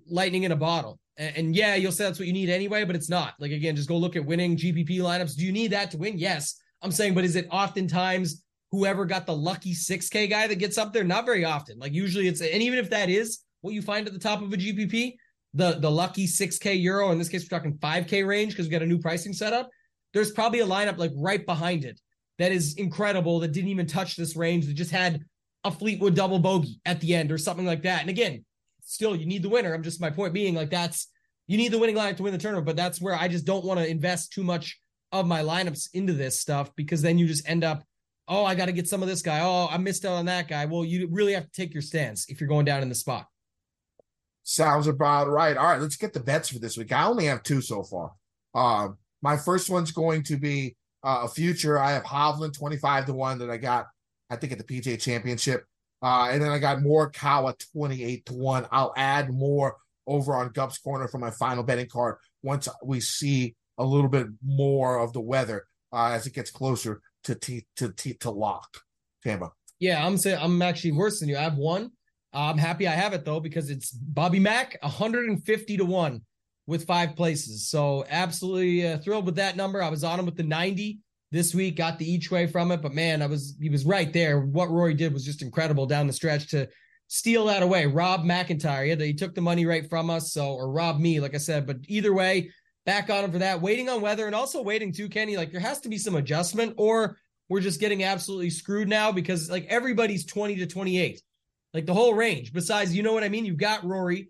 lightning 0.08 0.44
in 0.44 0.52
a 0.52 0.56
bottle. 0.56 1.00
And, 1.18 1.38
and 1.38 1.56
yeah, 1.56 1.76
you'll 1.76 1.92
say 1.92 2.04
that's 2.04 2.20
what 2.20 2.28
you 2.28 2.34
need 2.34 2.50
anyway, 2.50 2.84
but 2.84 2.96
it's 2.96 3.10
not. 3.10 3.34
Like 3.40 3.52
again, 3.52 3.76
just 3.76 3.90
go 3.90 3.98
look 3.98 4.16
at 4.16 4.26
winning 4.26 4.56
GPP 4.58 5.00
lineups. 5.00 5.36
Do 5.36 5.46
you 5.46 5.52
need 5.52 5.72
that 5.72 5.92
to 5.92 5.98
win? 5.98 6.18
Yes, 6.18 6.56
I'm 6.82 6.92
saying, 6.92 7.16
but 7.16 7.24
is 7.24 7.36
it 7.36 7.48
oftentimes 7.50 8.44
whoever 8.72 9.06
got 9.06 9.26
the 9.26 9.36
lucky 9.36 9.74
6K 9.74 10.30
guy 10.30 10.48
that 10.48 10.60
gets 10.60 10.78
up 10.78 10.94
there? 10.94 11.04
Not 11.04 11.26
very 11.26 11.44
often. 11.46 11.80
Like 11.80 11.94
usually 11.94 12.28
it's, 12.28 12.42
and 12.42 12.62
even 12.62 12.78
if 12.78 12.90
that 12.92 13.10
is 13.10 13.40
what 13.62 13.74
you 13.74 13.82
find 13.82 14.06
at 14.06 14.14
the 14.14 14.20
top 14.20 14.42
of 14.42 14.54
a 14.54 14.58
GPP, 14.58 15.16
the 15.54 15.74
the 15.80 15.89
lucky 15.89 16.28
6K 16.28 16.82
euro, 16.82 17.12
in 17.12 17.18
this 17.18 17.30
case, 17.30 17.43
we're 17.43 17.58
talking 17.58 17.78
5K 17.78 18.26
range 18.26 18.54
because 18.54 18.68
we 18.68 18.72
got 18.72 18.82
a 18.82 18.88
new 18.88 19.00
pricing 19.00 19.34
setup. 19.34 19.70
There's 20.14 20.32
probably 20.32 20.60
a 20.60 20.68
lineup 20.68 20.97
like 20.97 21.12
right 21.16 21.45
behind 21.45 21.86
it 21.86 22.00
that 22.38 22.52
is 22.52 22.76
incredible 22.76 23.39
that 23.39 23.52
didn't 23.52 23.70
even 23.70 23.86
touch 23.86 24.16
this 24.16 24.36
range 24.36 24.66
that 24.66 24.74
just 24.74 24.91
had 24.91 25.24
a 25.64 25.72
Fleetwood 25.72 26.16
double 26.16 26.39
bogey 26.39 26.80
at 26.86 27.00
the 27.02 27.14
end 27.14 27.32
or 27.32 27.38
something 27.38 27.66
like 27.66 27.84
that. 27.84 28.02
And 28.02 28.10
again, 28.10 28.45
still 28.82 29.16
you 29.16 29.26
need 29.26 29.43
the 29.43 29.50
winner. 29.50 29.74
I'm 29.74 29.84
just 29.84 30.02
my 30.02 30.10
point 30.10 30.34
being 30.34 30.56
like 30.56 30.70
that's 30.70 31.08
you 31.47 31.58
need 31.58 31.72
the 31.72 31.80
winning 31.80 31.95
lineup 31.95 32.18
to 32.18 32.24
win 32.24 32.34
the 32.34 32.39
tournament, 32.39 32.68
but 32.68 32.76
that's 32.76 33.02
where 33.02 33.16
I 33.16 33.28
just 33.28 33.45
don't 33.45 33.66
want 33.66 33.80
to 33.80 33.88
invest 33.88 34.32
too 34.32 34.43
much 34.43 34.80
of 35.12 35.26
my 35.26 35.41
lineups 35.41 35.89
into 35.93 36.14
this 36.14 36.39
stuff 36.39 36.74
because 36.76 37.02
then 37.02 37.18
you 37.18 37.26
just 37.26 37.47
end 37.50 37.64
up 37.64 37.84
oh, 38.30 38.45
I 38.45 38.54
got 38.54 38.68
to 38.68 38.72
get 38.72 38.88
some 38.88 39.02
of 39.02 39.10
this 39.10 39.24
guy. 39.24 39.39
Oh, 39.41 39.68
I 39.70 39.78
missed 39.78 40.06
out 40.06 40.14
on 40.14 40.26
that 40.26 40.47
guy. 40.47 40.66
Well, 40.66 40.86
you 40.86 41.10
really 41.12 41.34
have 41.34 41.45
to 41.45 41.52
take 41.52 41.74
your 41.74 41.82
stance 41.82 42.30
if 42.30 42.39
you're 42.39 42.47
going 42.47 42.66
down 42.66 42.84
in 42.84 42.89
the 42.89 42.95
spot. 42.95 43.26
Sounds 44.50 44.88
about 44.88 45.30
right. 45.30 45.56
All 45.56 45.68
right, 45.68 45.80
let's 45.80 45.95
get 45.95 46.12
the 46.12 46.20
bets 46.20 46.50
for 46.50 46.58
this 46.58 46.76
week. 46.76 46.91
I 46.91 47.06
only 47.06 47.26
have 47.26 47.43
two 47.43 47.62
so 47.62 47.84
far. 47.84 48.14
Uh, 48.56 48.88
my 49.22 49.38
first 49.38 49.70
one's 49.70 49.91
going 49.91 50.24
to 50.24 50.38
be 50.38 50.76
uh, 51.04 51.22
a 51.26 51.28
future. 51.28 51.78
I 51.78 51.91
have 51.91 52.04
Hovland 52.04 52.58
25 52.58 53.06
to 53.06 53.14
1 53.14 53.38
that 53.38 53.52
I 53.52 53.58
got, 53.58 53.86
I 54.28 54.38
think, 54.38 54.52
at 54.52 54.58
the 54.58 54.64
PGA 54.64 55.00
Championship. 55.00 55.66
Uh, 56.02 56.30
and 56.32 56.41
then 56.41 56.50
I 56.50 56.58
got 56.58 56.80
Morikawa 56.80 57.64
28 57.74 58.26
to 58.26 58.34
1. 58.34 58.66
I'll 58.72 58.91
add 58.97 59.32
more 59.32 59.78
over 60.08 60.34
on 60.34 60.50
Gup's 60.50 60.80
Corner 60.80 61.08
for 61.08 61.20
my 61.20 61.30
final 61.30 61.62
betting 61.62 61.88
card 61.88 62.16
once 62.41 62.68
we 62.84 63.02
see 63.02 63.56
a 63.78 63.86
little 63.86 64.10
bit 64.10 64.26
more 64.43 64.97
of 64.97 65.14
the 65.14 65.22
weather 65.22 65.68
uh, 65.93 66.08
as 66.14 66.26
it 66.26 66.34
gets 66.34 66.50
closer 66.50 67.02
to 67.26 67.36
t- 67.36 67.68
to 67.76 67.91
t- 67.91 68.16
to 68.16 68.32
lock. 68.32 68.80
Tambo. 69.24 69.54
Yeah, 69.78 70.04
I'm 70.04 70.18
saying 70.18 70.39
I'm 70.41 70.60
actually 70.64 70.93
worse 70.93 71.20
than 71.20 71.30
you. 71.30 71.38
I 71.38 71.41
have 71.41 71.58
one. 71.58 71.91
I'm 72.34 72.58
happy 72.58 72.88
I 72.88 72.92
have 72.92 73.14
it 73.14 73.26
though 73.26 73.40
because 73.40 73.70
it's 73.70 73.92
Bobby 73.92 74.40
Mack 74.40 74.78
150 74.82 75.78
to 75.78 75.86
one 75.86 76.22
with 76.68 76.86
five 76.86 77.16
places. 77.16 77.68
So 77.70 78.06
absolutely 78.10 78.88
uh, 78.88 79.00
thrilled 79.00 79.26
with 79.26 79.36
that 79.38 79.56
number. 79.56 79.82
I 79.82 79.90
was 79.90 80.04
on 80.04 80.20
him 80.20 80.26
with 80.26 80.38
the 80.38 80.44
90 80.44 81.00
this 81.32 81.54
week, 81.54 81.76
got 81.76 82.00
the 82.00 82.10
each 82.10 82.32
way 82.32 82.48
from 82.48 82.72
it, 82.72 82.82
but 82.82 82.94
man, 82.94 83.22
I 83.22 83.28
was 83.28 83.56
he 83.60 83.70
was 83.70 83.86
right 83.86 84.12
there. 84.12 84.42
What 84.42 84.70
Rory 84.70 84.94
did 84.94 85.14
was 85.14 85.26
just 85.26 85.42
incredible 85.42 85.86
down 85.86 86.08
the 86.08 86.14
stretch 86.14 86.50
to 86.52 86.68
steal 87.08 87.46
that 87.46 87.64
away. 87.64 87.86
Rob 87.86 88.24
MacIntyre, 88.24 88.86
yeah, 88.86 88.96
he 88.96 89.14
took 89.14 89.36
the 89.36 89.42
money 89.42 89.66
right 89.66 89.88
from 89.90 90.10
us, 90.10 90.32
so 90.32 90.54
or 90.54 90.72
rob 90.72 91.00
me, 91.00 91.20
like 91.20 91.36
I 91.36 91.40
said. 91.40 91.68
But 91.68 91.78
either 91.88 92.14
way, 92.14 92.52
back 92.86 93.10
on 93.10 93.24
him 93.24 93.32
for 93.32 93.40
that. 93.40 93.62
Waiting 93.62 93.90
on 93.90 94.02
weather 94.02 94.26
and 94.26 94.36
also 94.36 94.64
waiting 94.64 94.92
too, 94.92 95.10
Kenny. 95.10 95.38
Like 95.38 95.52
there 95.52 95.62
has 95.62 95.80
to 95.82 95.90
be 95.90 95.98
some 95.98 96.16
adjustment, 96.16 96.74
or 96.78 97.18
we're 97.48 97.62
just 97.62 97.80
getting 97.80 98.04
absolutely 98.04 98.50
screwed 98.50 98.88
now 98.88 99.12
because 99.12 99.50
like 99.50 99.66
everybody's 99.66 100.26
20 100.26 100.56
to 100.58 100.68
28, 100.68 101.22
like 101.74 101.86
the 101.86 101.94
whole 101.94 102.14
range. 102.14 102.54
Besides, 102.54 102.96
you 102.96 103.04
know 103.04 103.14
what 103.14 103.24
I 103.24 103.30
mean? 103.30 103.46
You've 103.46 103.58
got 103.58 103.86
Rory, 103.86 104.30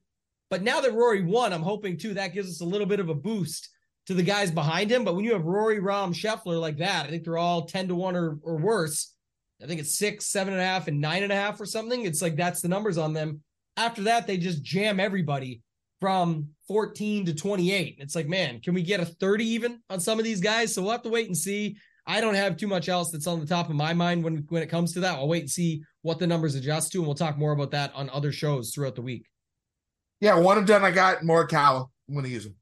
but 0.49 0.63
now 0.63 0.81
that 0.81 0.93
Rory 0.93 1.23
won, 1.23 1.53
I'm 1.53 1.61
hoping 1.61 1.97
too 1.97 2.13
that 2.15 2.33
gives 2.33 2.49
us 2.49 2.61
a 2.61 2.65
little 2.65 2.87
bit 2.87 2.99
of 2.99 3.09
a 3.09 3.15
boost 3.15 3.69
to 4.07 4.13
the 4.13 4.23
guys 4.23 4.51
behind 4.51 4.91
him. 4.91 5.05
But 5.05 5.15
when 5.15 5.25
you 5.25 5.33
have 5.33 5.45
Rory, 5.45 5.79
Rahm, 5.79 6.13
Scheffler 6.13 6.59
like 6.59 6.77
that, 6.77 7.05
I 7.05 7.09
think 7.09 7.23
they're 7.23 7.37
all 7.37 7.65
10 7.65 7.89
to 7.89 7.95
1 7.95 8.15
or, 8.15 8.39
or 8.41 8.57
worse. 8.57 9.13
I 9.61 9.67
think 9.67 9.79
it's 9.79 9.97
six, 9.97 10.27
seven 10.27 10.53
and 10.53 10.61
a 10.61 10.65
half, 10.65 10.87
and 10.87 11.01
nine 11.01 11.23
and 11.23 11.31
a 11.31 11.35
half 11.35 11.59
or 11.59 11.65
something. 11.65 12.05
It's 12.05 12.21
like 12.21 12.35
that's 12.35 12.61
the 12.61 12.69
numbers 12.69 12.97
on 12.97 13.13
them. 13.13 13.41
After 13.77 14.03
that, 14.03 14.25
they 14.25 14.37
just 14.37 14.63
jam 14.63 14.99
everybody 14.99 15.61
from 15.99 16.49
14 16.67 17.25
to 17.25 17.35
28. 17.35 17.97
It's 17.99 18.15
like, 18.15 18.27
man, 18.27 18.61
can 18.61 18.73
we 18.73 18.81
get 18.83 19.01
a 19.01 19.05
30 19.05 19.45
even 19.45 19.81
on 19.89 19.99
some 19.99 20.17
of 20.17 20.25
these 20.25 20.39
guys? 20.39 20.73
So 20.73 20.81
we'll 20.81 20.91
have 20.91 21.03
to 21.03 21.09
wait 21.09 21.27
and 21.27 21.37
see. 21.37 21.77
I 22.07 22.21
don't 22.21 22.35
have 22.35 22.57
too 22.57 22.67
much 22.67 22.89
else 22.89 23.11
that's 23.11 23.27
on 23.27 23.39
the 23.39 23.45
top 23.45 23.69
of 23.69 23.75
my 23.75 23.93
mind 23.93 24.23
when 24.23 24.45
when 24.49 24.63
it 24.63 24.69
comes 24.69 24.93
to 24.93 25.01
that. 25.01 25.15
I'll 25.15 25.27
wait 25.27 25.41
and 25.43 25.51
see 25.51 25.83
what 26.01 26.19
the 26.19 26.27
numbers 26.27 26.55
adjust 26.55 26.91
to, 26.91 26.99
and 26.99 27.07
we'll 27.07 27.15
talk 27.15 27.37
more 27.37 27.51
about 27.51 27.71
that 27.71 27.93
on 27.93 28.09
other 28.09 28.31
shows 28.31 28.71
throughout 28.73 28.95
the 28.95 29.01
week. 29.01 29.25
Yeah, 30.21 30.37
one 30.39 30.57
and 30.57 30.67
done. 30.67 30.83
I 30.83 30.91
got 30.91 31.23
more 31.23 31.47
cow. 31.47 31.89
I'm 32.07 32.13
going 32.13 32.25
to 32.25 32.31
use 32.31 32.43
them 32.43 32.55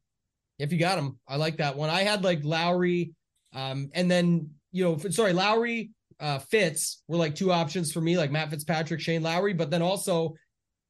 If 0.60 0.72
you 0.72 0.78
got 0.78 0.98
him, 0.98 1.20
I 1.28 1.38
like 1.38 1.58
that 1.58 1.76
one. 1.76 1.90
I 1.90 2.04
had 2.04 2.24
like 2.24 2.44
Lowry, 2.44 3.14
um, 3.54 3.90
and 3.94 4.10
then 4.10 4.52
you 4.72 4.84
know, 4.84 4.98
sorry, 5.10 5.34
Lowry, 5.34 5.92
uh, 6.20 6.40
Fitz 6.40 7.04
were 7.08 7.18
like 7.18 7.36
two 7.36 7.52
options 7.52 7.92
for 7.92 8.02
me, 8.02 8.18
like 8.18 8.32
Matt 8.32 8.50
Fitzpatrick, 8.50 9.00
Shane 9.00 9.24
Lowry, 9.24 9.54
but 9.54 9.72
then 9.72 9.82
also 9.82 10.36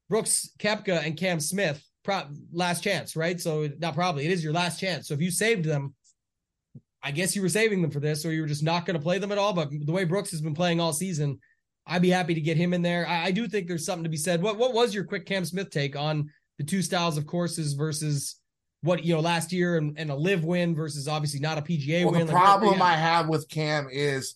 Brooks 0.08 0.50
Koepka 0.58 1.04
and 1.04 1.16
Cam 1.16 1.40
Smith. 1.40 1.82
Pro- 2.04 2.28
last 2.52 2.82
chance, 2.82 3.16
right? 3.16 3.38
So 3.38 3.68
not 3.80 3.94
probably 3.94 4.24
it 4.24 4.30
is 4.30 4.42
your 4.42 4.52
last 4.52 4.80
chance. 4.80 5.08
So 5.08 5.14
if 5.14 5.20
you 5.20 5.30
saved 5.30 5.64
them, 5.64 5.94
I 7.02 7.10
guess 7.10 7.36
you 7.36 7.42
were 7.42 7.50
saving 7.50 7.82
them 7.82 7.90
for 7.90 8.00
this, 8.00 8.24
or 8.24 8.32
you 8.32 8.40
were 8.40 8.46
just 8.46 8.62
not 8.62 8.86
going 8.86 8.96
to 8.96 9.02
play 9.02 9.18
them 9.18 9.30
at 9.30 9.38
all. 9.38 9.52
But 9.52 9.68
the 9.70 9.92
way 9.92 10.04
Brooks 10.04 10.30
has 10.30 10.40
been 10.40 10.54
playing 10.54 10.80
all 10.80 10.92
season, 10.92 11.38
I'd 11.88 12.02
be 12.02 12.10
happy 12.10 12.34
to 12.34 12.40
get 12.40 12.56
him 12.56 12.74
in 12.74 12.82
there. 12.82 13.06
I, 13.08 13.26
I, 13.26 13.30
do 13.30 13.48
think 13.48 13.66
there's 13.66 13.86
something 13.86 14.04
to 14.04 14.10
be 14.10 14.16
said. 14.16 14.42
What 14.42 14.58
what 14.58 14.74
was 14.74 14.94
your 14.94 15.04
quick 15.04 15.26
Cam 15.26 15.44
Smith 15.44 15.70
take 15.70 15.96
on 15.96 16.30
the 16.58 16.64
two 16.64 16.82
styles 16.82 17.16
of 17.16 17.26
courses 17.26 17.72
versus 17.72 18.36
what 18.82 19.04
you 19.04 19.14
know 19.14 19.20
last 19.20 19.52
year 19.52 19.78
and, 19.78 19.98
and 19.98 20.10
a 20.10 20.14
LIV 20.14 20.44
win 20.44 20.74
versus 20.74 21.08
obviously 21.08 21.40
not 21.40 21.58
a 21.58 21.62
PGA 21.62 22.04
well, 22.04 22.12
win? 22.12 22.26
The 22.26 22.32
like, 22.32 22.42
problem 22.42 22.82
I 22.82 22.94
have 22.94 23.28
with 23.28 23.48
Cam 23.48 23.88
is 23.90 24.34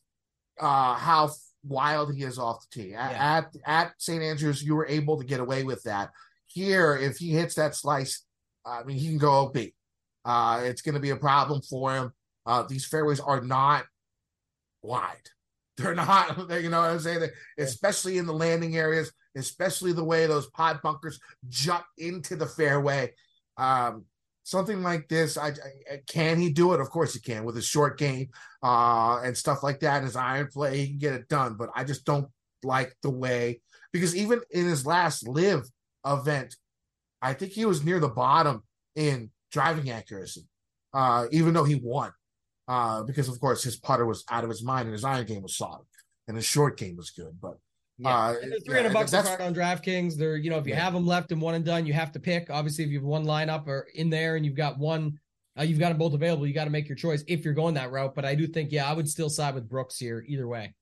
uh 0.59 0.95
how 0.95 1.31
wild 1.65 2.15
he 2.15 2.23
is 2.23 2.39
off 2.39 2.67
the 2.71 2.83
tee. 2.83 2.89
Yeah. 2.91 3.11
At 3.11 3.55
at 3.67 3.93
St. 3.99 4.23
Andrews, 4.23 4.63
you 4.63 4.75
were 4.75 4.87
able 4.87 5.19
to 5.19 5.25
get 5.25 5.41
away 5.41 5.63
with 5.63 5.83
that. 5.85 6.11
Here, 6.47 6.97
if 6.97 7.19
he 7.19 7.31
hits 7.31 7.55
that 7.57 7.75
slice, 7.75 8.25
I 8.65 8.83
mean, 8.85 8.99
he 8.99 9.09
can 9.09 9.19
go 9.19 9.33
OB. 9.33 9.57
Uh, 10.25 10.63
it's 10.65 10.83
going 10.83 10.95
to 10.95 11.01
be 11.01 11.11
a 11.11 11.17
problem 11.17 11.63
for 11.63 11.95
him. 11.95 12.13
Uh, 12.45 12.63
these 12.65 12.85
fairways 12.85 13.21
are 13.21 13.41
not 13.41 13.85
wide. 14.83 15.31
They're 15.77 15.95
not, 15.95 16.51
you 16.63 16.71
know 16.71 16.81
what 16.81 16.91
I'm 16.91 17.01
saying? 17.01 17.21
They, 17.21 17.63
especially 17.63 18.19
in 18.19 18.27
the 18.27 18.33
landing 18.33 18.77
areas, 18.77 19.13
especially 19.37 19.93
the 19.93 20.05
way 20.05 20.27
those 20.27 20.51
pod 20.51 20.81
bunkers 20.83 21.19
jut 21.49 21.85
into 21.99 22.37
the 22.37 22.47
fairway. 22.47 23.13
Um, 23.57 24.05
something 24.45 24.83
like 24.83 25.09
this, 25.09 25.37
I, 25.37 25.49
I, 25.49 26.01
can 26.07 26.39
he 26.39 26.51
do 26.51 26.75
it? 26.75 26.81
Of 26.81 26.91
course 26.91 27.15
he 27.15 27.21
can 27.21 27.45
with 27.45 27.57
his 27.57 27.67
short 27.67 27.99
game 27.99 28.29
uh, 28.63 29.21
and 29.25 29.37
stuff 29.37 29.63
like 29.63 29.81
that. 29.81 30.03
His 30.03 30.17
iron 30.17 30.49
play, 30.53 30.79
he 30.79 30.89
can 30.89 30.99
get 30.99 31.15
it 31.15 31.29
done. 31.29 31.55
But 31.55 31.71
I 31.75 31.85
just 31.85 32.05
don't 32.05 32.29
like 32.63 32.95
the 33.03 33.11
way 33.11 33.61
because 33.93 34.15
even 34.15 34.41
in 34.51 34.67
his 34.67 34.87
last 34.87 35.27
LIV 35.27 35.65
event, 36.05 36.57
I 37.21 37.35
think 37.35 37.53
he 37.53 37.65
was 37.65 37.85
near 37.85 38.01
the 38.01 38.09
bottom 38.09 38.63
in 38.97 39.31
driving 39.53 39.91
accuracy, 39.91 40.49
uh, 40.93 41.27
even 41.31 41.55
though 41.55 41.65
he 41.65 41.77
won 41.77 42.13
uh, 42.73 43.03
because 43.03 43.29
of 43.29 43.39
course 43.39 43.63
his 43.63 43.77
putter 43.77 44.07
was 44.07 44.25
out 44.31 44.45
of 44.45 44.51
his 44.51 44.65
mind 44.65 44.87
and 44.87 44.95
his 44.95 45.05
iron 45.05 45.27
game 45.27 45.43
was 45.43 45.59
solid 45.59 45.85
and 46.27 46.35
his 46.37 46.47
short 46.47 46.79
game 46.79 46.97
was 46.97 47.11
good. 47.11 47.37
But 47.39 47.59
yeah, 47.99 48.09
uh, 48.17 48.35
three 48.65 48.77
hundred 48.77 48.89
yeah, 48.89 48.93
bucks 48.95 49.13
a 49.13 49.23
card 49.23 49.43
on 49.43 49.55
DraftKings. 49.55 50.17
They're 50.17 50.37
you 50.37 50.49
know 50.49 50.57
if 50.57 50.67
you 50.67 50.73
yeah. 50.73 50.81
have 50.81 50.95
them 50.95 51.07
left 51.07 51.33
and 51.33 51.41
one 51.41 51.55
and 51.55 51.67
done, 51.67 51.85
you 51.85 51.93
have 51.93 52.13
to 52.13 52.19
pick. 52.19 52.49
Obviously, 52.49 52.85
if 52.85 52.91
you 52.91 52.99
have 52.99 53.05
one 53.05 53.27
lineup 53.27 53.67
or 53.67 53.89
in 53.95 54.09
there 54.09 54.37
and 54.37 54.47
you've 54.47 54.57
got 54.57 54.79
one, 54.79 55.19
uh, 55.59 55.65
you've 55.65 55.79
got 55.79 55.91
them 55.91 55.99
both 55.99 56.15
available. 56.15 56.47
You 56.47 56.55
got 56.55 56.65
to 56.65 56.71
make 56.71 56.89
your 56.89 56.97
choice 56.97 57.23
if 57.29 57.45
you're 57.45 57.53
going 57.53 57.75
that 57.75 57.91
route. 57.91 58.15
But 58.15 58.25
I 58.25 58.35
do 58.35 58.47
think 58.47 58.73
yeah, 58.73 58.89
I 58.89 58.95
would 58.95 59.09
still 59.09 59.29
side 59.29 59.55
with 59.55 59.69
Brooks 59.69 59.99
here 59.99 60.25
either 60.27 60.49
way. 60.49 60.75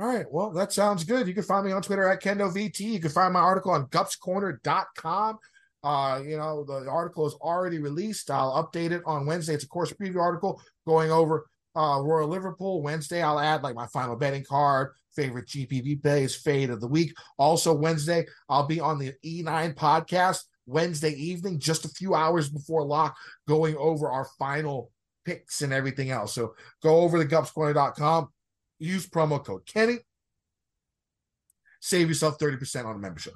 All 0.00 0.06
right. 0.08 0.26
Well, 0.28 0.50
that 0.50 0.72
sounds 0.72 1.04
good. 1.04 1.28
You 1.28 1.34
can 1.34 1.44
find 1.44 1.64
me 1.64 1.70
on 1.70 1.82
Twitter 1.82 2.08
at 2.08 2.20
KendoVT. 2.20 2.80
You 2.80 2.98
can 2.98 3.10
find 3.10 3.32
my 3.32 3.40
article 3.40 3.70
on 3.70 3.86
gupscorner.com. 3.86 5.38
Uh, 5.84 6.20
you 6.24 6.36
know, 6.36 6.64
the 6.64 6.88
article 6.88 7.26
is 7.26 7.34
already 7.34 7.78
released. 7.78 8.30
I'll 8.30 8.64
update 8.64 8.92
it 8.92 9.02
on 9.04 9.26
Wednesday. 9.26 9.54
It's 9.54 9.64
a 9.64 9.68
course 9.68 9.92
preview 9.92 10.20
article 10.20 10.60
going 10.86 11.10
over 11.10 11.46
uh 11.74 12.00
Royal 12.02 12.28
Liverpool. 12.28 12.82
Wednesday, 12.82 13.22
I'll 13.22 13.40
add 13.40 13.62
like 13.62 13.74
my 13.74 13.86
final 13.86 14.16
betting 14.16 14.44
card, 14.44 14.92
favorite 15.14 15.46
GPP 15.46 16.02
plays, 16.02 16.34
fade 16.34 16.70
of 16.70 16.80
the 16.80 16.88
week. 16.88 17.14
Also, 17.38 17.74
Wednesday, 17.74 18.26
I'll 18.48 18.66
be 18.66 18.80
on 18.80 18.98
the 18.98 19.14
E9 19.24 19.74
podcast 19.74 20.42
Wednesday 20.66 21.12
evening, 21.12 21.58
just 21.58 21.84
a 21.84 21.88
few 21.88 22.14
hours 22.14 22.48
before 22.48 22.84
lock, 22.84 23.16
going 23.48 23.76
over 23.76 24.10
our 24.10 24.26
final 24.38 24.90
picks 25.24 25.62
and 25.62 25.72
everything 25.72 26.10
else. 26.10 26.34
So 26.34 26.54
go 26.82 27.00
over 27.00 27.22
to 27.22 27.28
gupscorner.com, 27.28 28.28
use 28.78 29.08
promo 29.08 29.44
code 29.44 29.66
Kenny, 29.66 29.98
save 31.80 32.08
yourself 32.08 32.38
30% 32.38 32.84
on 32.84 32.96
a 32.96 32.98
membership. 32.98 33.34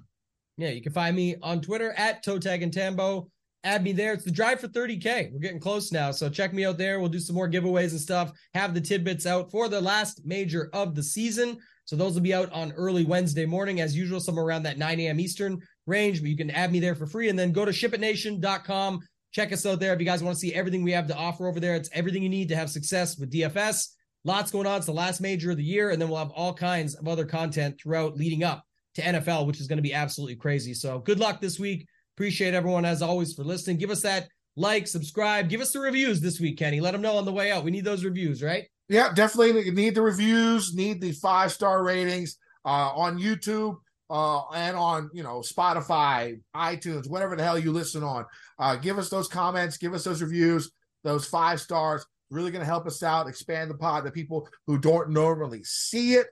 Yeah, 0.57 0.71
you 0.71 0.81
can 0.81 0.93
find 0.93 1.15
me 1.15 1.37
on 1.43 1.61
Twitter 1.61 1.93
at 1.93 2.23
Toe 2.23 2.39
Tag 2.39 2.63
and 2.63 2.73
Tambo. 2.73 3.31
Add 3.67 3.83
me 3.83 3.91
there. 3.91 4.13
It's 4.13 4.23
the 4.23 4.31
drive 4.31 4.61
for 4.61 4.69
30K. 4.69 5.33
We're 5.33 5.41
getting 5.41 5.59
close 5.59 5.91
now. 5.91 6.13
So 6.13 6.31
check 6.31 6.55
me 6.55 6.65
out 6.65 6.79
there. 6.79 7.01
We'll 7.01 7.09
do 7.09 7.19
some 7.19 7.35
more 7.35 7.51
giveaways 7.51 7.91
and 7.91 8.01
stuff. 8.01 8.31
Have 8.55 8.75
the 8.75 8.81
tidbits 8.81 9.27
out 9.27 9.51
for 9.51 9.69
the 9.69 9.81
last 9.81 10.25
major 10.25 10.71
of 10.73 10.95
the 10.95 11.03
season. 11.03 11.59
So 11.85 11.97
those 11.97 12.15
will 12.15 12.21
be 12.21 12.33
out 12.33 12.53
on 12.53 12.71
early 12.73 13.05
Wednesday 13.05 13.45
morning, 13.45 13.81
as 13.81 13.97
usual, 13.97 14.21
somewhere 14.21 14.45
around 14.45 14.63
that 14.63 14.79
9 14.79 15.01
a.m. 15.01 15.19
Eastern 15.19 15.61
range. 15.85 16.21
But 16.21 16.31
you 16.31 16.37
can 16.37 16.53
add 16.53 16.71
me 16.71 16.79
there 16.79 16.95
for 16.95 17.09
free 17.09 17.29
and 17.29 17.37
then 17.37 17.51
go 17.51 17.65
to 17.65 17.73
shipitnation.com. 17.73 19.01
Check 19.33 19.53
us 19.53 19.67
out 19.67 19.81
there 19.81 19.93
if 19.93 19.99
you 19.99 20.07
guys 20.07 20.23
want 20.23 20.37
to 20.37 20.41
see 20.41 20.55
everything 20.55 20.85
we 20.85 20.93
have 20.93 21.09
to 21.09 21.17
offer 21.17 21.49
over 21.49 21.59
there. 21.59 21.75
It's 21.75 21.91
everything 21.93 22.23
you 22.23 22.29
need 22.29 22.49
to 22.51 22.57
have 22.57 22.71
success 22.71 23.19
with 23.19 23.33
DFS. 23.33 23.89
Lots 24.23 24.53
going 24.53 24.69
on. 24.69 24.77
It's 24.77 24.87
the 24.87 24.93
last 24.93 25.21
major 25.21 25.51
of 25.51 25.57
the 25.57 25.65
year, 25.65 25.91
and 25.91 26.01
then 26.01 26.09
we'll 26.09 26.19
have 26.19 26.31
all 26.31 26.55
kinds 26.55 26.95
of 26.95 27.09
other 27.09 27.25
content 27.25 27.81
throughout 27.81 28.17
leading 28.17 28.45
up 28.45 28.65
to 28.95 29.03
NFL, 29.03 29.49
which 29.49 29.61
is 29.61 29.67
going 29.67 29.79
to 29.79 29.83
be 29.83 29.93
absolutely 29.93 30.37
crazy. 30.37 30.73
So 30.73 31.01
good 31.01 31.19
luck 31.19 31.41
this 31.41 31.59
week. 31.59 31.89
Appreciate 32.17 32.55
everyone 32.55 32.85
as 32.85 33.03
always 33.03 33.35
for 33.35 33.45
listening. 33.45 33.77
Give 33.77 33.91
us 33.91 34.03
that 34.03 34.29
like, 34.57 34.87
subscribe, 34.87 35.51
give 35.51 35.61
us 35.61 35.73
the 35.73 35.81
reviews 35.81 36.21
this 36.21 36.41
week, 36.41 36.59
Kenny. 36.59 36.81
Let 36.81 36.93
them 36.93 37.03
know 37.03 37.19
on 37.19 37.27
the 37.27 37.33
way 37.33 37.53
out. 37.53 37.63
We 37.63 37.71
need 37.71 37.85
those 37.85 38.05
reviews, 38.05 38.43
right? 38.43 38.65
Yeah, 38.89 39.13
definitely 39.13 39.71
need 39.71 39.95
the 39.95 40.03
reviews, 40.03 40.75
need 40.75 41.01
the 41.01 41.13
five 41.13 41.53
star 41.53 41.85
ratings 41.85 42.39
uh, 42.65 42.91
on 42.95 43.19
YouTube 43.19 43.77
uh, 44.09 44.49
and 44.55 44.77
on 44.77 45.11
you 45.13 45.23
know 45.23 45.41
Spotify, 45.41 46.41
iTunes, 46.55 47.09
whatever 47.11 47.37
the 47.37 47.45
hell 47.45 47.59
you 47.59 47.73
listen 47.73 48.03
on. 48.03 48.25
Uh, 48.59 48.77
give 48.77 48.99
us 48.99 49.11
those 49.11 49.29
comments, 49.29 49.77
give 49.77 49.93
us 49.93 50.05
those 50.05 50.23
reviews, 50.23 50.71
those 51.05 51.27
five 51.27 51.61
stars. 51.61 52.07
Really 52.31 52.51
going 52.51 52.61
to 52.61 52.67
help 52.67 52.87
us 52.87 53.03
out, 53.03 53.29
expand 53.29 53.71
the 53.71 53.77
pod 53.77 54.05
to 54.05 54.11
people 54.11 54.49
who 54.67 54.79
don't 54.79 55.11
normally 55.11 55.63
see 55.65 56.15
it. 56.15 56.29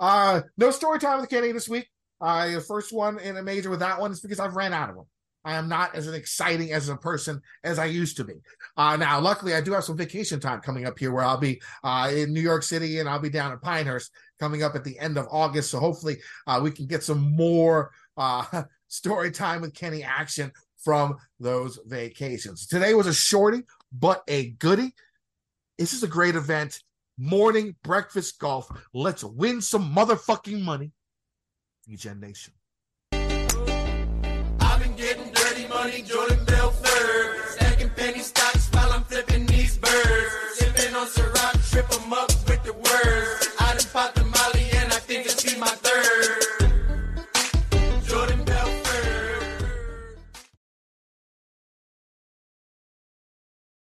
Uh, 0.00 0.40
no 0.56 0.70
story 0.70 0.98
time 0.98 1.20
with 1.20 1.30
Kenny 1.30 1.52
this 1.52 1.68
week. 1.68 1.88
Uh, 2.20 2.58
first 2.60 2.92
one 2.92 3.18
in 3.18 3.36
a 3.36 3.42
major 3.42 3.70
with 3.70 3.80
that 3.80 4.00
one 4.00 4.10
is 4.10 4.20
because 4.20 4.40
I've 4.40 4.56
ran 4.56 4.72
out 4.72 4.88
of 4.88 4.96
them. 4.96 5.06
I 5.46 5.54
am 5.54 5.68
not 5.68 5.94
as 5.94 6.08
exciting 6.08 6.72
as 6.72 6.88
a 6.88 6.96
person 6.96 7.40
as 7.62 7.78
I 7.78 7.84
used 7.84 8.16
to 8.16 8.24
be. 8.24 8.34
Uh, 8.76 8.96
now, 8.96 9.20
luckily, 9.20 9.54
I 9.54 9.60
do 9.60 9.72
have 9.74 9.84
some 9.84 9.96
vacation 9.96 10.40
time 10.40 10.60
coming 10.60 10.86
up 10.86 10.98
here 10.98 11.12
where 11.12 11.22
I'll 11.22 11.38
be 11.38 11.62
uh, 11.84 12.10
in 12.12 12.32
New 12.32 12.40
York 12.40 12.64
City 12.64 12.98
and 12.98 13.08
I'll 13.08 13.20
be 13.20 13.30
down 13.30 13.52
at 13.52 13.62
Pinehurst 13.62 14.10
coming 14.40 14.64
up 14.64 14.74
at 14.74 14.82
the 14.82 14.98
end 14.98 15.16
of 15.16 15.28
August. 15.30 15.70
So 15.70 15.78
hopefully, 15.78 16.16
uh, 16.48 16.58
we 16.60 16.72
can 16.72 16.86
get 16.86 17.04
some 17.04 17.36
more 17.36 17.92
uh, 18.16 18.64
story 18.88 19.30
time 19.30 19.60
with 19.60 19.72
Kenny 19.72 20.02
action 20.02 20.50
from 20.82 21.16
those 21.38 21.78
vacations. 21.86 22.66
Today 22.66 22.94
was 22.94 23.06
a 23.06 23.14
shorty, 23.14 23.62
but 23.92 24.24
a 24.26 24.50
goodie. 24.50 24.94
This 25.78 25.92
is 25.92 26.02
a 26.02 26.08
great 26.08 26.34
event. 26.34 26.82
Morning 27.18 27.76
breakfast 27.84 28.40
golf. 28.40 28.68
Let's 28.92 29.22
win 29.22 29.60
some 29.60 29.94
motherfucking 29.94 30.60
money. 30.60 30.90
Degen 31.86 32.18
Nation. 32.18 32.55